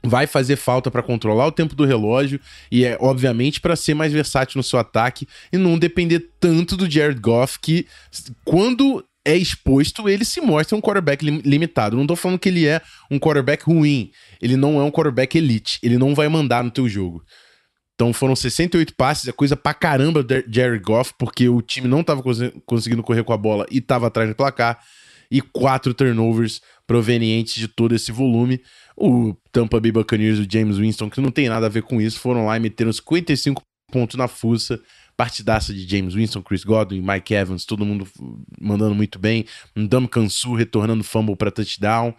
vai 0.03 0.27
fazer 0.27 0.57
falta 0.57 0.91
para 0.91 1.03
controlar 1.03 1.47
o 1.47 1.53
tempo 1.53 1.75
do 1.75 1.85
relógio 1.85 2.39
e 2.71 2.85
é 2.85 2.97
obviamente 3.01 3.61
para 3.61 3.75
ser 3.75 3.95
mais 3.95 4.13
versátil 4.13 4.59
no 4.59 4.63
seu 4.63 4.79
ataque 4.79 5.27
e 5.53 5.57
não 5.57 5.79
depender 5.79 6.29
tanto 6.39 6.77
do 6.77 6.91
Jared 6.91 7.21
Goff 7.21 7.59
que 7.59 7.87
quando 8.45 9.05
é 9.25 9.37
exposto, 9.37 10.09
ele 10.09 10.25
se 10.25 10.41
mostra 10.41 10.77
um 10.77 10.81
quarterback 10.81 11.25
lim 11.25 11.41
limitado. 11.45 11.97
Não 11.97 12.07
tô 12.07 12.15
falando 12.15 12.39
que 12.39 12.49
ele 12.49 12.67
é 12.67 12.81
um 13.11 13.19
quarterback 13.19 13.65
ruim, 13.65 14.11
ele 14.41 14.57
não 14.57 14.79
é 14.81 14.85
um 14.85 14.91
quarterback 14.91 15.37
elite, 15.39 15.79
ele 15.83 15.97
não 15.97 16.15
vai 16.15 16.29
mandar 16.29 16.63
no 16.63 16.71
teu 16.71 16.89
jogo. 16.89 17.25
Então 17.95 18.13
foram 18.13 18.35
68 18.35 18.95
passes, 18.97 19.29
é 19.29 19.33
coisa 19.33 19.57
pra 19.57 19.73
caramba 19.73 20.23
do 20.23 20.35
Jared 20.49 20.83
Goff, 20.83 21.15
porque 21.19 21.49
o 21.49 21.63
time 21.63 21.87
não 21.87 22.03
tava 22.03 22.23
cons 22.23 22.39
conseguindo 22.67 23.03
correr 23.03 23.23
com 23.23 23.33
a 23.33 23.37
bola 23.37 23.67
e 23.71 23.81
tava 23.81 24.09
atrás 24.09 24.29
do 24.29 24.35
placar. 24.35 24.79
E 25.31 25.41
quatro 25.41 25.95
turnovers 25.95 26.61
provenientes 26.87 27.55
de 27.55 27.67
todo 27.67 27.95
esse 27.95 28.13
volume. 28.13 28.61
O 28.97 29.35
Tampa 29.51 29.81
Bay 29.81 29.91
Buccaneers, 29.91 30.39
o 30.39 30.47
James 30.49 30.77
Winston, 30.77 31.09
que 31.09 31.21
não 31.21 31.31
tem 31.31 31.49
nada 31.49 31.67
a 31.67 31.69
ver 31.69 31.83
com 31.83 32.01
isso, 32.01 32.21
foram 32.21 32.47
lá 32.47 32.57
e 32.57 32.61
meteram 32.61 32.93
55 32.93 33.63
pontos 33.91 34.17
na 34.17 34.29
fuça. 34.29 34.79
Partidaça 35.17 35.73
de 35.73 35.89
James 35.89 36.15
Winston, 36.15 36.43
Chris 36.43 36.65
Godwin, 36.65 37.01
Mike 37.01 37.35
Evans, 37.35 37.65
todo 37.65 37.85
mundo 37.85 38.07
mandando 38.61 38.95
muito 38.95 39.19
bem. 39.19 39.45
Um 39.77 40.07
Kansu 40.07 40.55
retornando 40.55 41.05
fumble 41.05 41.37
para 41.37 41.51
touchdown. 41.51 42.15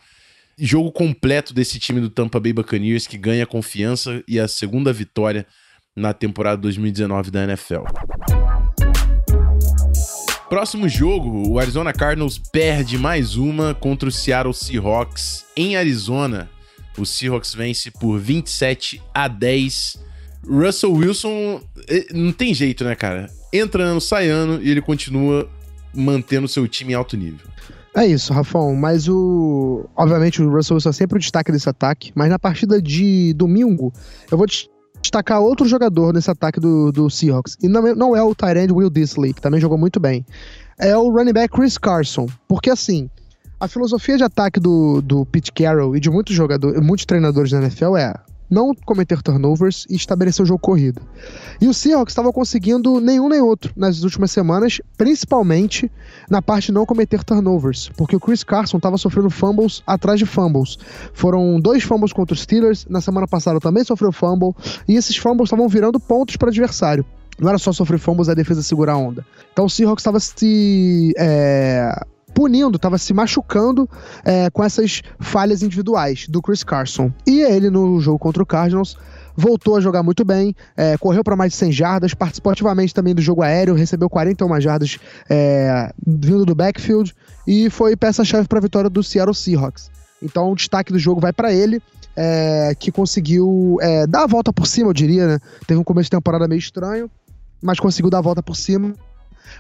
Jogo 0.58 0.92
completo 0.92 1.54
desse 1.54 1.78
time 1.78 2.00
do 2.00 2.10
Tampa 2.10 2.40
Bay 2.40 2.54
Buccaneers 2.54 3.06
que 3.06 3.18
ganha 3.18 3.46
confiança 3.46 4.24
e 4.28 4.40
a 4.40 4.48
segunda 4.48 4.94
vitória 4.94 5.46
na 5.96 6.14
temporada 6.14 6.62
2019 6.62 7.32
da 7.32 7.44
NFL. 7.44 7.84
Próximo 10.48 10.88
jogo, 10.88 11.50
o 11.50 11.60
Arizona 11.60 11.92
Cardinals 11.92 12.38
perde 12.38 12.98
mais 12.98 13.36
uma 13.36 13.74
contra 13.74 14.08
o 14.08 14.12
Seattle 14.12 14.54
Seahawks 14.54 15.44
em 15.58 15.76
Arizona. 15.76 16.50
O 16.98 17.06
Seahawks 17.06 17.54
vence 17.54 17.92
por 17.92 18.20
27 18.20 19.02
a 19.14 19.28
10. 19.28 20.05
Russell 20.48 20.94
Wilson 20.94 21.62
eh, 21.88 22.08
não 22.14 22.32
tem 22.32 22.54
jeito, 22.54 22.84
né, 22.84 22.96
cara? 22.96 23.30
Entra 23.52 23.84
ano, 23.84 24.02
sai 24.02 24.30
ano 24.30 24.62
e 24.62 24.70
ele 24.70 24.82
continua 24.82 25.50
mantendo 25.94 26.48
seu 26.48 26.68
time 26.68 26.94
em 26.94 26.96
alto 26.96 27.16
nível. 27.16 27.48
É 27.96 28.06
isso, 28.06 28.34
Rafão. 28.34 28.76
Mas 28.76 29.08
o. 29.08 29.86
Obviamente, 29.96 30.42
o 30.42 30.50
Russell 30.50 30.76
Wilson 30.76 30.90
é 30.90 30.94
sempre 30.94 31.18
o 31.18 31.20
destaque 31.20 31.52
desse 31.52 31.70
ataque. 31.70 32.12
Mas 32.14 32.30
na 32.30 32.38
partida 32.38 32.82
de 32.82 33.34
domingo, 33.34 33.94
eu 34.30 34.38
vou 34.38 34.46
destacar 35.02 35.40
outro 35.40 35.66
jogador 35.66 36.14
nesse 36.14 36.30
ataque 36.30 36.60
do, 36.60 36.92
do 36.92 37.10
Seahawks. 37.10 37.58
E 37.64 37.70
não, 37.70 37.88
é, 37.88 37.96
não 37.96 38.16
é 38.16 38.22
o 38.22 38.36
Tyrande 38.36 38.74
Will 38.74 38.90
Disley, 38.90 39.34
que 39.34 39.42
também 39.42 39.62
jogou 39.62 39.78
muito 39.78 40.00
bem. 40.00 40.26
É 40.78 40.96
o 40.98 41.10
running 41.10 41.32
back 41.32 41.56
Chris 41.56 41.78
Carson. 41.78 42.28
Porque 42.50 42.70
assim, 42.70 43.10
a 43.60 43.68
filosofia 43.68 44.18
de 44.18 44.24
ataque 44.24 44.60
do, 44.60 45.02
do 45.02 45.26
Pete 45.26 45.52
Carroll 45.54 45.96
e 45.96 46.00
de 46.00 46.10
muitos 46.10 46.36
jogadores, 46.36 46.82
muitos 46.82 47.06
treinadores 47.06 47.52
da 47.52 47.62
NFL 47.62 47.96
é 47.96 48.14
não 48.50 48.74
cometer 48.74 49.22
turnovers 49.22 49.86
e 49.90 49.96
estabelecer 49.96 50.44
o 50.44 50.46
jogo 50.46 50.60
corrido. 50.60 51.02
E 51.60 51.68
o 51.68 51.74
Seahawks 51.74 52.12
estava 52.12 52.32
conseguindo 52.32 53.00
nenhum 53.00 53.30
nem 53.30 53.42
outro 53.42 53.72
nas 53.76 54.04
últimas 54.04 54.32
semanas, 54.32 54.82
principalmente 54.98 55.92
na 56.30 56.42
parte 56.42 56.72
não 56.72 56.86
cometer 56.86 57.24
turnovers, 57.24 57.90
porque 57.98 58.16
o 58.16 58.20
Chris 58.20 58.44
Carson 58.44 58.78
estava 58.78 58.98
sofrendo 58.98 59.30
fumbles 59.30 59.82
atrás 59.86 60.20
de 60.20 60.26
fumbles. 60.26 60.78
Foram 61.14 61.60
dois 61.60 61.84
fumbles 61.84 62.14
contra 62.14 62.34
os 62.34 62.42
Steelers, 62.42 62.86
na 62.90 63.02
semana 63.02 63.28
passada 63.28 63.60
também 63.60 63.84
sofreu 63.84 64.12
fumble, 64.12 64.54
e 64.88 64.96
esses 64.96 65.18
fumbles 65.18 65.48
estavam 65.48 65.68
virando 65.68 66.00
pontos 66.00 66.36
para 66.36 66.48
o 66.48 66.50
adversário. 66.50 67.06
Não 67.40 67.50
era 67.50 67.58
só 67.58 67.74
sofrer 67.74 68.00
fumbles 68.00 68.28
e 68.28 68.32
a 68.32 68.34
defesa 68.34 68.64
segurar 68.64 68.94
a 68.94 68.98
onda. 68.98 69.26
Então 69.52 69.66
o 69.66 69.70
Seahawks 69.70 70.02
estava 70.02 70.20
se 70.20 71.14
é, 71.18 71.92
punindo, 72.36 72.76
estava 72.76 72.98
se 72.98 73.14
machucando 73.14 73.90
é, 74.26 74.50
com 74.50 74.62
essas 74.62 75.02
falhas 75.20 75.64
individuais 75.64 76.28
do 76.28 76.42
Chris 76.42 76.64
Carson. 76.64 77.12
E 77.26 77.40
ele, 77.40 77.70
no 77.70 78.00
jogo 78.02 78.20
contra 78.20 78.44
o 78.44 78.46
Cardinals, 78.46 78.98
voltou 79.36 79.78
a 79.78 79.80
jogar 79.80 80.04
muito 80.04 80.26
bem, 80.26 80.54
é, 80.76 80.98
correu 80.98 81.24
para 81.24 81.36
mais 81.36 81.54
de 81.54 81.58
100 81.58 81.72
jardas, 81.72 82.14
participou 82.14 82.52
ativamente 82.52 82.94
também 82.94 83.16
do 83.16 83.22
jogo 83.22 83.42
aéreo, 83.42 83.74
recebeu 83.74 84.10
41 84.10 84.60
jardas 84.60 84.98
é, 85.30 85.92
vindo 86.06 86.46
do 86.46 86.54
backfield 86.54 87.16
e 87.48 87.70
foi 87.70 87.96
peça-chave 87.96 88.48
para 88.48 88.60
a 88.60 88.62
vitória 88.62 88.90
do 88.90 89.02
Seattle 89.02 89.34
Seahawks. 89.34 89.90
Então 90.22 90.52
o 90.52 90.56
destaque 90.56 90.92
do 90.92 91.00
jogo 91.00 91.22
vai 91.22 91.32
para 91.32 91.54
ele, 91.54 91.82
é, 92.18 92.76
que 92.78 92.92
conseguiu 92.92 93.78
é, 93.82 94.06
dar 94.06 94.24
a 94.24 94.28
volta 94.28 94.52
por 94.52 94.68
cima, 94.68 94.90
eu 94.90 94.94
diria, 94.94 95.28
né? 95.28 95.40
Teve 95.66 95.80
um 95.80 95.84
começo 95.84 96.06
de 96.06 96.12
temporada 96.12 96.48
meio 96.48 96.60
estranho, 96.60 97.10
mas 97.62 97.80
conseguiu 97.80 98.10
dar 98.10 98.20
a 98.20 98.22
volta 98.22 98.44
por 98.44 98.56
cima 98.56 98.94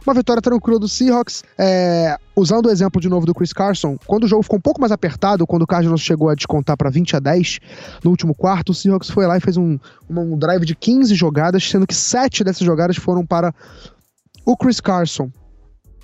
uma 0.05 0.13
vitória 0.13 0.41
tranquila 0.41 0.79
do 0.79 0.87
Seahawks. 0.87 1.43
É, 1.57 2.17
usando 2.35 2.67
o 2.67 2.69
exemplo 2.69 2.99
de 3.01 3.09
novo 3.09 3.25
do 3.25 3.33
Chris 3.33 3.53
Carson, 3.53 3.97
quando 4.05 4.25
o 4.25 4.27
jogo 4.27 4.43
ficou 4.43 4.57
um 4.57 4.61
pouco 4.61 4.79
mais 4.79 4.91
apertado, 4.91 5.47
quando 5.47 5.63
o 5.63 5.67
Cardinals 5.67 6.01
chegou 6.01 6.29
a 6.29 6.35
descontar 6.35 6.77
para 6.77 6.89
20 6.89 7.15
a 7.15 7.19
10 7.19 7.59
no 8.03 8.11
último 8.11 8.35
quarto, 8.35 8.69
o 8.69 8.73
Seahawks 8.73 9.09
foi 9.09 9.25
lá 9.25 9.37
e 9.37 9.41
fez 9.41 9.57
um, 9.57 9.77
um 10.09 10.37
drive 10.37 10.65
de 10.65 10.75
15 10.75 11.15
jogadas, 11.15 11.67
sendo 11.69 11.87
que 11.87 11.95
7 11.95 12.43
dessas 12.43 12.65
jogadas 12.65 12.97
foram 12.97 13.25
para 13.25 13.53
o 14.45 14.55
Chris 14.55 14.79
Carson. 14.79 15.29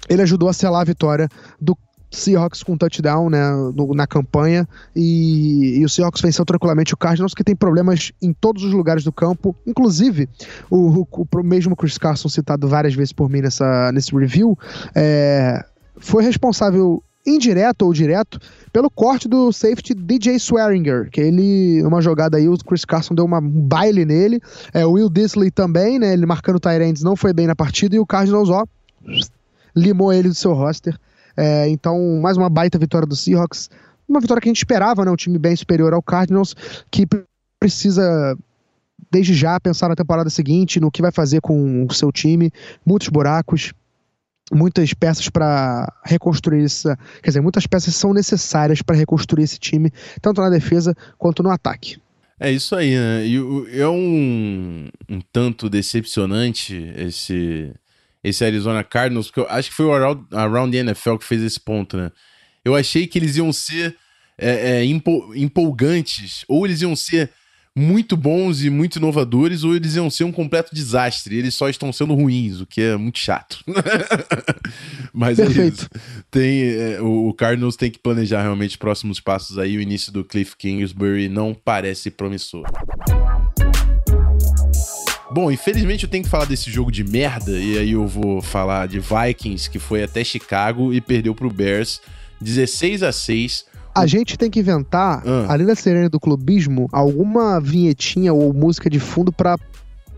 Ele 0.10 0.22
ajudou 0.22 0.50
a 0.50 0.54
selar 0.54 0.82
a 0.82 0.86
vitória 0.86 1.30
do 1.60 1.78
Seahawks 2.12 2.62
com 2.62 2.78
touchdown 2.78 3.30
né, 3.30 3.40
no, 3.74 3.96
na 3.96 4.06
campanha. 4.06 4.68
E, 4.96 5.80
e, 5.80 5.86
o 5.86 5.90
Seahawks 5.90 6.22
venceu 6.22 6.46
tranquilamente 6.46 6.94
o 6.94 6.98
Cardinals, 6.98 7.34
que 7.34 7.44
tem 7.44 7.56
problemas 7.56 8.12
em 8.22 8.34
todos 8.34 8.64
os 8.64 8.74
lugares 8.74 9.04
do 9.04 9.12
campo, 9.12 9.56
inclusive 9.66 10.28
o, 10.70 11.02
o, 11.02 11.28
o 11.34 11.44
mesmo 11.44 11.76
Chris 11.76 11.98
Carson, 11.98 12.28
citado 12.28 12.68
várias 12.68 12.94
vezes 12.94 13.14
por 13.14 13.30
mim 13.30 13.42
nessa, 13.42 13.92
nesse 13.94 14.14
review, 14.14 14.58
é, 14.94 15.64
foi 15.98 16.24
responsável 16.24 17.02
indireto 17.26 17.84
ou 17.84 17.94
direto 17.94 18.40
pelo 18.74 18.90
corte 18.90 19.28
do 19.28 19.52
safety 19.52 19.94
DJ 19.94 20.36
Swearinger, 20.36 21.10
que 21.12 21.22
ele, 21.22 21.82
numa 21.84 22.02
jogada 22.02 22.38
aí, 22.38 22.50
o 22.50 22.58
Chris 22.58 22.84
Carson 22.84 23.14
deu 23.14 23.26
uma, 23.26 23.40
um 23.40 23.62
baile 23.62 24.06
nele, 24.06 24.42
é, 24.74 24.86
o 24.86 24.94
Will 24.94 25.10
Disley 25.10 25.52
também, 25.52 26.00
né, 26.00 26.14
ele 26.14 26.26
marcando 26.26 26.60
Tyrands 26.60 27.04
não 27.04 27.16
foi 27.16 27.32
bem 27.32 27.48
na 27.48 27.56
partida, 27.56 27.96
e 27.96 28.00
o 28.00 28.06
Cardinals, 28.06 28.50
ó, 28.50 28.66
limou 29.76 30.12
ele 30.12 30.30
do 30.30 30.36
seu 30.36 30.54
roster, 30.54 30.98
é, 31.42 31.68
então, 31.70 32.20
mais 32.22 32.38
uma 32.38 32.52
baita 32.52 32.78
vitória 32.78 33.08
do 33.08 33.16
Seahawks. 33.16 33.68
Uma 34.08 34.22
vitória 34.22 34.40
que 34.40 34.48
a 34.48 34.52
gente 34.52 34.58
esperava, 34.58 35.04
né? 35.04 35.10
Um 35.10 35.16
time 35.16 35.40
bem 35.40 35.56
superior 35.56 35.92
ao 35.92 36.02
Cardinals, 36.04 36.54
que 36.92 37.08
precisa 37.60 38.38
desde 39.10 39.34
já 39.34 39.60
pensar 39.60 39.90
na 39.90 39.96
temporada 39.96 40.30
seguinte, 40.30 40.80
no 40.80 40.92
que 40.92 41.02
vai 41.02 41.12
fazer 41.12 41.42
com 41.42 41.84
o 41.84 41.92
seu 41.92 42.12
time. 42.12 42.52
Muitos 42.86 43.10
buracos, 43.10 43.74
muitas 44.54 44.94
peças 44.94 45.30
para 45.30 45.92
reconstruir 46.06 46.64
essa. 46.64 46.96
Quer 47.24 47.32
dizer, 47.32 47.42
muitas 47.42 47.66
peças 47.66 47.96
são 47.96 48.14
necessárias 48.14 48.84
para 48.84 48.96
reconstruir 48.96 49.44
esse 49.44 49.58
time, 49.58 49.92
tanto 50.22 50.42
na 50.42 50.50
defesa 50.52 50.96
quanto 51.18 51.42
no 51.42 51.50
ataque. 51.50 52.00
É 52.40 52.52
isso 52.52 52.76
aí, 52.76 52.96
né? 52.96 53.26
E 53.26 53.80
é 53.80 53.88
um, 53.88 54.90
um 55.10 55.22
tanto 55.34 55.68
decepcionante 55.68 56.76
esse 56.96 57.74
esse 58.24 58.44
Arizona 58.46 58.84
Cardinals, 58.84 59.28
porque 59.28 59.40
eu 59.42 59.48
acho 59.50 59.70
que 59.70 59.76
foi 59.76 59.86
o 59.86 59.94
Around, 59.94 60.26
Around 60.32 60.72
the 60.72 60.78
NFL 60.80 61.18
que 61.18 61.26
fez 61.26 61.42
esse 61.42 61.60
ponto, 61.60 61.98
né? 61.98 62.12
Eu 62.64 62.76
achei 62.76 63.08
que 63.08 63.18
eles 63.18 63.38
iam 63.38 63.52
ser 63.52 63.96
é, 64.38 64.80
é, 64.80 64.86
empolgantes, 64.86 66.46
ou 66.48 66.66
eles 66.66 66.82
iam 66.82 66.96
ser 66.96 67.32
muito 67.76 68.18
bons 68.18 68.64
e 68.64 68.70
muito 68.70 68.98
inovadores, 68.98 69.64
ou 69.64 69.76
eles 69.76 69.96
iam 69.96 70.10
ser 70.10 70.26
um 70.26 70.32
completo 70.32 70.76
desastre. 70.76 71.38
Eles 71.38 71.56
só 71.56 71.70
estão 71.70 71.92
sendo 71.92 72.14
ruins, 72.14 72.60
o 72.60 72.66
que 72.66 72.82
é 72.82 72.98
muito 72.98 73.18
chato. 73.18 73.64
Mas 75.14 75.38
Perfeito. 75.38 75.62
é 75.62 75.68
isso. 75.68 75.90
Tem, 76.30 76.62
é, 76.64 77.02
o, 77.02 77.34
Cardinals 77.34 77.76
tem 77.76 77.90
que 77.90 78.00
planejar 78.00 78.42
realmente 78.42 78.72
os 78.72 78.76
próximos 78.76 79.20
passos 79.20 79.58
aí. 79.58 79.78
O 79.78 79.82
início 79.82 80.12
do 80.12 80.24
Cliff 80.24 80.56
Kingsbury 80.58 81.30
não 81.30 81.54
parece 81.54 82.12
promissor. 82.12 82.66
Bom, 85.34 85.50
infelizmente 85.52 86.04
eu 86.04 86.10
tenho 86.10 86.24
que 86.24 86.30
falar 86.30 86.46
desse 86.46 86.70
jogo 86.70 86.92
de 86.92 87.04
merda, 87.04 87.52
e 87.52 87.78
aí 87.78 87.92
eu 87.92 88.06
vou 88.06 88.42
falar 88.42 88.88
de 88.88 89.00
Vikings, 89.00 89.70
que 89.70 89.80
foi 89.80 90.04
até 90.04 90.24
Chicago 90.24 90.94
e 90.94 91.00
perdeu 91.00 91.34
pro 91.34 91.50
Bears 91.50 92.02
16 92.42 93.02
a 93.04 93.12
6 93.12 93.66
A 93.96 94.06
gente 94.08 94.38
tem 94.38 94.50
que 94.50 94.60
inventar, 94.60 95.22
Ah. 95.26 95.46
além 95.50 95.66
da 95.68 95.76
sirene 95.76 96.10
do 96.10 96.20
clubismo, 96.20 96.88
alguma 96.92 97.60
vinhetinha 97.62 98.34
ou 98.34 98.54
música 98.54 98.90
de 98.90 99.00
fundo 99.00 99.32
pra 99.32 99.58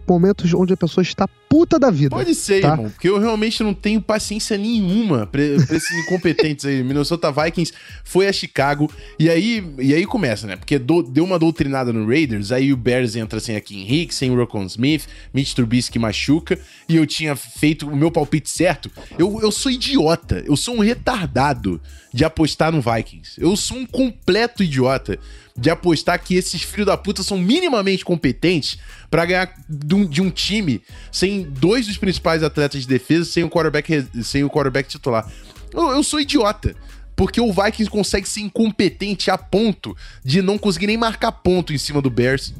momentos 0.08 0.54
onde 0.54 0.74
a 0.74 0.78
pessoa 0.78 1.02
está 1.02 1.28
puta 1.50 1.78
da 1.78 1.92
vida. 1.92 2.10
Pode 2.16 2.34
ser, 2.34 2.62
Tá. 2.62 2.70
irmão, 2.70 2.90
porque 2.90 3.08
eu 3.08 3.20
realmente 3.20 3.62
não 3.62 3.74
tenho 3.76 4.02
paciência 4.02 4.58
nenhuma 4.58 5.28
pra, 5.28 5.42
pra 5.68 5.76
esses 5.78 5.92
incompetentes 6.04 6.66
aí. 6.66 6.84
Minnesota 6.84 7.32
Vikings 7.32 7.72
foi 8.04 8.28
a 8.28 8.34
Chicago 8.34 8.92
e 9.20 9.30
aí, 9.30 9.64
e 9.80 9.94
aí 9.94 10.06
começa, 10.06 10.48
né? 10.48 10.56
Porque 10.56 10.80
do- 10.80 11.04
deu 11.04 11.24
uma 11.24 11.38
doutrinada 11.38 11.94
no 11.94 12.08
Raiders, 12.08 12.52
aí 12.52 12.74
o 12.74 12.78
Bears 12.78 13.16
entra 13.16 13.40
sem 13.40 13.56
a 13.56 13.62
Kim 13.62 13.86
Hicks, 13.88 14.18
sem 14.18 14.32
o 14.32 14.36
Rocon 14.36 14.66
Smith, 14.66 15.06
Mitch 15.34 15.54
Trubisky 15.54 16.00
machuca 16.00 16.60
e 16.90 16.96
eu 16.96 17.06
tinha 17.06 17.36
feito 17.36 17.88
o 17.88 17.96
meu 17.96 18.10
palpite 18.10 18.50
certo. 18.50 18.90
Eu, 19.18 19.40
eu 19.42 19.52
sou 19.52 19.72
idiota, 19.72 20.44
eu 20.48 20.56
sou 20.58 20.76
um 20.76 20.80
retardado 20.80 21.80
de 22.14 22.24
apostar 22.24 22.72
no 22.72 22.82
Vikings. 22.82 23.42
Eu 23.42 23.56
sou 23.58 23.78
um 23.78 23.86
completo 23.86 24.64
idiota 24.64 25.18
de 25.58 25.70
apostar 25.70 26.22
que 26.22 26.36
esses 26.36 26.62
filhos 26.62 26.86
da 26.86 26.98
puta 26.98 27.24
são 27.24 27.38
minimamente 27.38 28.06
competentes 28.06 28.78
pra 29.10 29.26
ganhar 29.26 29.54
de 29.68 29.96
um, 29.96 30.06
de 30.06 30.22
um 30.22 30.30
time 30.30 30.82
sem 31.12 31.44
dois 31.44 31.88
dos 31.88 31.98
principais 31.98 32.44
atletas 32.44 32.82
de 32.82 32.88
defesa, 32.88 33.26
sem 33.26 33.44
o 33.44 33.50
quarterback, 33.50 34.08
sem 34.24 34.44
o 34.44 34.50
quarterback 34.50 34.88
titular. 34.88 35.30
Eu, 35.74 35.90
eu 35.90 36.04
sou 36.04 36.20
idiota. 36.20 36.76
Porque 37.16 37.40
o 37.40 37.54
Vikings 37.54 37.92
consegue 37.92 38.28
ser 38.28 38.42
incompetente 38.42 39.30
a 39.30 39.38
ponto 39.38 39.96
de 40.24 40.42
não 40.42 40.58
conseguir 40.58 40.88
nem 40.88 40.98
marcar 40.98 41.32
ponto 41.32 41.72
em 41.72 41.78
cima 41.78 42.02
do 42.02 42.10
Bears. 42.10 42.54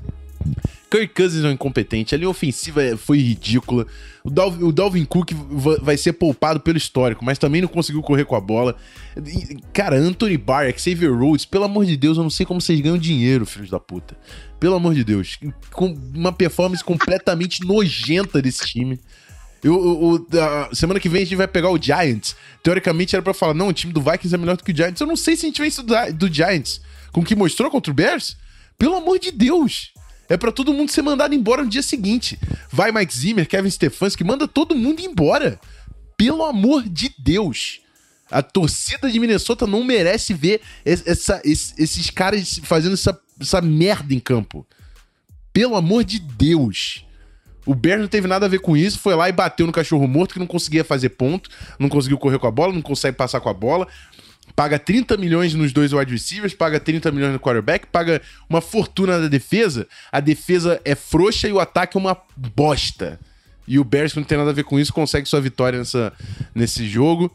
Kirk 0.96 1.14
Cousins 1.16 1.44
é 1.44 1.48
um 1.48 1.52
incompetente, 1.52 2.14
a 2.14 2.18
linha 2.18 2.30
ofensiva 2.30 2.84
é- 2.84 2.96
foi 2.96 3.18
ridícula. 3.18 3.88
O, 4.24 4.30
Dal- 4.30 4.52
o 4.52 4.72
Dalvin 4.72 5.04
Cook 5.06 5.32
va- 5.34 5.78
vai 5.82 5.98
ser 5.98 6.14
poupado 6.14 6.60
pelo 6.60 6.78
histórico, 6.78 7.26
mas 7.26 7.40
também 7.40 7.62
não 7.62 7.68
conseguiu 7.68 8.02
correr 8.04 8.26
com 8.26 8.36
a 8.36 8.40
bola. 8.40 8.76
Cara, 9.74 9.98
Anthony 9.98 10.38
Barr, 10.38 10.72
Xavier 10.78 11.12
Rhodes, 11.12 11.46
pelo 11.46 11.64
amor 11.66 11.86
de 11.86 11.98
Deus, 11.98 12.18
eu 12.18 12.24
não 12.24 12.30
sei 12.30 12.46
como 12.46 12.62
vocês 12.62 12.80
ganham 12.80 12.98
dinheiro, 12.98 13.46
filhos 13.46 13.70
da 13.70 13.80
puta. 13.80 14.16
Pelo 14.60 14.76
amor 14.76 14.94
de 14.94 15.04
Deus. 15.04 15.40
Com 15.72 15.98
uma 16.14 16.32
performance 16.32 16.84
completamente 16.84 17.64
nojenta 17.66 18.42
desse 18.42 18.66
time. 18.68 19.00
Eu, 19.64 20.28
eu- 20.32 20.76
semana 20.76 21.00
que 21.00 21.08
vem 21.10 21.22
a 21.22 21.26
gente 21.26 21.36
vai 21.38 21.48
pegar 21.48 21.70
o 21.72 21.82
Giants. 21.82 22.36
Teoricamente 22.62 23.16
era 23.16 23.24
pra 23.24 23.34
falar, 23.34 23.54
não, 23.54 23.70
o 23.70 23.74
time 23.74 23.94
do 23.94 24.02
Vikings 24.02 24.36
é 24.36 24.38
melhor 24.38 24.58
do 24.58 24.64
que 24.64 24.72
o 24.72 24.76
Giants. 24.76 25.00
Eu 25.02 25.08
não 25.08 25.16
sei 25.16 25.36
se 25.36 25.46
a 25.46 25.50
gente 25.50 25.62
vence 25.62 25.82
do, 25.82 25.94
do 26.14 26.32
Giants 26.34 26.82
com 27.12 27.22
o 27.22 27.26
que 27.26 27.36
mostrou 27.36 27.72
contra 27.72 27.90
o 27.92 27.96
Bears. 27.96 28.36
Pelo 28.78 28.96
amor 28.96 29.20
de 29.20 29.32
Deus. 29.32 29.93
É 30.30 30.38
pra 30.38 30.52
todo 30.52 30.74
mundo 30.74 30.90
ser 30.92 31.02
mandado 31.02 31.36
embora 31.36 31.64
no 31.64 31.70
dia 31.70 31.84
seguinte. 31.84 32.40
Vai 32.72 32.92
Mike 32.92 33.16
Zimmer, 33.16 33.48
Kevin 33.48 33.70
Stefanski, 33.70 34.24
manda 34.24 34.48
todo 34.48 34.76
mundo 34.76 35.02
embora. 35.02 35.60
Pelo 36.18 36.44
amor 36.44 36.84
de 36.88 37.14
Deus. 37.20 37.82
A 38.32 38.42
torcida 38.42 39.12
de 39.12 39.20
Minnesota 39.20 39.68
não 39.68 39.84
merece 39.84 40.34
ver 40.34 40.62
es- 40.86 41.06
essa- 41.06 41.42
es- 41.44 41.74
esses 41.78 42.10
caras 42.10 42.60
fazendo 42.64 42.94
essa, 42.94 43.20
essa 43.40 43.62
merda 43.62 44.14
em 44.14 44.20
campo. 44.20 44.66
Pelo 45.52 45.76
amor 45.76 46.04
de 46.04 46.20
Deus. 46.20 47.06
O 47.66 47.76
Bears 47.76 48.02
não 48.02 48.08
teve 48.08 48.28
nada 48.28 48.46
a 48.46 48.50
ver 48.50 48.60
com 48.60 48.76
isso, 48.76 49.00
foi 49.00 49.16
lá 49.16 49.30
e 49.30 49.32
bateu 49.32 49.66
no 49.66 49.72
cachorro 49.72 50.08
morto 50.08 50.34
que 50.34 50.40
não 50.40 50.48
conseguia 50.48 50.84
fazer 50.84 51.10
ponto, 51.10 51.50
não 51.80 51.88
conseguiu 51.88 52.18
correr 52.18 52.38
com 52.40 52.48
a 52.48 52.52
bola, 52.52 52.74
não 52.74 52.82
consegue 52.82 53.16
passar 53.16 53.40
com 53.40 53.50
a 53.50 53.54
bola. 53.54 53.88
Paga 54.56 54.78
30 54.78 55.18
milhões 55.18 55.54
nos 55.54 55.74
dois 55.74 55.94
wide 55.94 56.12
receivers, 56.12 56.54
paga 56.54 56.80
30 56.80 57.12
milhões 57.12 57.34
no 57.34 57.40
quarterback, 57.40 57.88
paga 57.88 58.22
uma 58.50 58.62
fortuna 58.62 59.18
na 59.18 59.28
defesa. 59.28 59.88
A 60.12 60.20
defesa 60.20 60.80
é 60.86 60.94
frouxa 60.94 61.48
e 61.48 61.52
o 61.52 61.60
ataque 61.60 61.98
é 61.98 62.00
uma 62.00 62.18
bosta. 62.56 63.20
E 63.68 63.80
o 63.80 63.84
Bears, 63.84 64.14
que 64.14 64.20
não 64.20 64.26
tem 64.26 64.38
nada 64.38 64.50
a 64.50 64.54
ver 64.54 64.64
com 64.64 64.80
isso, 64.80 64.94
consegue 64.94 65.28
sua 65.28 65.42
vitória 65.42 65.80
nessa, 65.80 66.14
nesse 66.54 66.88
jogo. 66.88 67.32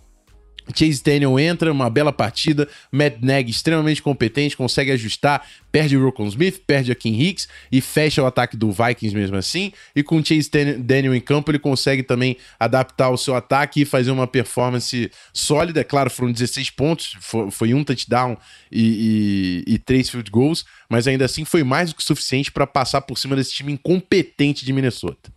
Chase 0.74 1.02
Daniel 1.02 1.38
entra, 1.38 1.72
uma 1.72 1.88
bela 1.90 2.12
partida. 2.12 2.68
Matt 2.92 3.16
Nagy, 3.22 3.50
extremamente 3.50 4.02
competente, 4.02 4.56
consegue 4.56 4.90
ajustar, 4.92 5.46
perde 5.72 5.96
o 5.96 6.04
Rocon 6.04 6.26
Smith, 6.28 6.60
perde 6.66 6.90
a 6.92 6.94
Kim 6.94 7.18
Hicks 7.20 7.48
e 7.70 7.80
fecha 7.80 8.22
o 8.22 8.26
ataque 8.26 8.56
do 8.56 8.70
Vikings 8.70 9.14
mesmo 9.16 9.36
assim. 9.36 9.72
E 9.94 10.02
com 10.02 10.22
Chase 10.24 10.50
Dan- 10.50 10.80
Daniel 10.80 11.14
em 11.14 11.20
campo, 11.20 11.50
ele 11.50 11.58
consegue 11.58 12.02
também 12.02 12.36
adaptar 12.58 13.10
o 13.10 13.16
seu 13.16 13.34
ataque 13.34 13.82
e 13.82 13.84
fazer 13.84 14.10
uma 14.10 14.26
performance 14.26 15.10
sólida. 15.32 15.80
É 15.80 15.84
Claro, 15.84 16.10
foram 16.10 16.30
16 16.32 16.70
pontos, 16.70 17.16
fo- 17.20 17.50
foi, 17.50 17.72
um 17.74 17.82
touchdown 17.84 18.36
e, 18.70 19.64
e, 19.68 19.74
e 19.74 19.78
três 19.78 20.08
field 20.10 20.30
goals, 20.30 20.64
mas 20.88 21.06
ainda 21.08 21.24
assim 21.24 21.44
foi 21.44 21.62
mais 21.64 21.90
do 21.90 21.96
que 21.96 22.04
suficiente 22.04 22.52
para 22.52 22.66
passar 22.66 23.00
por 23.02 23.18
cima 23.18 23.34
desse 23.36 23.52
time 23.52 23.72
incompetente 23.72 24.64
de 24.64 24.72
Minnesota. 24.72 25.32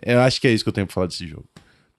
Eu 0.00 0.20
acho 0.20 0.40
que 0.40 0.46
é 0.46 0.52
isso 0.52 0.62
que 0.64 0.68
eu 0.68 0.72
tenho 0.72 0.86
pra 0.86 0.94
falar 0.94 1.06
desse 1.08 1.26
jogo. 1.26 1.44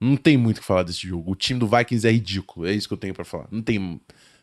Não 0.02 0.16
tem 0.16 0.38
muito 0.38 0.58
o 0.58 0.62
que 0.62 0.66
falar 0.68 0.84
desse 0.84 1.06
jogo. 1.08 1.32
O 1.32 1.36
time 1.36 1.60
do 1.60 1.68
Vikings 1.68 2.08
é 2.08 2.12
ridículo. 2.12 2.66
É 2.68 2.74
isso 2.74 2.88
que 2.88 2.94
eu 2.94 2.98
tenho 2.98 3.14
pra 3.14 3.26
falar. 3.26 3.48
Não 3.52 3.62
tem. 3.62 4.00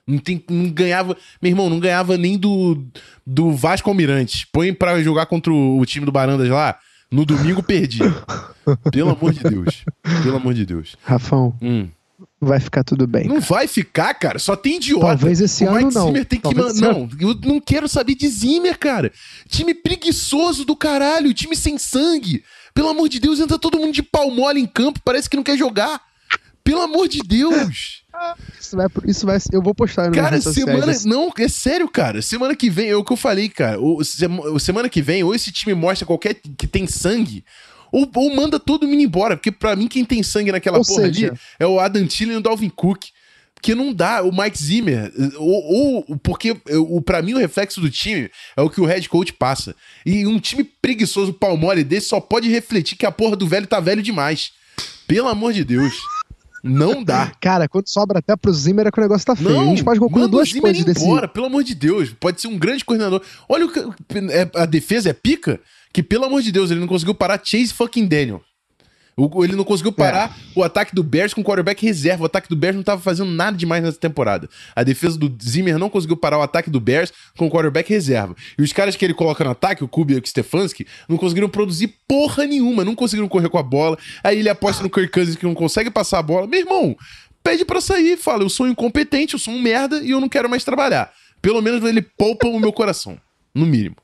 Não 0.07 0.19
tem. 0.19 0.43
Não 0.51 0.69
ganhava. 0.71 1.17
Meu 1.41 1.51
irmão, 1.51 1.71
não 1.71 1.81
ganhava 1.81 2.17
nem 2.19 2.37
do, 2.37 2.85
do 3.27 3.53
Vasco 3.53 3.89
Almirante. 3.89 4.47
Põe 4.53 4.73
pra 4.75 5.03
jogar 5.03 5.27
contra 5.27 5.53
o, 5.53 5.79
o 5.81 5.87
time 5.87 6.05
do 6.05 6.13
Barandas 6.13 6.49
lá. 6.49 6.79
No 7.11 7.25
domingo 7.25 7.63
perdi. 7.63 8.01
Pelo 8.93 9.11
amor 9.11 9.33
de 9.33 9.43
Deus. 9.45 9.85
Pelo 10.23 10.37
amor 10.37 10.53
de 10.55 10.67
Deus. 10.67 10.97
Rafão, 11.05 11.57
Hum. 11.63 11.89
vai 12.41 12.59
ficar 12.61 12.83
tudo 12.83 13.07
bem. 13.07 13.27
Não 13.29 13.41
vai 13.41 13.67
ficar, 13.69 14.13
cara. 14.15 14.39
Só 14.41 14.57
tem 14.57 14.77
idiota. 14.77 15.07
Talvez 15.07 15.41
esse 15.41 15.65
o 15.65 15.69
ano 15.69 15.79
Mike 15.87 15.95
não. 15.95 16.07
Zimmer 16.09 16.25
tem 16.27 16.41
que 16.41 16.55
man- 16.55 16.73
Não, 16.75 17.09
eu 17.21 17.35
não 17.45 17.61
quero 17.61 17.89
saber 17.89 18.15
de 18.17 18.29
Zimmer, 18.29 18.77
cara. 18.79 19.13
Time 19.49 19.73
preguiçoso 19.73 20.65
do 20.65 20.75
caralho. 20.77 21.33
Time 21.33 21.55
sem 21.57 21.79
sangue. 21.79 22.43
Pelo 22.77 22.91
amor 22.91 23.09
de 23.09 23.19
Deus, 23.19 23.41
entra 23.41 23.59
todo 23.59 23.79
mundo 23.79 23.93
de 23.93 24.03
pau 24.03 24.31
mole 24.31 24.61
em 24.61 24.67
campo. 24.67 25.01
Parece 25.03 25.29
que 25.31 25.37
não 25.37 25.43
quer 25.43 25.57
jogar. 25.57 25.99
Pelo 26.63 26.83
amor 26.83 27.09
de 27.09 27.21
Deus. 27.21 28.03
Isso 28.61 28.77
vai, 28.77 28.87
isso 29.07 29.25
vai, 29.27 29.39
eu 29.53 29.63
vou 29.63 29.75
postar 29.75 30.09
no 30.09 30.15
Cara, 30.15 30.41
sociais. 30.41 30.69
semana. 30.69 30.93
esse- 30.93 31.09
Não, 31.09 31.33
é 31.39 31.49
sério, 31.49 31.89
cara. 31.89 32.21
Semana 32.21 32.55
que 32.55 32.69
vem, 32.69 32.89
é 32.91 32.95
o 32.97 33.03
que 33.05 33.13
eu 33.13 33.17
falei, 33.17 33.49
cara. 33.49 33.81
O, 33.81 34.05
sema- 34.05 34.59
semana 34.61 34.89
que 34.91 35.01
vem, 35.01 35.23
ou 35.25 35.35
esse 35.35 35.51
time 35.51 35.75
mostra 35.75 36.05
qualquer 36.07 36.35
que 36.35 36.67
tem 36.67 36.87
sangue, 36.87 37.45
ou, 37.91 38.07
ou 38.15 38.35
manda 38.37 38.59
todo 38.61 38.87
mundo 38.87 39.01
embora. 39.01 39.37
Porque 39.37 39.51
pra 39.53 39.75
mim, 39.75 39.89
quem 39.89 40.05
tem 40.05 40.23
sangue 40.23 40.53
naquela 40.53 40.79
Ou 40.79 40.85
porra 40.85 41.07
seja- 41.07 41.29
ali 41.29 41.39
é 41.59 41.67
o 41.67 41.81
Adam 41.81 42.07
Thielen 42.07 42.35
e 42.37 42.39
o 42.39 42.43
Dalvin 42.43 42.69
Cook. 42.69 43.05
Porque 43.57 43.75
não 43.75 43.93
dá, 43.93 44.23
o 44.23 44.31
Mike 44.31 44.63
Zimmer, 44.63 45.13
ou, 45.39 46.05
ou 46.05 46.19
porque 46.19 46.57
o, 46.71 47.01
pra 47.01 47.23
mim 47.23 47.35
o 47.35 47.39
reflexo 47.39 47.81
do 47.81 47.91
time 47.91 48.31
é 48.57 48.61
o 48.61 48.71
que 48.71 48.81
o 48.81 48.85
head 48.85 49.09
coach 49.09 49.33
passa. 49.33 49.75
E 50.05 50.27
um 50.27 50.39
time 50.39 50.63
preguiçoso, 50.63 51.33
pau 51.33 51.57
mole 51.57 51.83
desse, 51.83 52.09
só 52.09 52.21
pode 52.21 52.49
refletir 52.49 52.97
que 52.97 53.07
a 53.07 53.11
porra 53.11 53.35
do 53.35 53.49
velho 53.49 53.67
tá 53.67 53.81
velho 53.81 54.03
demais. 54.03 54.53
Pelo 55.09 55.29
amor 55.29 55.53
de 55.53 55.65
Deus. 55.65 55.95
Não 56.63 57.03
dá. 57.03 57.33
Cara, 57.41 57.67
quando 57.69 57.89
sobra 57.89 58.19
até 58.19 58.37
pro 58.37 58.53
Zimmer 58.53 58.87
é 58.87 58.91
que 58.91 58.99
o 58.99 59.03
negócio 59.03 59.27
tá 59.27 59.35
feio. 59.35 59.51
Não, 59.51 59.61
a 59.63 59.65
gente 59.65 59.83
pode 59.83 59.99
concluir 59.99 60.29
duas 60.29 60.49
Zimmer 60.49 60.63
coisas 60.63 60.85
desse. 60.85 61.05
embora, 61.05 61.27
pelo 61.27 61.47
amor 61.47 61.65
de 61.65 61.75
Deus. 61.75 62.15
Pode 62.21 62.41
ser 62.41 62.49
um 62.49 62.59
grande 62.59 62.85
coordenador. 62.85 63.23
Olha 63.49 63.67
o 63.67 63.73
que 63.73 63.81
é, 64.31 64.51
a 64.55 64.67
defesa 64.67 65.11
é 65.11 65.13
pica, 65.13 65.61
que 65.93 66.03
pelo 66.03 66.25
amor 66.25 66.43
de 66.43 66.53
Deus, 66.53 66.71
ele 66.71 66.81
não 66.81 66.87
conseguiu 66.87 67.15
parar 67.15 67.41
Chase 67.43 67.73
fucking 67.73 68.07
Daniel. 68.07 68.43
O- 69.19 69.43
ele 69.43 69.57
não 69.57 69.65
conseguiu 69.65 69.93
parar 69.93 70.37
o 70.55 70.63
ataque 70.63 70.95
do 70.95 71.03
Bears 71.03 71.33
com 71.33 71.43
quarterback 71.43 71.85
reserva. 71.87 72.25
O 72.25 72.27
ataque 72.27 72.51
do 72.51 72.57
Bears 72.57 72.77
não 72.77 72.83
tava 72.83 73.01
fazendo 73.01 73.31
nada 73.31 73.57
demais 73.57 73.83
nessa 73.83 73.99
temporada. 73.99 74.47
A 74.75 74.83
defesa 74.83 75.17
do 75.19 75.35
Zimmer 75.43 75.79
não 75.79 75.89
conseguiu 75.89 76.19
parar 76.19 76.37
o 76.39 76.43
ataque 76.43 76.69
do 76.69 76.79
Bears 76.79 77.11
com 77.37 77.49
quarterback 77.49 77.89
reserva. 77.89 78.37
E 78.59 78.63
os 78.63 78.75
caras 78.75 78.95
que 78.95 79.03
ele 79.05 79.15
coloca 79.15 79.43
no 79.43 79.51
ataque, 79.51 79.83
o 79.83 79.89
Kubiak 79.89 80.21
e 80.21 80.29
o 80.29 80.31
Stefanski, 80.31 80.87
não 81.09 81.17
conseguiram 81.17 81.49
produzir 81.49 81.95
porra 82.07 82.45
nenhuma. 82.45 82.85
Não 82.85 82.95
conseguiram 82.95 83.27
correr 83.27 83.49
com 83.49 83.57
a 83.57 83.63
bola. 83.63 83.97
Aí 84.23 84.39
ele 84.39 84.51
aposta 84.51 84.83
no 84.83 84.91
Kirk 84.91 85.11
Cousins 85.11 85.37
que 85.37 85.47
não 85.47 85.55
consegue 85.55 85.91
passar 85.91 86.19
a 86.19 86.23
bola. 86.23 86.47
Meu 86.47 86.61
irmão, 86.61 86.95
pede 87.43 87.65
pra 87.65 87.81
sair. 87.81 88.19
Fala, 88.19 88.43
eu 88.43 88.51
sou 88.51 88.69
incompetente, 88.69 89.33
eu 89.33 89.41
sou 89.41 89.55
um 89.55 89.63
merda 89.63 89.99
e 90.03 90.11
eu 90.11 90.21
não 90.21 90.29
quero 90.29 90.51
mais 90.51 90.63
trabalhar. 90.63 91.11
Pelo 91.41 91.63
menos 91.63 91.83
ele 91.89 92.03
poupa 92.03 92.49
o 92.49 92.61
meu 92.61 92.71
coração. 92.73 93.19
No 93.55 93.65
mínimo. 93.65 93.97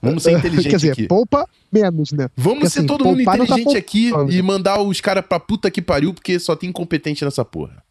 Vamos 0.00 0.22
ser 0.22 0.32
inteligentes 0.38 0.70
Quer 0.70 0.76
dizer, 0.76 0.92
aqui. 0.92 1.06
poupa 1.06 1.46
menos, 1.72 2.12
né? 2.12 2.28
Vamos 2.36 2.60
Porque, 2.60 2.70
ser 2.70 2.78
assim, 2.80 2.86
todo 2.86 3.04
mundo 3.04 3.18
não 3.18 3.24
tá 3.24 3.36
inteligente 3.36 3.76
aqui 3.76 4.10
poupando. 4.10 4.32
e 4.32 4.42
mandar 4.42 4.80
os 4.80 5.00
caras 5.00 5.24
pra 5.26 5.40
puta 5.40 5.70
que 5.70 5.82
pariu, 5.82 6.14
porque 6.14 6.38
só 6.38 6.54
tem 6.56 6.70
incompetente 6.70 7.24
nessa 7.24 7.44
porra. 7.44 7.82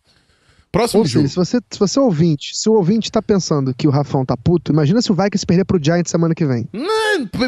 Próximo 0.72 1.02
Ou 1.02 1.08
jogo. 1.08 1.28
se 1.30 1.36
você, 1.36 1.60
se 1.72 1.80
você 1.80 1.98
é 1.98 2.02
ouvinte, 2.02 2.56
se 2.56 2.70
o 2.70 2.74
ouvinte 2.74 3.10
tá 3.10 3.22
pensando 3.22 3.74
que 3.74 3.88
o 3.88 3.90
Rafão 3.92 4.26
tá 4.26 4.36
puto, 4.36 4.72
imagina 4.72 5.02
se 5.02 5.12
o 5.12 5.16
Vikings 5.16 5.46
perder 5.46 5.64
pro 5.66 5.82
Giants 5.82 6.12
semana 6.12 6.36
que 6.36 6.46
vem. 6.46 6.68
Eu, 6.74 6.82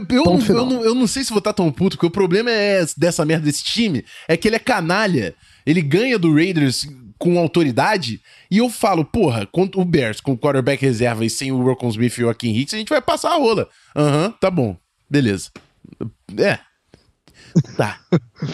eu, 0.09 0.23
não, 0.23 0.39
eu, 0.39 0.65
não, 0.65 0.83
eu 0.85 0.95
não 0.95 1.05
sei 1.05 1.23
se 1.23 1.29
vou 1.29 1.39
estar 1.39 1.53
tão 1.53 1.69
puto, 1.71 1.97
porque 1.97 2.07
o 2.07 2.11
problema 2.11 2.49
é 2.49 2.85
dessa 2.97 3.25
merda 3.25 3.45
desse 3.45 3.63
time 3.63 4.05
é 4.27 4.37
que 4.37 4.47
ele 4.47 4.55
é 4.55 4.59
canalha. 4.59 5.35
Ele 5.65 5.81
ganha 5.81 6.17
do 6.17 6.33
Raiders 6.33 6.87
com 7.19 7.37
autoridade. 7.37 8.21
E 8.49 8.57
eu 8.57 8.69
falo, 8.69 9.05
porra, 9.05 9.45
contra 9.45 9.79
o 9.79 9.85
Bears 9.85 10.21
com 10.21 10.31
o 10.31 10.37
quarterback 10.37 10.81
reserva 10.81 11.25
e 11.25 11.29
sem 11.29 11.51
o 11.51 11.61
Rocco 11.61 11.87
Smith 11.89 12.17
e 12.17 12.21
o 12.21 12.25
Joaquim 12.25 12.55
Hicks, 12.55 12.73
a 12.73 12.77
gente 12.77 12.89
vai 12.89 13.01
passar 13.01 13.33
a 13.33 13.37
rola. 13.37 13.69
Aham, 13.95 14.25
uhum, 14.25 14.31
tá 14.31 14.49
bom. 14.49 14.77
Beleza. 15.09 15.51
É. 16.37 16.57
Dá. 17.77 17.99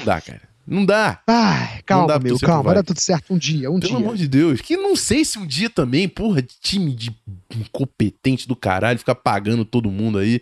Dá, 0.03 0.20
cara. 0.20 0.41
Não 0.68 0.84
dá. 0.84 1.22
Ai, 1.28 1.82
calma, 1.86 2.07
dá 2.07 2.20
meu, 2.20 2.39
calma. 2.39 2.63
Vai 2.63 2.76
dar 2.76 2.84
tudo 2.84 2.99
certo 2.99 3.34
um 3.34 3.38
dia, 3.38 3.70
um 3.70 3.80
Pelo 3.80 3.82
dia. 3.82 3.89
Pelo 3.89 4.03
amor 4.03 4.18
de 4.18 4.28
Deus. 4.28 4.61
Que 4.61 4.76
não 4.76 4.95
sei 4.95 5.24
se 5.24 5.38
um 5.38 5.45
dia 5.45 5.70
também, 5.70 6.09
porra, 6.09 6.41
time 6.41 6.91
de 6.91 7.16
incompetente 7.55 8.47
do 8.47 8.55
caralho, 8.55 8.97
ficar 8.97 9.16
pagando 9.16 9.63
todo 9.63 9.91
mundo 9.91 10.18
aí. 10.18 10.41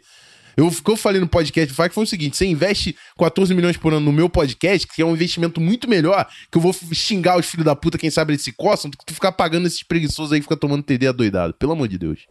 Eu, 0.56 0.68
o 0.68 0.72
que 0.72 0.92
eu 0.92 0.98
falei 0.98 1.20
no 1.20 1.28
podcast 1.28 1.74
que 1.74 1.94
foi 1.94 2.04
o 2.04 2.08
seguinte: 2.08 2.38
você 2.38 2.46
investe 2.46 2.96
14 3.18 3.54
milhões 3.54 3.78
por 3.78 3.94
ano 3.94 4.06
no 4.06 4.12
meu 4.12 4.30
podcast, 4.30 4.88
que 4.88 5.02
é 5.02 5.06
um 5.06 5.14
investimento 5.14 5.60
muito 5.60 5.90
melhor, 5.90 6.28
que 6.52 6.58
eu 6.58 6.62
vou 6.62 6.74
xingar 6.74 7.38
os 7.38 7.46
filhos 7.46 7.66
da 7.66 7.76
puta, 7.76 7.98
quem 7.98 8.10
sabe 8.10 8.34
eles 8.34 8.44
se 8.44 8.52
coçam, 8.52 8.90
do 8.90 8.98
que 8.98 9.06
tu 9.06 9.14
ficar 9.14 9.32
pagando 9.32 9.68
esses 9.68 9.84
preguiçosos 9.84 10.32
aí 10.32 10.40
que 10.40 10.46
fica 10.46 10.58
tomando 10.58 10.84
TD 10.84 11.08
adoidado. 11.08 11.54
Pelo 11.54 11.72
amor 11.72 11.88
de 11.88 11.98
Deus. 11.98 12.28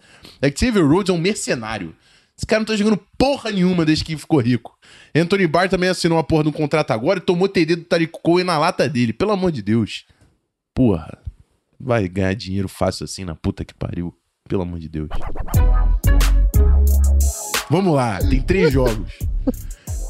Xavier 0.57 0.87
Rhodes 0.87 1.11
é 1.11 1.13
um 1.13 1.21
mercenário. 1.21 1.95
Esse 2.37 2.47
cara 2.47 2.61
não 2.61 2.67
tá 2.67 2.75
jogando 2.75 3.01
porra 3.19 3.51
nenhuma 3.51 3.85
desde 3.85 4.05
que 4.05 4.17
ficou 4.17 4.41
rico. 4.41 4.77
Anthony 5.15 5.47
Barr 5.47 5.69
também 5.69 5.89
assinou 5.89 6.17
uma 6.17 6.25
porra 6.25 6.45
de 6.45 6.49
um 6.49 6.53
contrato 6.53 6.91
agora 6.91 7.19
e 7.19 7.23
tomou 7.23 7.49
TD 7.49 7.77
do 7.77 7.85
Tariq 7.85 8.13
Cohen 8.23 8.45
na 8.45 8.59
lata 8.59 8.89
dele. 8.89 9.13
Pelo 9.13 9.33
amor 9.33 9.53
de 9.53 9.63
Deus. 9.63 10.05
Porra. 10.75 11.19
Vai 11.79 12.09
ganhar 12.09 12.35
dinheiro 12.35 12.69
fácil 12.69 13.05
assim 13.05 13.25
na 13.25 13.35
puta 13.35 13.65
que 13.65 13.75
pariu. 13.75 14.17
Pelo 14.49 14.63
amor 14.63 14.79
de 14.79 14.89
Deus. 14.89 15.09
Vamos 17.73 17.95
lá, 17.95 18.19
tem 18.19 18.39
três 18.39 18.71
jogos. 18.71 19.11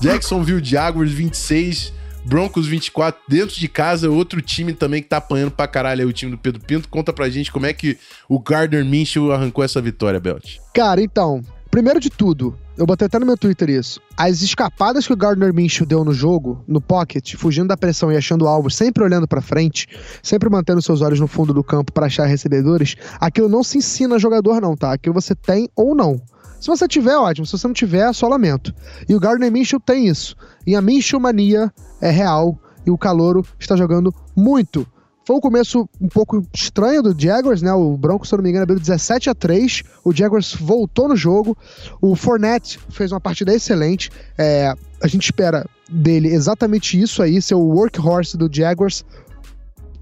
Jacksonville 0.00 0.64
Jaguars 0.64 1.12
26, 1.12 1.92
Broncos 2.24 2.66
24, 2.66 3.22
dentro 3.28 3.54
de 3.54 3.68
casa, 3.68 4.10
outro 4.10 4.42
time 4.42 4.72
também 4.72 5.00
que 5.00 5.08
tá 5.08 5.18
apanhando 5.18 5.52
pra 5.52 5.68
caralho 5.68 6.02
é 6.02 6.04
o 6.04 6.12
time 6.12 6.32
do 6.32 6.38
Pedro 6.38 6.60
Pinto. 6.60 6.88
Conta 6.88 7.12
pra 7.12 7.30
gente 7.30 7.52
como 7.52 7.64
é 7.64 7.72
que 7.72 7.96
o 8.28 8.40
Gardner 8.40 8.84
Minshew 8.84 9.30
arrancou 9.30 9.62
essa 9.62 9.80
vitória, 9.80 10.18
Belt. 10.18 10.56
Cara, 10.74 11.00
então, 11.00 11.40
primeiro 11.70 12.00
de 12.00 12.10
tudo, 12.10 12.58
eu 12.76 12.84
botei 12.84 13.06
até 13.06 13.16
no 13.20 13.26
meu 13.26 13.36
Twitter 13.36 13.70
isso. 13.70 14.00
As 14.16 14.42
escapadas 14.42 15.06
que 15.06 15.12
o 15.12 15.16
Gardner 15.16 15.54
Minshew 15.54 15.86
deu 15.86 16.04
no 16.04 16.12
jogo, 16.12 16.64
no 16.66 16.80
pocket, 16.80 17.36
fugindo 17.36 17.68
da 17.68 17.76
pressão 17.76 18.10
e 18.10 18.16
achando 18.16 18.42
o 18.42 18.48
alvo, 18.48 18.72
sempre 18.72 19.04
olhando 19.04 19.28
para 19.28 19.40
frente, 19.40 19.86
sempre 20.20 20.50
mantendo 20.50 20.82
seus 20.82 21.00
olhos 21.00 21.20
no 21.20 21.28
fundo 21.28 21.54
do 21.54 21.62
campo 21.62 21.92
para 21.92 22.06
achar 22.06 22.26
recebedores, 22.26 22.96
aquilo 23.20 23.48
não 23.48 23.62
se 23.62 23.78
ensina 23.78 24.16
a 24.16 24.18
jogador 24.18 24.60
não, 24.60 24.76
tá? 24.76 24.92
Aquilo 24.92 25.14
você 25.14 25.32
tem 25.36 25.68
ou 25.76 25.94
não. 25.94 26.20
Se 26.62 26.68
você 26.68 26.86
tiver, 26.86 27.16
ótimo. 27.16 27.44
Se 27.44 27.58
você 27.58 27.66
não 27.66 27.74
tiver, 27.74 28.12
só 28.12 28.28
lamento. 28.28 28.72
E 29.08 29.16
o 29.16 29.18
Gardner 29.18 29.50
Minshew 29.50 29.80
tem 29.80 30.06
isso. 30.06 30.36
E 30.64 30.76
a 30.76 30.80
Minshew 30.80 31.18
mania 31.18 31.72
é 32.00 32.08
real. 32.08 32.56
E 32.86 32.90
o 32.90 32.96
Calouro 32.96 33.44
está 33.58 33.74
jogando 33.74 34.14
muito. 34.36 34.86
Foi 35.26 35.34
um 35.34 35.40
começo 35.40 35.88
um 36.00 36.06
pouco 36.06 36.46
estranho 36.54 37.02
do 37.02 37.20
Jaguars, 37.20 37.62
né? 37.62 37.72
O 37.72 37.96
Broncos, 37.96 38.28
se 38.28 38.36
não 38.36 38.44
me 38.44 38.50
engano, 38.50 38.62
abriu 38.62 38.78
17 38.78 39.28
a 39.28 39.34
3. 39.34 39.82
O 40.04 40.14
Jaguars 40.14 40.54
voltou 40.54 41.08
no 41.08 41.16
jogo. 41.16 41.58
O 42.00 42.14
Fournette 42.14 42.78
fez 42.90 43.10
uma 43.10 43.20
partida 43.20 43.52
excelente. 43.52 44.08
É, 44.38 44.72
a 45.02 45.08
gente 45.08 45.24
espera 45.24 45.66
dele 45.90 46.28
exatamente 46.28 47.00
isso 47.00 47.24
aí, 47.24 47.42
ser 47.42 47.56
o 47.56 47.60
workhorse 47.60 48.36
do 48.36 48.48
Jaguars. 48.48 49.04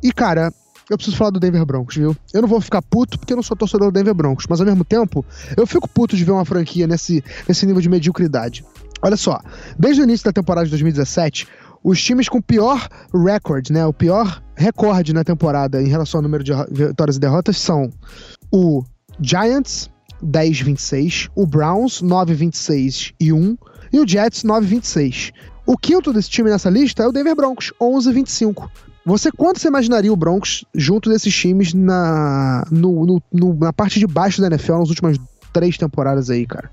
E, 0.02 0.12
cara, 0.12 0.52
eu 0.90 0.96
preciso 0.96 1.16
falar 1.16 1.30
do 1.30 1.38
Denver 1.38 1.64
Broncos, 1.64 1.96
viu? 1.96 2.16
Eu 2.34 2.42
não 2.42 2.48
vou 2.48 2.60
ficar 2.60 2.82
puto 2.82 3.16
porque 3.16 3.32
eu 3.32 3.36
não 3.36 3.42
sou 3.42 3.56
torcedor 3.56 3.92
do 3.92 3.94
Denver 3.94 4.12
Broncos, 4.12 4.46
mas 4.48 4.60
ao 4.60 4.66
mesmo 4.66 4.84
tempo, 4.84 5.24
eu 5.56 5.64
fico 5.64 5.88
puto 5.88 6.16
de 6.16 6.24
ver 6.24 6.32
uma 6.32 6.44
franquia 6.44 6.86
nesse, 6.86 7.22
nesse 7.48 7.64
nível 7.64 7.80
de 7.80 7.88
mediocridade. 7.88 8.64
Olha 9.00 9.16
só, 9.16 9.40
desde 9.78 10.02
o 10.02 10.04
início 10.04 10.24
da 10.24 10.32
temporada 10.32 10.64
de 10.64 10.70
2017, 10.70 11.46
os 11.82 12.02
times 12.02 12.28
com 12.28 12.42
pior 12.42 12.88
recorde, 13.14 13.72
né, 13.72 13.86
o 13.86 13.92
pior 13.92 14.42
recorde 14.56 15.14
na 15.14 15.22
temporada 15.22 15.80
em 15.80 15.86
relação 15.86 16.18
ao 16.18 16.22
número 16.22 16.42
de 16.42 16.52
vitórias 16.70 17.16
e 17.16 17.20
derrotas 17.20 17.56
são 17.56 17.88
o 18.52 18.82
Giants 19.20 19.88
10-26, 20.22 21.30
o 21.36 21.46
Browns 21.46 22.02
9-26 22.02 23.14
e 23.18 23.32
1 23.32 23.56
e 23.92 24.00
o 24.00 24.06
Jets 24.06 24.42
9-26. 24.42 25.32
O 25.64 25.78
quinto 25.78 26.12
desse 26.12 26.28
time 26.28 26.50
nessa 26.50 26.68
lista 26.68 27.04
é 27.04 27.06
o 27.06 27.12
Denver 27.12 27.36
Broncos, 27.36 27.72
11-25. 27.80 28.68
Você 29.04 29.30
quanto 29.32 29.58
você 29.58 29.68
imaginaria 29.68 30.12
o 30.12 30.16
Broncos 30.16 30.64
junto 30.74 31.08
desses 31.08 31.34
times 31.34 31.72
na, 31.72 32.64
no, 32.70 33.06
no, 33.06 33.22
no, 33.32 33.54
na 33.54 33.72
parte 33.72 33.98
de 33.98 34.06
baixo 34.06 34.40
da 34.40 34.48
NFL 34.48 34.78
nas 34.78 34.88
últimas 34.88 35.16
três 35.52 35.76
temporadas 35.76 36.30
aí, 36.30 36.46
cara? 36.46 36.70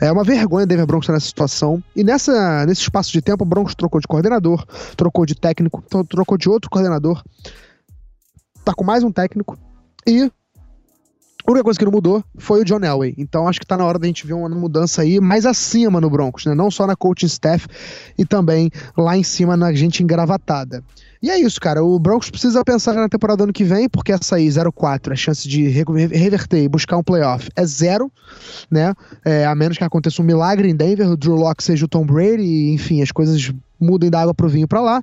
É 0.00 0.12
uma 0.12 0.22
vergonha 0.22 0.64
o 0.64 0.66
Denver 0.66 0.86
Broncos 0.86 1.04
estar 1.04 1.14
nessa 1.14 1.26
situação. 1.26 1.82
E 1.96 2.04
nessa, 2.04 2.64
nesse 2.66 2.82
espaço 2.82 3.10
de 3.10 3.20
tempo, 3.20 3.44
o 3.44 3.46
Broncos 3.46 3.74
trocou 3.74 4.00
de 4.00 4.06
coordenador, 4.06 4.64
trocou 4.96 5.24
de 5.24 5.34
técnico, 5.34 5.82
trocou 6.08 6.36
de 6.36 6.48
outro 6.48 6.70
coordenador, 6.70 7.22
tá 8.64 8.74
com 8.74 8.84
mais 8.84 9.02
um 9.02 9.10
técnico 9.10 9.58
e 10.06 10.30
a 11.46 11.50
única 11.50 11.64
coisa 11.64 11.78
que 11.78 11.84
não 11.84 11.92
mudou 11.92 12.22
foi 12.38 12.60
o 12.60 12.64
John 12.64 12.80
Elway. 12.80 13.14
Então 13.16 13.48
acho 13.48 13.58
que 13.58 13.66
tá 13.66 13.76
na 13.76 13.84
hora 13.84 13.98
da 13.98 14.06
gente 14.06 14.26
ver 14.26 14.34
uma 14.34 14.48
mudança 14.48 15.02
aí 15.02 15.18
mais 15.20 15.46
acima 15.46 16.00
no 16.00 16.10
Broncos, 16.10 16.44
né? 16.44 16.54
Não 16.54 16.70
só 16.70 16.86
na 16.86 16.94
coaching 16.94 17.26
staff 17.26 17.66
e 18.16 18.24
também 18.24 18.70
lá 18.96 19.16
em 19.16 19.22
cima 19.22 19.56
na 19.56 19.72
gente 19.72 20.02
engravatada. 20.02 20.84
E 21.22 21.28
é 21.28 21.38
isso, 21.38 21.60
cara. 21.60 21.84
O 21.84 21.98
Broncos 21.98 22.30
precisa 22.30 22.64
pensar 22.64 22.94
na 22.94 23.08
temporada 23.08 23.44
ano 23.44 23.52
que 23.52 23.62
vem, 23.62 23.88
porque 23.88 24.12
essa 24.12 24.36
aí, 24.36 24.46
0-4, 24.48 25.12
a 25.12 25.16
chance 25.16 25.46
de 25.46 25.68
reverter 25.68 26.62
e 26.62 26.68
buscar 26.68 26.96
um 26.96 27.02
playoff 27.02 27.48
é 27.54 27.66
zero, 27.66 28.10
né? 28.70 28.94
É, 29.24 29.44
a 29.44 29.54
menos 29.54 29.76
que 29.76 29.84
aconteça 29.84 30.22
um 30.22 30.24
milagre 30.24 30.70
em 30.70 30.74
Denver, 30.74 31.10
o 31.10 31.16
Drew 31.16 31.34
Locke 31.34 31.62
seja 31.62 31.84
o 31.84 31.88
Tom 31.88 32.06
Brady, 32.06 32.72
enfim, 32.72 33.02
as 33.02 33.12
coisas 33.12 33.52
mudem 33.78 34.10
da 34.10 34.22
água 34.22 34.34
pro 34.34 34.48
vinho 34.48 34.66
para 34.66 34.80
lá. 34.80 35.02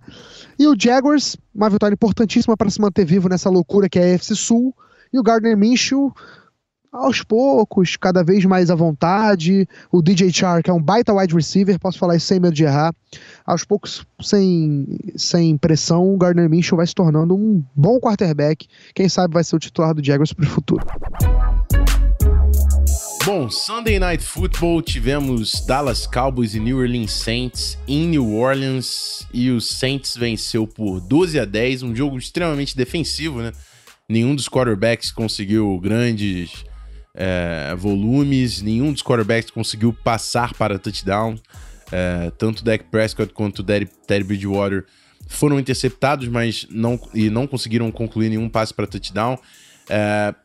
E 0.58 0.68
o 0.68 0.76
Jaguars, 0.78 1.38
uma 1.54 1.70
vitória 1.70 1.94
importantíssima 1.94 2.58
para 2.58 2.70
se 2.70 2.82
manter 2.82 3.06
vivo 3.06 3.30
nessa 3.30 3.50
loucura 3.50 3.88
que 3.88 4.00
é 4.00 4.12
a 4.12 4.16
AFC 4.16 4.36
Sul. 4.36 4.74
E 5.14 5.20
o 5.20 5.24
Gardner 5.24 5.56
Minshew, 5.56 6.14
aos 6.92 7.22
poucos, 7.24 7.96
cada 7.96 8.24
vez 8.24 8.46
mais 8.46 8.70
à 8.70 8.76
vontade. 8.76 9.68
O 9.92 10.02
DJ 10.02 10.32
Char, 10.32 10.64
que 10.64 10.70
é 10.70 10.74
um 10.74 10.82
baita 10.82 11.14
wide 11.14 11.34
receiver, 11.34 11.80
posso 11.80 11.98
falar 12.00 12.16
isso 12.16 12.28
sem 12.28 12.40
medo 12.40 12.54
de 12.54 12.64
errar. 12.64 12.94
Aos 13.46 13.64
poucos, 13.64 14.06
sem, 14.22 14.88
sem 15.16 15.58
pressão, 15.58 16.14
o 16.14 16.18
Gardner 16.18 16.50
Minshew 16.50 16.78
vai 16.78 16.88
se 16.88 16.96
tornando 16.96 17.36
um 17.36 17.64
bom 17.76 18.00
quarterback. 18.00 18.68
Quem 18.94 19.08
sabe 19.08 19.34
vai 19.34 19.44
ser 19.44 19.56
o 19.56 19.60
titular 19.60 19.94
do 19.94 20.04
Jaguars 20.04 20.34
para 20.34 20.46
o 20.46 20.50
futuro. 20.50 20.86
Bom, 23.26 23.50
Sunday 23.50 24.00
Night 24.00 24.24
Football 24.24 24.82
tivemos 24.82 25.66
Dallas 25.66 26.08
Cowboys 26.08 26.56
e 26.56 26.62
New 26.62 26.78
Orleans 26.78 27.12
Saints 27.12 27.78
em 27.86 28.08
New 28.08 28.36
Orleans 28.36 29.28
e 29.34 29.52
o 29.52 29.60
Saints 29.60 30.16
venceu 30.16 30.66
por 30.66 31.02
12 31.02 31.38
a 31.38 31.44
10, 31.44 31.84
um 31.84 31.94
jogo 31.94 32.18
extremamente 32.18 32.76
defensivo, 32.76 33.42
né? 33.42 33.52
Nenhum 34.08 34.34
dos 34.34 34.48
quarterbacks 34.48 35.12
conseguiu 35.12 35.78
grandes 35.78 36.64
é, 37.18 37.76
volumes, 37.76 38.62
nenhum 38.62 38.94
dos 38.94 39.02
quarterbacks 39.02 39.50
conseguiu 39.50 39.92
passar 39.92 40.54
para 40.54 40.78
touchdown. 40.78 41.36
É, 41.92 42.32
tanto 42.38 42.64
Dak 42.64 42.86
Prescott 42.92 43.34
quanto 43.34 43.60
o 43.60 43.64
Teddy 43.64 44.24
Bridgewater 44.24 44.86
foram 45.28 45.60
interceptados, 45.60 46.28
mas 46.28 46.68
não, 46.70 47.00
e 47.14 47.30
não 47.30 47.48
conseguiram 47.48 47.92
concluir 47.92 48.30
nenhum 48.30 48.48
passe 48.48 48.74
para 48.74 48.86
touchdown. 48.86 49.38
É, 49.90 50.36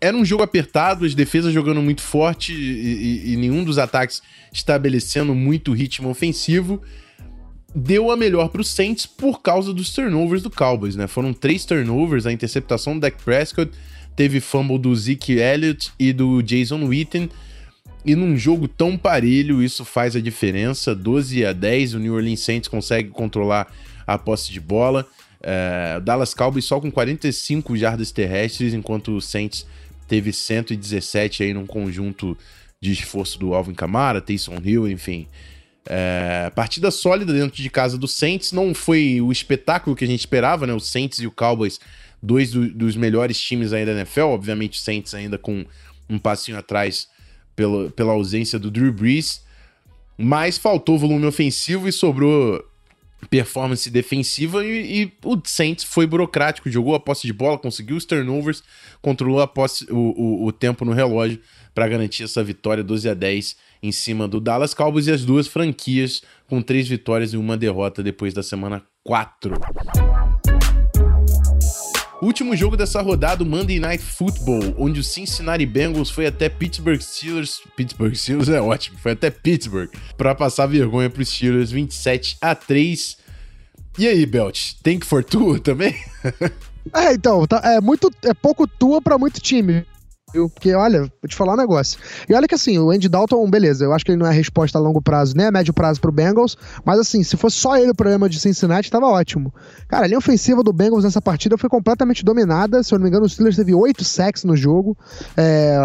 era 0.00 0.16
um 0.16 0.24
jogo 0.24 0.44
apertado, 0.44 1.04
as 1.04 1.14
defesas 1.14 1.52
jogando 1.52 1.82
muito 1.82 2.00
forte 2.00 2.54
e, 2.54 3.26
e, 3.26 3.32
e, 3.32 3.36
nenhum 3.36 3.64
dos 3.64 3.76
ataques 3.76 4.22
estabelecendo 4.52 5.34
muito 5.34 5.72
ritmo 5.72 6.08
ofensivo. 6.08 6.80
Deu 7.74 8.10
a 8.10 8.16
melhor 8.16 8.50
para 8.50 8.60
os 8.60 8.68
Saints 8.68 9.06
por 9.06 9.40
causa 9.40 9.72
dos 9.72 9.90
turnovers 9.90 10.42
do 10.42 10.50
Cowboys, 10.50 10.94
né? 10.94 11.06
Foram 11.06 11.32
três 11.32 11.64
turnovers, 11.64 12.26
a 12.26 12.32
interceptação 12.32 12.94
do 12.94 13.00
Dak 13.00 13.20
Prescott, 13.24 13.72
teve 14.16 14.40
fumble 14.40 14.78
do 14.78 14.94
Zeke 14.94 15.34
Elliott 15.34 15.92
e 15.98 16.12
do 16.12 16.42
Jason 16.42 16.84
Witten. 16.84 17.28
E 18.04 18.16
num 18.16 18.36
jogo 18.36 18.66
tão 18.66 18.98
parelho, 18.98 19.62
isso 19.62 19.84
faz 19.84 20.16
a 20.16 20.20
diferença. 20.20 20.94
12 20.94 21.44
a 21.46 21.52
10, 21.52 21.94
o 21.94 21.98
New 21.98 22.14
Orleans 22.14 22.40
Saints 22.40 22.68
consegue 22.68 23.10
controlar 23.10 23.72
a 24.06 24.18
posse 24.18 24.50
de 24.50 24.60
bola. 24.60 25.06
É, 25.40 26.00
Dallas 26.00 26.34
Cowboys 26.34 26.64
só 26.64 26.80
com 26.80 26.90
45 26.90 27.76
jardas 27.76 28.10
terrestres, 28.10 28.74
enquanto 28.74 29.16
o 29.16 29.20
Saints 29.20 29.66
teve 30.08 30.32
117 30.32 31.42
aí 31.42 31.54
num 31.54 31.66
conjunto 31.66 32.36
de 32.80 32.92
esforço 32.92 33.38
do 33.38 33.54
Alvin 33.54 33.74
Kamara, 33.74 34.20
Taysom 34.20 34.58
Hill, 34.62 34.88
enfim. 34.88 35.26
É, 35.86 36.50
partida 36.54 36.90
sólida 36.90 37.32
dentro 37.32 37.60
de 37.60 37.70
casa 37.70 37.96
do 37.96 38.08
Saints. 38.08 38.52
Não 38.52 38.74
foi 38.74 39.20
o 39.20 39.30
espetáculo 39.30 39.96
que 39.96 40.04
a 40.04 40.08
gente 40.08 40.20
esperava, 40.20 40.66
né? 40.66 40.72
O 40.72 40.80
Saints 40.80 41.18
e 41.20 41.26
o 41.26 41.30
Cowboys 41.30 41.80
dois 42.22 42.52
do, 42.52 42.68
dos 42.72 42.96
melhores 42.96 43.40
times 43.40 43.72
aí 43.72 43.84
da 43.84 43.92
NFL, 43.92 44.26
obviamente 44.26 44.78
o 44.78 44.82
Saints 44.82 45.14
ainda 45.14 45.36
com 45.36 45.64
um 46.08 46.18
passinho 46.18 46.58
atrás 46.58 47.08
pela, 47.56 47.90
pela 47.90 48.12
ausência 48.12 48.58
do 48.58 48.70
Drew 48.70 48.92
Brees, 48.92 49.42
mas 50.16 50.56
faltou 50.56 50.98
volume 50.98 51.26
ofensivo 51.26 51.88
e 51.88 51.92
sobrou 51.92 52.64
performance 53.30 53.88
defensiva 53.88 54.64
e, 54.64 55.02
e, 55.02 55.12
o 55.24 55.40
Saints 55.44 55.84
foi 55.84 56.06
burocrático, 56.06 56.70
jogou 56.70 56.94
a 56.94 57.00
posse 57.00 57.26
de 57.26 57.32
bola, 57.32 57.56
conseguiu 57.58 57.96
os 57.96 58.04
turnovers, 58.04 58.62
controlou 59.00 59.40
a 59.40 59.46
posse, 59.46 59.86
o, 59.90 59.96
o, 59.96 60.46
o 60.46 60.52
tempo 60.52 60.84
no 60.84 60.92
relógio 60.92 61.40
para 61.74 61.88
garantir 61.88 62.24
essa 62.24 62.42
vitória 62.42 62.82
12 62.82 63.08
a 63.08 63.14
10 63.14 63.56
em 63.82 63.92
cima 63.92 64.28
do 64.28 64.40
Dallas 64.40 64.74
Cowboys 64.74 65.06
e 65.06 65.12
as 65.12 65.24
duas 65.24 65.46
franquias 65.46 66.22
com 66.48 66.60
três 66.60 66.88
vitórias 66.88 67.32
e 67.32 67.36
uma 67.36 67.56
derrota 67.56 68.02
depois 68.02 68.34
da 68.34 68.42
semana 68.42 68.82
4. 69.04 69.54
Último 72.22 72.56
jogo 72.56 72.76
dessa 72.76 73.02
rodada, 73.02 73.42
o 73.42 73.46
Monday 73.46 73.80
Night 73.80 74.00
Football, 74.00 74.76
onde 74.78 75.00
o 75.00 75.02
Cincinnati 75.02 75.66
Bengals 75.66 76.08
foi 76.08 76.24
até 76.24 76.48
Pittsburgh 76.48 77.00
Steelers. 77.00 77.60
Pittsburgh 77.74 78.14
Steelers 78.14 78.48
é 78.48 78.60
ótimo, 78.60 78.96
foi 78.96 79.10
até 79.10 79.28
Pittsburgh 79.28 79.90
para 80.16 80.32
passar 80.32 80.66
vergonha 80.66 81.10
para 81.10 81.20
os 81.20 81.28
Steelers 81.28 81.72
27 81.72 82.38
a 82.40 82.54
3. 82.54 83.16
E 83.98 84.06
aí, 84.06 84.24
Belt, 84.24 84.74
tem 84.84 85.00
que 85.00 85.06
for 85.06 85.24
tua 85.24 85.58
também? 85.58 85.96
é, 86.94 87.12
então, 87.12 87.44
tá, 87.44 87.60
é 87.64 87.80
muito 87.80 88.08
é 88.22 88.32
pouco 88.32 88.68
tua 88.68 89.02
para 89.02 89.18
muito 89.18 89.40
time 89.40 89.84
Porque, 90.32 90.74
olha, 90.74 91.00
vou 91.00 91.28
te 91.28 91.36
falar 91.36 91.54
um 91.54 91.56
negócio. 91.56 91.98
E 92.28 92.34
olha 92.34 92.48
que 92.48 92.54
assim, 92.54 92.78
o 92.78 92.90
Andy 92.90 93.08
Dalton, 93.08 93.48
beleza, 93.50 93.84
eu 93.84 93.92
acho 93.92 94.04
que 94.04 94.12
ele 94.12 94.18
não 94.18 94.26
é 94.26 94.32
resposta 94.32 94.78
a 94.78 94.80
longo 94.80 95.02
prazo, 95.02 95.34
a 95.38 95.50
médio 95.50 95.74
prazo 95.74 96.00
pro 96.00 96.12
Bengals, 96.12 96.56
mas 96.84 96.98
assim, 96.98 97.22
se 97.22 97.36
fosse 97.36 97.56
só 97.56 97.76
ele 97.76 97.90
o 97.90 97.94
problema 97.94 98.28
de 98.28 98.40
Cincinnati, 98.40 98.90
tava 98.90 99.06
ótimo. 99.06 99.52
Cara, 99.88 100.04
a 100.04 100.06
linha 100.06 100.18
ofensiva 100.18 100.62
do 100.62 100.72
Bengals 100.72 101.04
nessa 101.04 101.20
partida 101.20 101.58
foi 101.58 101.68
completamente 101.68 102.24
dominada, 102.24 102.82
se 102.82 102.94
eu 102.94 102.98
não 102.98 103.04
me 103.04 103.08
engano, 103.08 103.26
o 103.26 103.28
Steelers 103.28 103.56
teve 103.56 103.74
oito 103.74 104.04
sacks 104.04 104.44
no 104.44 104.56
jogo, 104.56 104.96
é, 105.36 105.76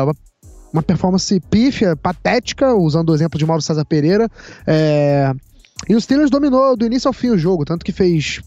uma 0.72 0.84
performance 0.84 1.40
pífia, 1.50 1.96
patética, 1.96 2.74
usando 2.74 3.10
o 3.10 3.16
exemplo 3.16 3.38
de 3.38 3.46
Mauro 3.46 3.62
César 3.62 3.86
Pereira, 3.86 4.30
é, 4.66 5.34
e 5.90 5.96
o 5.96 6.02
Steelers 6.02 6.30
dominou 6.30 6.76
do 6.76 6.86
início 6.86 7.08
ao 7.08 7.14
fim 7.14 7.30
o 7.30 7.38
jogo, 7.38 7.66
tanto 7.66 7.86
que 7.86 7.92
fez 7.92 8.42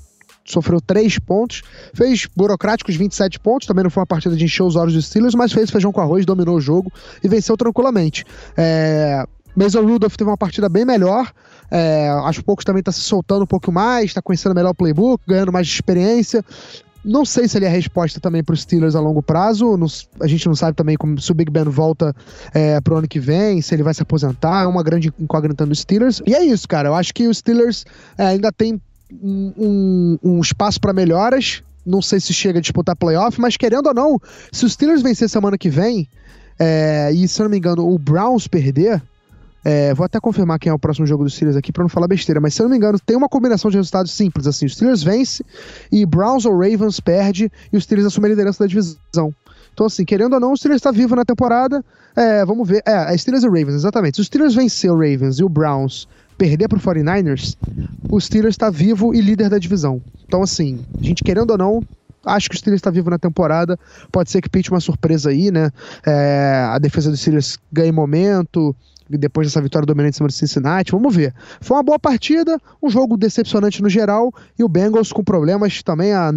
sofreu 0.53 0.81
3 0.81 1.19
pontos, 1.19 1.63
fez 1.95 2.27
burocráticos 2.37 2.97
27 2.97 3.39
pontos, 3.41 3.67
também 3.67 3.85
não 3.85 3.91
foi 3.91 4.01
uma 4.01 4.07
partida 4.07 4.37
de 4.37 4.45
encher 4.45 4.63
os 4.63 4.77
olhos 4.77 4.95
dos 4.95 5.07
Steelers, 5.07 5.35
mas 5.35 5.53
fez 5.53 5.71
feijão 5.71 5.93
com 5.93 6.01
arroz, 6.01 6.25
dominou 6.27 6.57
o 6.57 6.61
jogo 6.61 6.93
e 7.23 7.29
venceu 7.29 7.57
tranquilamente. 7.57 8.25
É... 8.57 9.25
Mason 9.55 9.83
Rudolph 9.83 10.17
teve 10.17 10.31
uma 10.31 10.37
partida 10.37 10.69
bem 10.69 10.85
melhor, 10.85 11.31
é... 11.71 12.09
aos 12.09 12.39
poucos 12.41 12.65
também 12.65 12.81
está 12.81 12.93
se 12.93 13.01
soltando 13.01 13.43
um 13.43 13.47
pouco 13.47 13.73
mais, 13.73 14.07
está 14.07 14.23
conhecendo 14.23 14.55
melhor 14.55 14.71
o 14.71 14.75
playbook, 14.75 15.23
ganhando 15.27 15.53
mais 15.53 15.67
experiência. 15.67 16.45
Não 17.05 17.25
sei 17.25 17.49
se 17.49 17.57
ele 17.57 17.65
é 17.65 17.69
a 17.69 17.73
resposta 17.73 18.21
também 18.21 18.45
para 18.45 18.53
os 18.53 18.61
Steelers 18.61 18.95
a 18.95 19.01
longo 19.01 19.23
prazo. 19.23 19.75
a 20.21 20.27
gente 20.27 20.47
não 20.47 20.55
sabe 20.55 20.77
também 20.77 20.97
como, 20.97 21.19
se 21.19 21.33
o 21.33 21.35
Big 21.35 21.51
Ben 21.51 21.65
volta 21.65 22.15
é, 22.53 22.79
pro 22.81 22.97
ano 22.97 23.09
que 23.09 23.19
vem, 23.19 23.63
se 23.63 23.75
ele 23.75 23.83
vai 23.83 23.95
se 23.95 24.03
aposentar. 24.03 24.65
É 24.65 24.67
uma 24.67 24.83
grande 24.83 25.11
incógnita 25.19 25.65
nos 25.65 25.81
Steelers. 25.81 26.21
E 26.27 26.35
é 26.35 26.45
isso, 26.45 26.69
cara. 26.69 26.91
Eu 26.91 26.95
acho 26.95 27.15
que 27.15 27.27
os 27.27 27.39
Steelers 27.39 27.87
é, 28.19 28.27
ainda 28.27 28.53
tem 28.53 28.81
um, 29.23 30.19
um 30.23 30.41
espaço 30.41 30.81
para 30.81 30.93
melhoras. 30.93 31.63
Não 31.85 32.03
sei 32.03 32.21
se 32.21 32.33
chega 32.33 32.59
a 32.59 32.63
disputar 32.63 32.95
playoff, 32.95 33.41
mas 33.41 33.57
querendo 33.57 33.87
ou 33.87 33.95
não, 33.95 34.21
se 34.53 34.65
os 34.65 34.73
Steelers 34.73 35.03
vencer 35.03 35.29
semana 35.29 35.57
que 35.57 35.71
vem, 35.71 36.09
é, 36.59 37.11
e 37.13 37.27
se 37.27 37.41
eu 37.41 37.45
não 37.45 37.51
me 37.51 37.57
engano, 37.57 37.89
o 37.91 37.99
Browns 37.99 38.47
perder, 38.47 39.03
é, 39.65 39.93
vou 39.93 40.05
até 40.05 40.19
confirmar 40.19 40.59
quem 40.59 40.71
é 40.71 40.75
o 40.75 40.79
próximo 40.79 41.07
jogo 41.07 41.25
dos 41.25 41.35
Steelers 41.35 41.57
aqui 41.57 41.73
para 41.73 41.83
não 41.83 41.89
falar 41.89 42.07
besteira, 42.07 42.41
mas 42.41 42.55
se 42.55 42.63
eu 42.63 42.65
não 42.65 42.71
me 42.71 42.77
engano, 42.77 42.99
tem 42.99 43.17
uma 43.17 43.29
combinação 43.29 43.71
de 43.71 43.77
resultados 43.77 44.13
simples 44.13 44.47
assim: 44.47 44.67
os 44.67 44.75
Steelers 44.75 45.03
vence 45.03 45.45
e 45.93 46.05
Browns 46.07 46.47
ou 46.47 46.53
Ravens 46.53 47.01
perde 47.01 47.51
e 47.73 47.77
os 47.77 47.85
Steelers 47.85 48.07
assumem 48.07 48.29
a 48.29 48.33
liderança 48.33 48.65
da 48.65 48.69
divisão. 48.69 49.35
Então, 49.73 49.87
assim, 49.87 50.05
querendo 50.05 50.35
ou 50.35 50.41
não, 50.41 50.53
o 50.53 50.57
Steelers 50.57 50.81
está 50.81 50.91
vivo 50.91 51.15
na 51.15 51.25
temporada. 51.25 51.85
É, 52.17 52.45
vamos 52.45 52.69
ver. 52.69 52.83
É, 52.87 53.15
é 53.15 53.17
Steelers 53.17 53.45
e 53.45 53.47
Ravens, 53.47 53.75
exatamente. 53.75 54.17
Se 54.17 54.21
os 54.21 54.27
Steelers 54.27 54.55
vencer 54.55 54.91
o 54.91 54.95
Ravens 54.95 55.39
e 55.39 55.45
o 55.45 55.49
Browns 55.49 56.09
perder 56.41 56.69
pro 56.69 56.81
49ers, 56.81 57.55
o 58.09 58.19
Steelers 58.19 58.55
está 58.55 58.71
vivo 58.71 59.15
e 59.15 59.21
líder 59.21 59.51
da 59.51 59.59
divisão. 59.59 60.01
Então, 60.27 60.43
assim, 60.43 60.81
a 60.99 61.05
gente 61.05 61.23
querendo 61.23 61.51
ou 61.51 61.59
não, 61.59 61.83
acho 62.25 62.49
que 62.49 62.55
o 62.55 62.59
Steelers 62.59 62.79
está 62.79 62.91
vivo 62.91 63.11
na 63.11 63.19
temporada. 63.19 63.79
Pode 64.11 64.31
ser 64.31 64.41
que 64.41 64.49
pinte 64.49 64.71
uma 64.71 64.81
surpresa 64.81 65.29
aí, 65.29 65.51
né? 65.51 65.71
É, 66.07 66.65
a 66.67 66.79
defesa 66.79 67.11
do 67.11 67.17
Steelers 67.19 67.59
ganhe 67.71 67.93
momento. 67.93 68.75
Depois 69.07 69.49
dessa 69.49 69.61
vitória 69.61 69.85
dominante 69.85 70.15
em 70.15 70.17
cima 70.17 70.29
do 70.29 70.33
Cincinnati, 70.33 70.93
vamos 70.93 71.15
ver. 71.15 71.35
Foi 71.61 71.77
uma 71.77 71.83
boa 71.83 71.99
partida, 71.99 72.57
um 72.81 72.89
jogo 72.89 73.19
decepcionante 73.19 73.83
no 73.83 73.89
geral 73.91 74.33
e 74.59 74.63
o 74.63 74.69
Bengals 74.69 75.13
com 75.13 75.23
problemas 75.23 75.83
também 75.83 76.13
a 76.15 76.33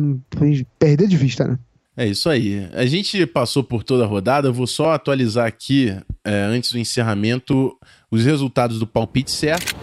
perder 0.79 1.07
de 1.07 1.15
vista, 1.15 1.47
né? 1.47 1.57
É 1.95 2.07
isso 2.07 2.27
aí. 2.27 2.67
A 2.73 2.85
gente 2.87 3.25
passou 3.27 3.63
por 3.63 3.83
toda 3.83 4.03
a 4.03 4.07
rodada. 4.07 4.47
Eu 4.47 4.53
vou 4.53 4.65
só 4.65 4.93
atualizar 4.93 5.45
aqui, 5.45 5.95
é, 6.23 6.33
antes 6.33 6.71
do 6.71 6.79
encerramento, 6.79 7.77
os 8.09 8.25
resultados 8.25 8.79
do 8.79 8.87
palpite 8.87 9.29
certo. 9.29 9.75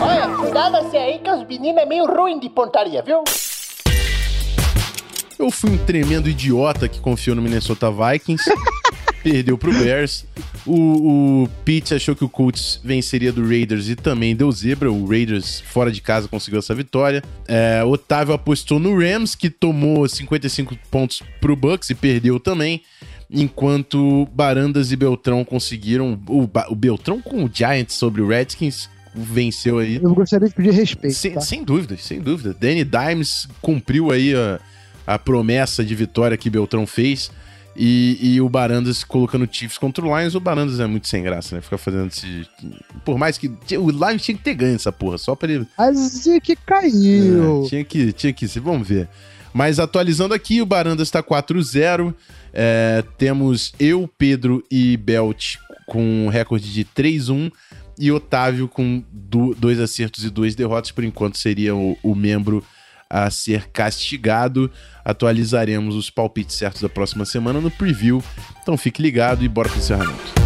Olha, 0.00 0.28
cuidado-se 0.34 0.96
aí 0.96 1.18
que 1.18 1.30
os 1.30 1.46
meninos 1.46 1.82
é 1.82 1.86
meio 1.86 2.06
ruim 2.06 2.40
de 2.40 2.48
pontaria, 2.48 3.02
viu? 3.02 3.22
Eu 5.38 5.50
fui 5.50 5.70
um 5.70 5.78
tremendo 5.78 6.28
idiota 6.28 6.88
que 6.88 7.00
confiou 7.00 7.36
no 7.36 7.42
Minnesota 7.42 7.90
Vikings. 7.90 8.44
perdeu 9.22 9.56
pro 9.56 9.72
Bears. 9.72 10.24
O, 10.66 11.44
o 11.44 11.48
Pete 11.64 11.94
achou 11.94 12.14
que 12.14 12.24
o 12.24 12.28
Colts 12.28 12.80
venceria 12.82 13.32
do 13.32 13.46
Raiders 13.46 13.88
e 13.88 13.96
também 13.96 14.34
deu 14.34 14.50
zebra. 14.50 14.90
O 14.90 15.06
Raiders, 15.06 15.60
fora 15.60 15.90
de 15.90 16.00
casa, 16.00 16.28
conseguiu 16.28 16.58
essa 16.58 16.74
vitória. 16.74 17.22
É, 17.46 17.82
Otávio 17.84 18.34
apostou 18.34 18.78
no 18.78 18.98
Rams, 18.98 19.34
que 19.34 19.48
tomou 19.48 20.08
55 20.08 20.76
pontos 20.90 21.22
pro 21.40 21.56
Bucks 21.56 21.90
e 21.90 21.94
perdeu 21.94 22.40
também. 22.40 22.82
Enquanto 23.30 24.28
Barandas 24.34 24.92
e 24.92 24.96
Beltrão 24.96 25.44
conseguiram. 25.44 26.20
O, 26.28 26.48
o 26.68 26.74
Beltrão 26.74 27.20
com 27.20 27.44
o 27.44 27.50
Giants 27.52 27.94
sobre 27.94 28.20
o 28.20 28.28
Redskins 28.28 28.90
venceu 29.14 29.78
aí. 29.78 29.96
Eu 30.02 30.14
gostaria 30.14 30.48
de 30.48 30.54
pedir 30.54 30.72
respeito. 30.72 31.14
Sem, 31.14 31.32
tá? 31.32 31.40
sem 31.40 31.64
dúvida, 31.64 31.96
sem 31.96 32.20
dúvida. 32.20 32.54
Danny 32.58 32.84
Dimes 32.84 33.48
cumpriu 33.60 34.10
aí 34.10 34.34
a, 34.34 34.60
a 35.06 35.18
promessa 35.18 35.84
de 35.84 35.94
vitória 35.94 36.36
que 36.36 36.50
Beltrão 36.50 36.86
fez. 36.86 37.30
E, 37.74 38.18
e, 38.20 38.40
o 38.40 38.48
Barandas 38.48 39.02
colocando 39.02 39.48
Chiefs 39.50 39.78
contra 39.78 40.04
o 40.04 40.18
Lions, 40.18 40.34
o 40.34 40.40
Barandas 40.40 40.78
é 40.78 40.86
muito 40.86 41.08
sem 41.08 41.22
graça, 41.22 41.54
né? 41.54 41.62
Ficar 41.62 41.78
fazendo 41.78 42.08
esse. 42.08 42.46
Por 43.04 43.16
mais 43.16 43.38
que. 43.38 43.48
O 43.78 43.90
Lions 43.90 44.22
tinha 44.22 44.36
que 44.36 44.44
ter 44.44 44.54
ganho 44.54 44.74
essa 44.74 44.92
porra, 44.92 45.16
só 45.16 45.34
pra 45.34 45.50
ele. 45.50 45.66
Mas 45.78 46.28
que 46.42 46.54
caiu. 46.54 47.64
É, 47.64 47.68
tinha 47.68 47.84
que, 47.84 48.12
tinha 48.12 48.32
que 48.32 48.46
vamos 48.60 48.86
ver. 48.86 49.08
Mas 49.54 49.78
atualizando 49.78 50.34
aqui, 50.34 50.60
o 50.60 50.66
Barandas 50.66 51.10
tá 51.10 51.22
4-0. 51.22 52.14
É, 52.52 53.02
temos 53.16 53.72
eu, 53.78 54.08
Pedro 54.18 54.62
e 54.70 54.96
Belt 54.96 55.56
com 55.86 56.26
um 56.26 56.28
recorde 56.28 56.72
de 56.72 56.84
3-1. 56.84 57.50
E 57.98 58.10
Otávio 58.10 58.66
com 58.68 59.02
do, 59.12 59.54
dois 59.54 59.78
acertos 59.78 60.24
e 60.24 60.30
duas 60.30 60.54
derrotas. 60.54 60.90
Por 60.90 61.04
enquanto 61.04 61.38
seria 61.38 61.74
o, 61.74 61.96
o 62.02 62.14
membro 62.14 62.64
a 63.12 63.30
ser 63.30 63.68
castigado. 63.68 64.70
Atualizaremos 65.04 65.94
os 65.94 66.08
palpites 66.08 66.56
certos 66.56 66.80
da 66.80 66.88
próxima 66.88 67.26
semana 67.26 67.60
no 67.60 67.70
preview. 67.70 68.24
Então 68.62 68.78
fique 68.78 69.02
ligado 69.02 69.44
e 69.44 69.48
bora 69.48 69.68
pro 69.68 69.78
encerramento. 69.78 70.41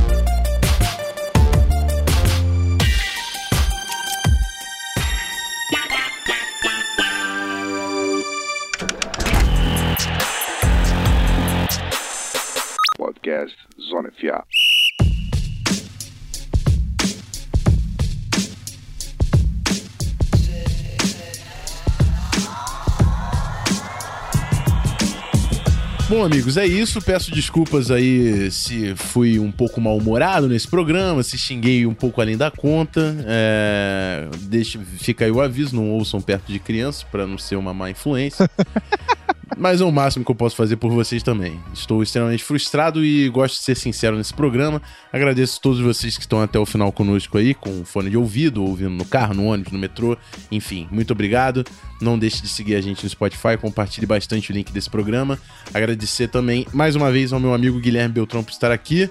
Bom, 26.08 26.24
amigos, 26.24 26.56
é 26.56 26.64
isso. 26.64 27.02
Peço 27.02 27.32
desculpas 27.32 27.90
aí 27.90 28.48
se 28.52 28.94
fui 28.94 29.40
um 29.40 29.50
pouco 29.50 29.80
mal-humorado 29.80 30.46
nesse 30.46 30.68
programa, 30.68 31.20
se 31.24 31.36
xinguei 31.36 31.84
um 31.84 31.94
pouco 31.94 32.20
além 32.20 32.36
da 32.36 32.48
conta. 32.48 33.16
É... 33.26 34.28
Deixa, 34.42 34.78
fica 34.98 35.24
aí 35.24 35.32
o 35.32 35.40
aviso, 35.40 35.74
não 35.74 35.90
ouçam 35.90 36.20
perto 36.20 36.52
de 36.52 36.60
crianças 36.60 37.02
para 37.02 37.26
não 37.26 37.36
ser 37.36 37.56
uma 37.56 37.74
má 37.74 37.90
influência. 37.90 38.48
Mas 39.56 39.80
é 39.80 39.84
o 39.84 39.90
máximo 39.90 40.22
que 40.22 40.30
eu 40.30 40.34
posso 40.34 40.54
fazer 40.54 40.76
por 40.76 40.90
vocês 40.90 41.22
também. 41.22 41.58
Estou 41.72 42.02
extremamente 42.02 42.44
frustrado 42.44 43.02
e 43.02 43.26
gosto 43.30 43.56
de 43.56 43.64
ser 43.64 43.74
sincero 43.74 44.16
nesse 44.16 44.34
programa. 44.34 44.82
Agradeço 45.10 45.56
a 45.58 45.62
todos 45.62 45.80
vocês 45.80 46.16
que 46.16 46.24
estão 46.24 46.42
até 46.42 46.58
o 46.58 46.66
final 46.66 46.92
conosco 46.92 47.38
aí, 47.38 47.54
com 47.54 47.82
fone 47.82 48.10
de 48.10 48.18
ouvido, 48.18 48.62
ouvindo 48.62 48.90
no 48.90 49.04
carro, 49.06 49.32
no 49.32 49.46
ônibus, 49.46 49.72
no 49.72 49.78
metrô. 49.78 50.16
Enfim, 50.52 50.86
muito 50.90 51.12
obrigado. 51.12 51.64
Não 52.02 52.18
deixe 52.18 52.42
de 52.42 52.48
seguir 52.48 52.74
a 52.74 52.82
gente 52.82 53.02
no 53.02 53.08
Spotify, 53.08 53.56
compartilhe 53.58 54.06
bastante 54.06 54.50
o 54.50 54.52
link 54.52 54.70
desse 54.70 54.90
programa. 54.90 55.38
Agradecer 55.72 56.28
também 56.28 56.66
mais 56.74 56.94
uma 56.94 57.10
vez 57.10 57.32
ao 57.32 57.40
meu 57.40 57.54
amigo 57.54 57.80
Guilherme 57.80 58.12
Beltrão 58.12 58.44
por 58.44 58.50
estar 58.50 58.70
aqui. 58.70 59.10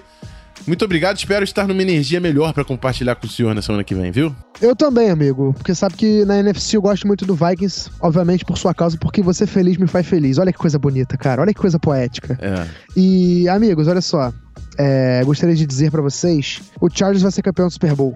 Muito 0.66 0.84
obrigado, 0.84 1.16
espero 1.16 1.44
estar 1.44 1.66
numa 1.66 1.82
energia 1.82 2.20
melhor 2.20 2.52
para 2.52 2.64
compartilhar 2.64 3.14
com 3.16 3.26
o 3.26 3.30
senhor 3.30 3.54
na 3.54 3.62
semana 3.62 3.84
que 3.84 3.94
vem, 3.94 4.10
viu? 4.10 4.34
Eu 4.60 4.74
também, 4.74 5.10
amigo, 5.10 5.52
porque 5.54 5.74
sabe 5.74 5.96
que 5.96 6.24
na 6.24 6.38
NFC 6.38 6.76
eu 6.76 6.82
gosto 6.82 7.06
muito 7.06 7.26
do 7.26 7.34
Vikings, 7.34 7.90
obviamente 8.00 8.44
por 8.44 8.56
sua 8.56 8.74
causa, 8.74 8.96
porque 8.98 9.22
você 9.22 9.46
feliz 9.46 9.76
me 9.76 9.86
faz 9.86 10.06
feliz. 10.06 10.38
Olha 10.38 10.52
que 10.52 10.58
coisa 10.58 10.78
bonita, 10.78 11.16
cara, 11.16 11.42
olha 11.42 11.52
que 11.52 11.60
coisa 11.60 11.78
poética. 11.78 12.38
É. 12.40 12.66
E, 12.96 13.48
amigos, 13.48 13.88
olha 13.88 14.00
só, 14.00 14.32
é, 14.78 15.22
gostaria 15.24 15.54
de 15.54 15.66
dizer 15.66 15.90
para 15.90 16.02
vocês, 16.02 16.62
o 16.80 16.88
Chargers 16.90 17.22
vai 17.22 17.32
ser 17.32 17.42
campeão 17.42 17.68
do 17.68 17.72
Super 17.72 17.94
Bowl. 17.94 18.14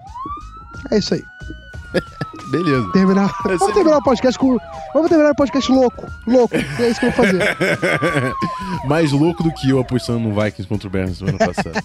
É 0.91 0.99
isso 0.99 1.15
aí. 1.15 1.23
Beleza. 2.51 2.91
Terminar. 2.93 3.33
É 3.47 3.57
Vamos 3.57 3.75
terminar 3.75 3.99
o 3.99 4.03
podcast 4.03 4.39
com. 4.39 4.59
Vamos 4.93 5.09
terminar 5.09 5.31
o 5.31 5.35
podcast 5.35 5.71
louco. 5.71 6.07
Louco. 6.27 6.57
É 6.57 6.91
isso 6.91 6.99
que 6.99 7.07
eu 7.07 7.13
vou 7.13 7.25
fazer. 7.25 7.41
Mais 8.87 9.13
louco 9.13 9.43
do 9.43 9.53
que 9.53 9.71
eu 9.71 9.79
apostando 9.79 10.19
no 10.19 10.35
Vikings 10.35 10.69
contra 10.69 10.89
o 10.89 10.91
Bears 10.91 11.19
semana 11.19 11.39
passada. 11.39 11.83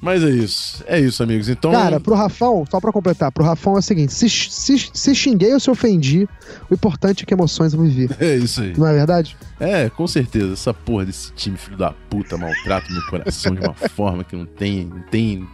Mas 0.00 0.22
é 0.22 0.30
isso. 0.30 0.82
É 0.86 0.98
isso, 0.98 1.22
amigos. 1.22 1.48
Então. 1.48 1.72
Cara, 1.72 2.00
pro 2.00 2.14
Rafão, 2.14 2.64
só 2.70 2.80
pra 2.80 2.92
completar, 2.92 3.30
pro 3.30 3.44
Rafão 3.44 3.76
é 3.76 3.78
o 3.78 3.82
seguinte: 3.82 4.12
se, 4.12 4.28
se, 4.28 4.90
se 4.92 5.14
xinguei 5.14 5.52
ou 5.52 5.60
se 5.60 5.70
ofendi, 5.70 6.28
o 6.70 6.74
importante 6.74 7.22
é 7.22 7.26
que 7.26 7.34
emoções 7.34 7.74
eu 7.74 7.82
vivi. 7.82 8.08
É 8.18 8.36
isso 8.36 8.62
aí. 8.62 8.72
Não 8.76 8.86
é 8.86 8.94
verdade? 8.94 9.36
É, 9.60 9.90
com 9.90 10.06
certeza. 10.06 10.54
Essa 10.54 10.72
porra 10.72 11.06
desse 11.06 11.32
time, 11.32 11.56
filho 11.56 11.76
da 11.76 11.92
puta, 12.08 12.38
maltrata 12.38 12.90
meu 12.90 13.04
coração 13.06 13.54
de 13.54 13.60
uma 13.60 13.74
forma 13.74 14.24
que 14.24 14.34
não 14.34 14.46
tem. 14.46 14.86
Não 14.86 15.02
tem. 15.02 15.46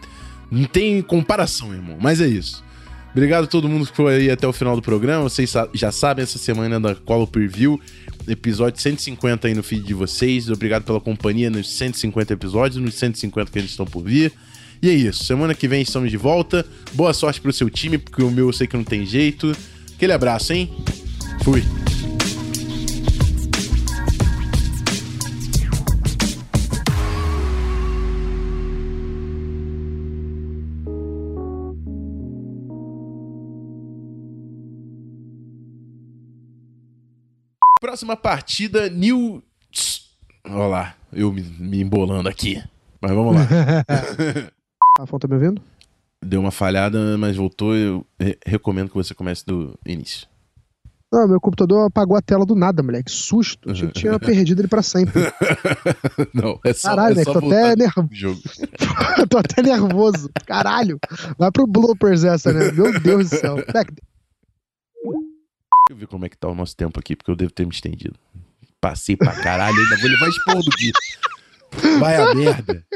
Não 0.50 0.64
tem 0.64 1.00
comparação, 1.02 1.72
irmão. 1.72 1.96
Mas 2.00 2.20
é 2.20 2.26
isso. 2.26 2.62
Obrigado 3.12 3.44
a 3.44 3.46
todo 3.46 3.68
mundo 3.68 3.86
que 3.86 3.96
foi 3.96 4.14
aí 4.14 4.30
até 4.30 4.46
o 4.46 4.52
final 4.52 4.76
do 4.76 4.82
programa. 4.82 5.24
Vocês 5.24 5.52
já 5.74 5.90
sabem, 5.90 6.22
essa 6.22 6.38
semana 6.38 6.76
é 6.76 6.80
da 6.80 6.94
Colo 6.94 7.26
Preview, 7.26 7.80
episódio 8.28 8.80
150 8.80 9.48
aí 9.48 9.54
no 9.54 9.62
feed 9.62 9.84
de 9.84 9.94
vocês. 9.94 10.48
Obrigado 10.48 10.84
pela 10.84 11.00
companhia 11.00 11.50
nos 11.50 11.68
150 11.70 12.32
episódios, 12.32 12.80
nos 12.80 12.94
150 12.94 13.50
que 13.50 13.58
eles 13.58 13.70
estão 13.70 13.84
por 13.84 14.04
vir. 14.04 14.32
E 14.80 14.88
é 14.88 14.92
isso. 14.92 15.24
Semana 15.24 15.54
que 15.54 15.66
vem 15.66 15.82
estamos 15.82 16.10
de 16.10 16.16
volta. 16.16 16.64
Boa 16.92 17.12
sorte 17.12 17.40
pro 17.40 17.52
seu 17.52 17.68
time, 17.68 17.98
porque 17.98 18.22
o 18.22 18.30
meu 18.30 18.46
eu 18.46 18.52
sei 18.52 18.66
que 18.66 18.76
não 18.76 18.84
tem 18.84 19.04
jeito. 19.04 19.54
Aquele 19.94 20.12
abraço, 20.12 20.52
hein? 20.52 20.70
Fui. 21.42 21.62
Próxima 37.90 38.16
partida, 38.16 38.88
New. 38.88 39.42
Olha 40.46 40.66
lá, 40.68 40.94
eu 41.12 41.32
me, 41.32 41.42
me 41.42 41.80
embolando 41.82 42.28
aqui. 42.28 42.62
Mas 43.00 43.10
vamos 43.10 43.34
lá. 43.34 43.42
Rafão, 44.96 45.18
tá 45.18 45.26
me 45.26 45.34
ouvindo? 45.34 45.60
Deu 46.24 46.40
uma 46.40 46.52
falhada, 46.52 47.18
mas 47.18 47.36
voltou. 47.36 47.74
Eu 47.74 48.06
re- 48.16 48.38
recomendo 48.46 48.90
que 48.90 48.94
você 48.94 49.12
comece 49.12 49.44
do 49.44 49.76
início. 49.84 50.28
Não, 51.12 51.26
meu 51.26 51.40
computador 51.40 51.88
apagou 51.88 52.16
a 52.16 52.22
tela 52.22 52.46
do 52.46 52.54
nada, 52.54 52.80
moleque. 52.80 53.10
Susto. 53.10 53.68
Achei 53.68 53.88
que 53.90 53.94
tinha 53.94 54.16
perdido 54.20 54.60
ele 54.60 54.68
pra 54.68 54.82
sempre. 54.84 55.20
Não, 56.32 56.60
é 56.64 56.72
só, 56.72 56.90
Caralho, 56.90 57.18
é 57.20 57.24
moleque, 57.24 57.24
só 57.24 57.32
tô 57.32 57.40
voltar 57.40 57.56
até, 57.58 57.74
do 57.74 57.78
nervo... 57.80 58.08
jogo. 58.12 58.40
tô 59.28 59.38
até 59.38 59.62
nervoso. 59.62 60.30
Caralho. 60.46 60.96
Vai 61.36 61.50
pro 61.50 61.66
bloopers 61.66 62.22
essa, 62.22 62.52
né? 62.52 62.70
Meu 62.70 63.00
Deus 63.00 63.30
do 63.30 63.36
céu. 63.36 63.56
Moleque, 63.56 63.94
eu 65.92 65.96
ver 65.96 66.06
como 66.06 66.24
é 66.24 66.28
que 66.28 66.36
tá 66.36 66.48
o 66.48 66.54
nosso 66.54 66.76
tempo 66.76 66.98
aqui, 66.98 67.16
porque 67.16 67.30
eu 67.30 67.36
devo 67.36 67.52
ter 67.52 67.66
me 67.66 67.72
estendido. 67.72 68.18
Passei 68.80 69.16
pra 69.16 69.32
caralho, 69.32 69.76
ainda 69.76 69.96
vou 69.98 70.10
levar 70.10 70.28
esporro 70.28 70.62
do 70.62 70.70
Gui. 70.76 70.92
Vai 71.98 72.16
a 72.16 72.34
merda. 72.34 72.86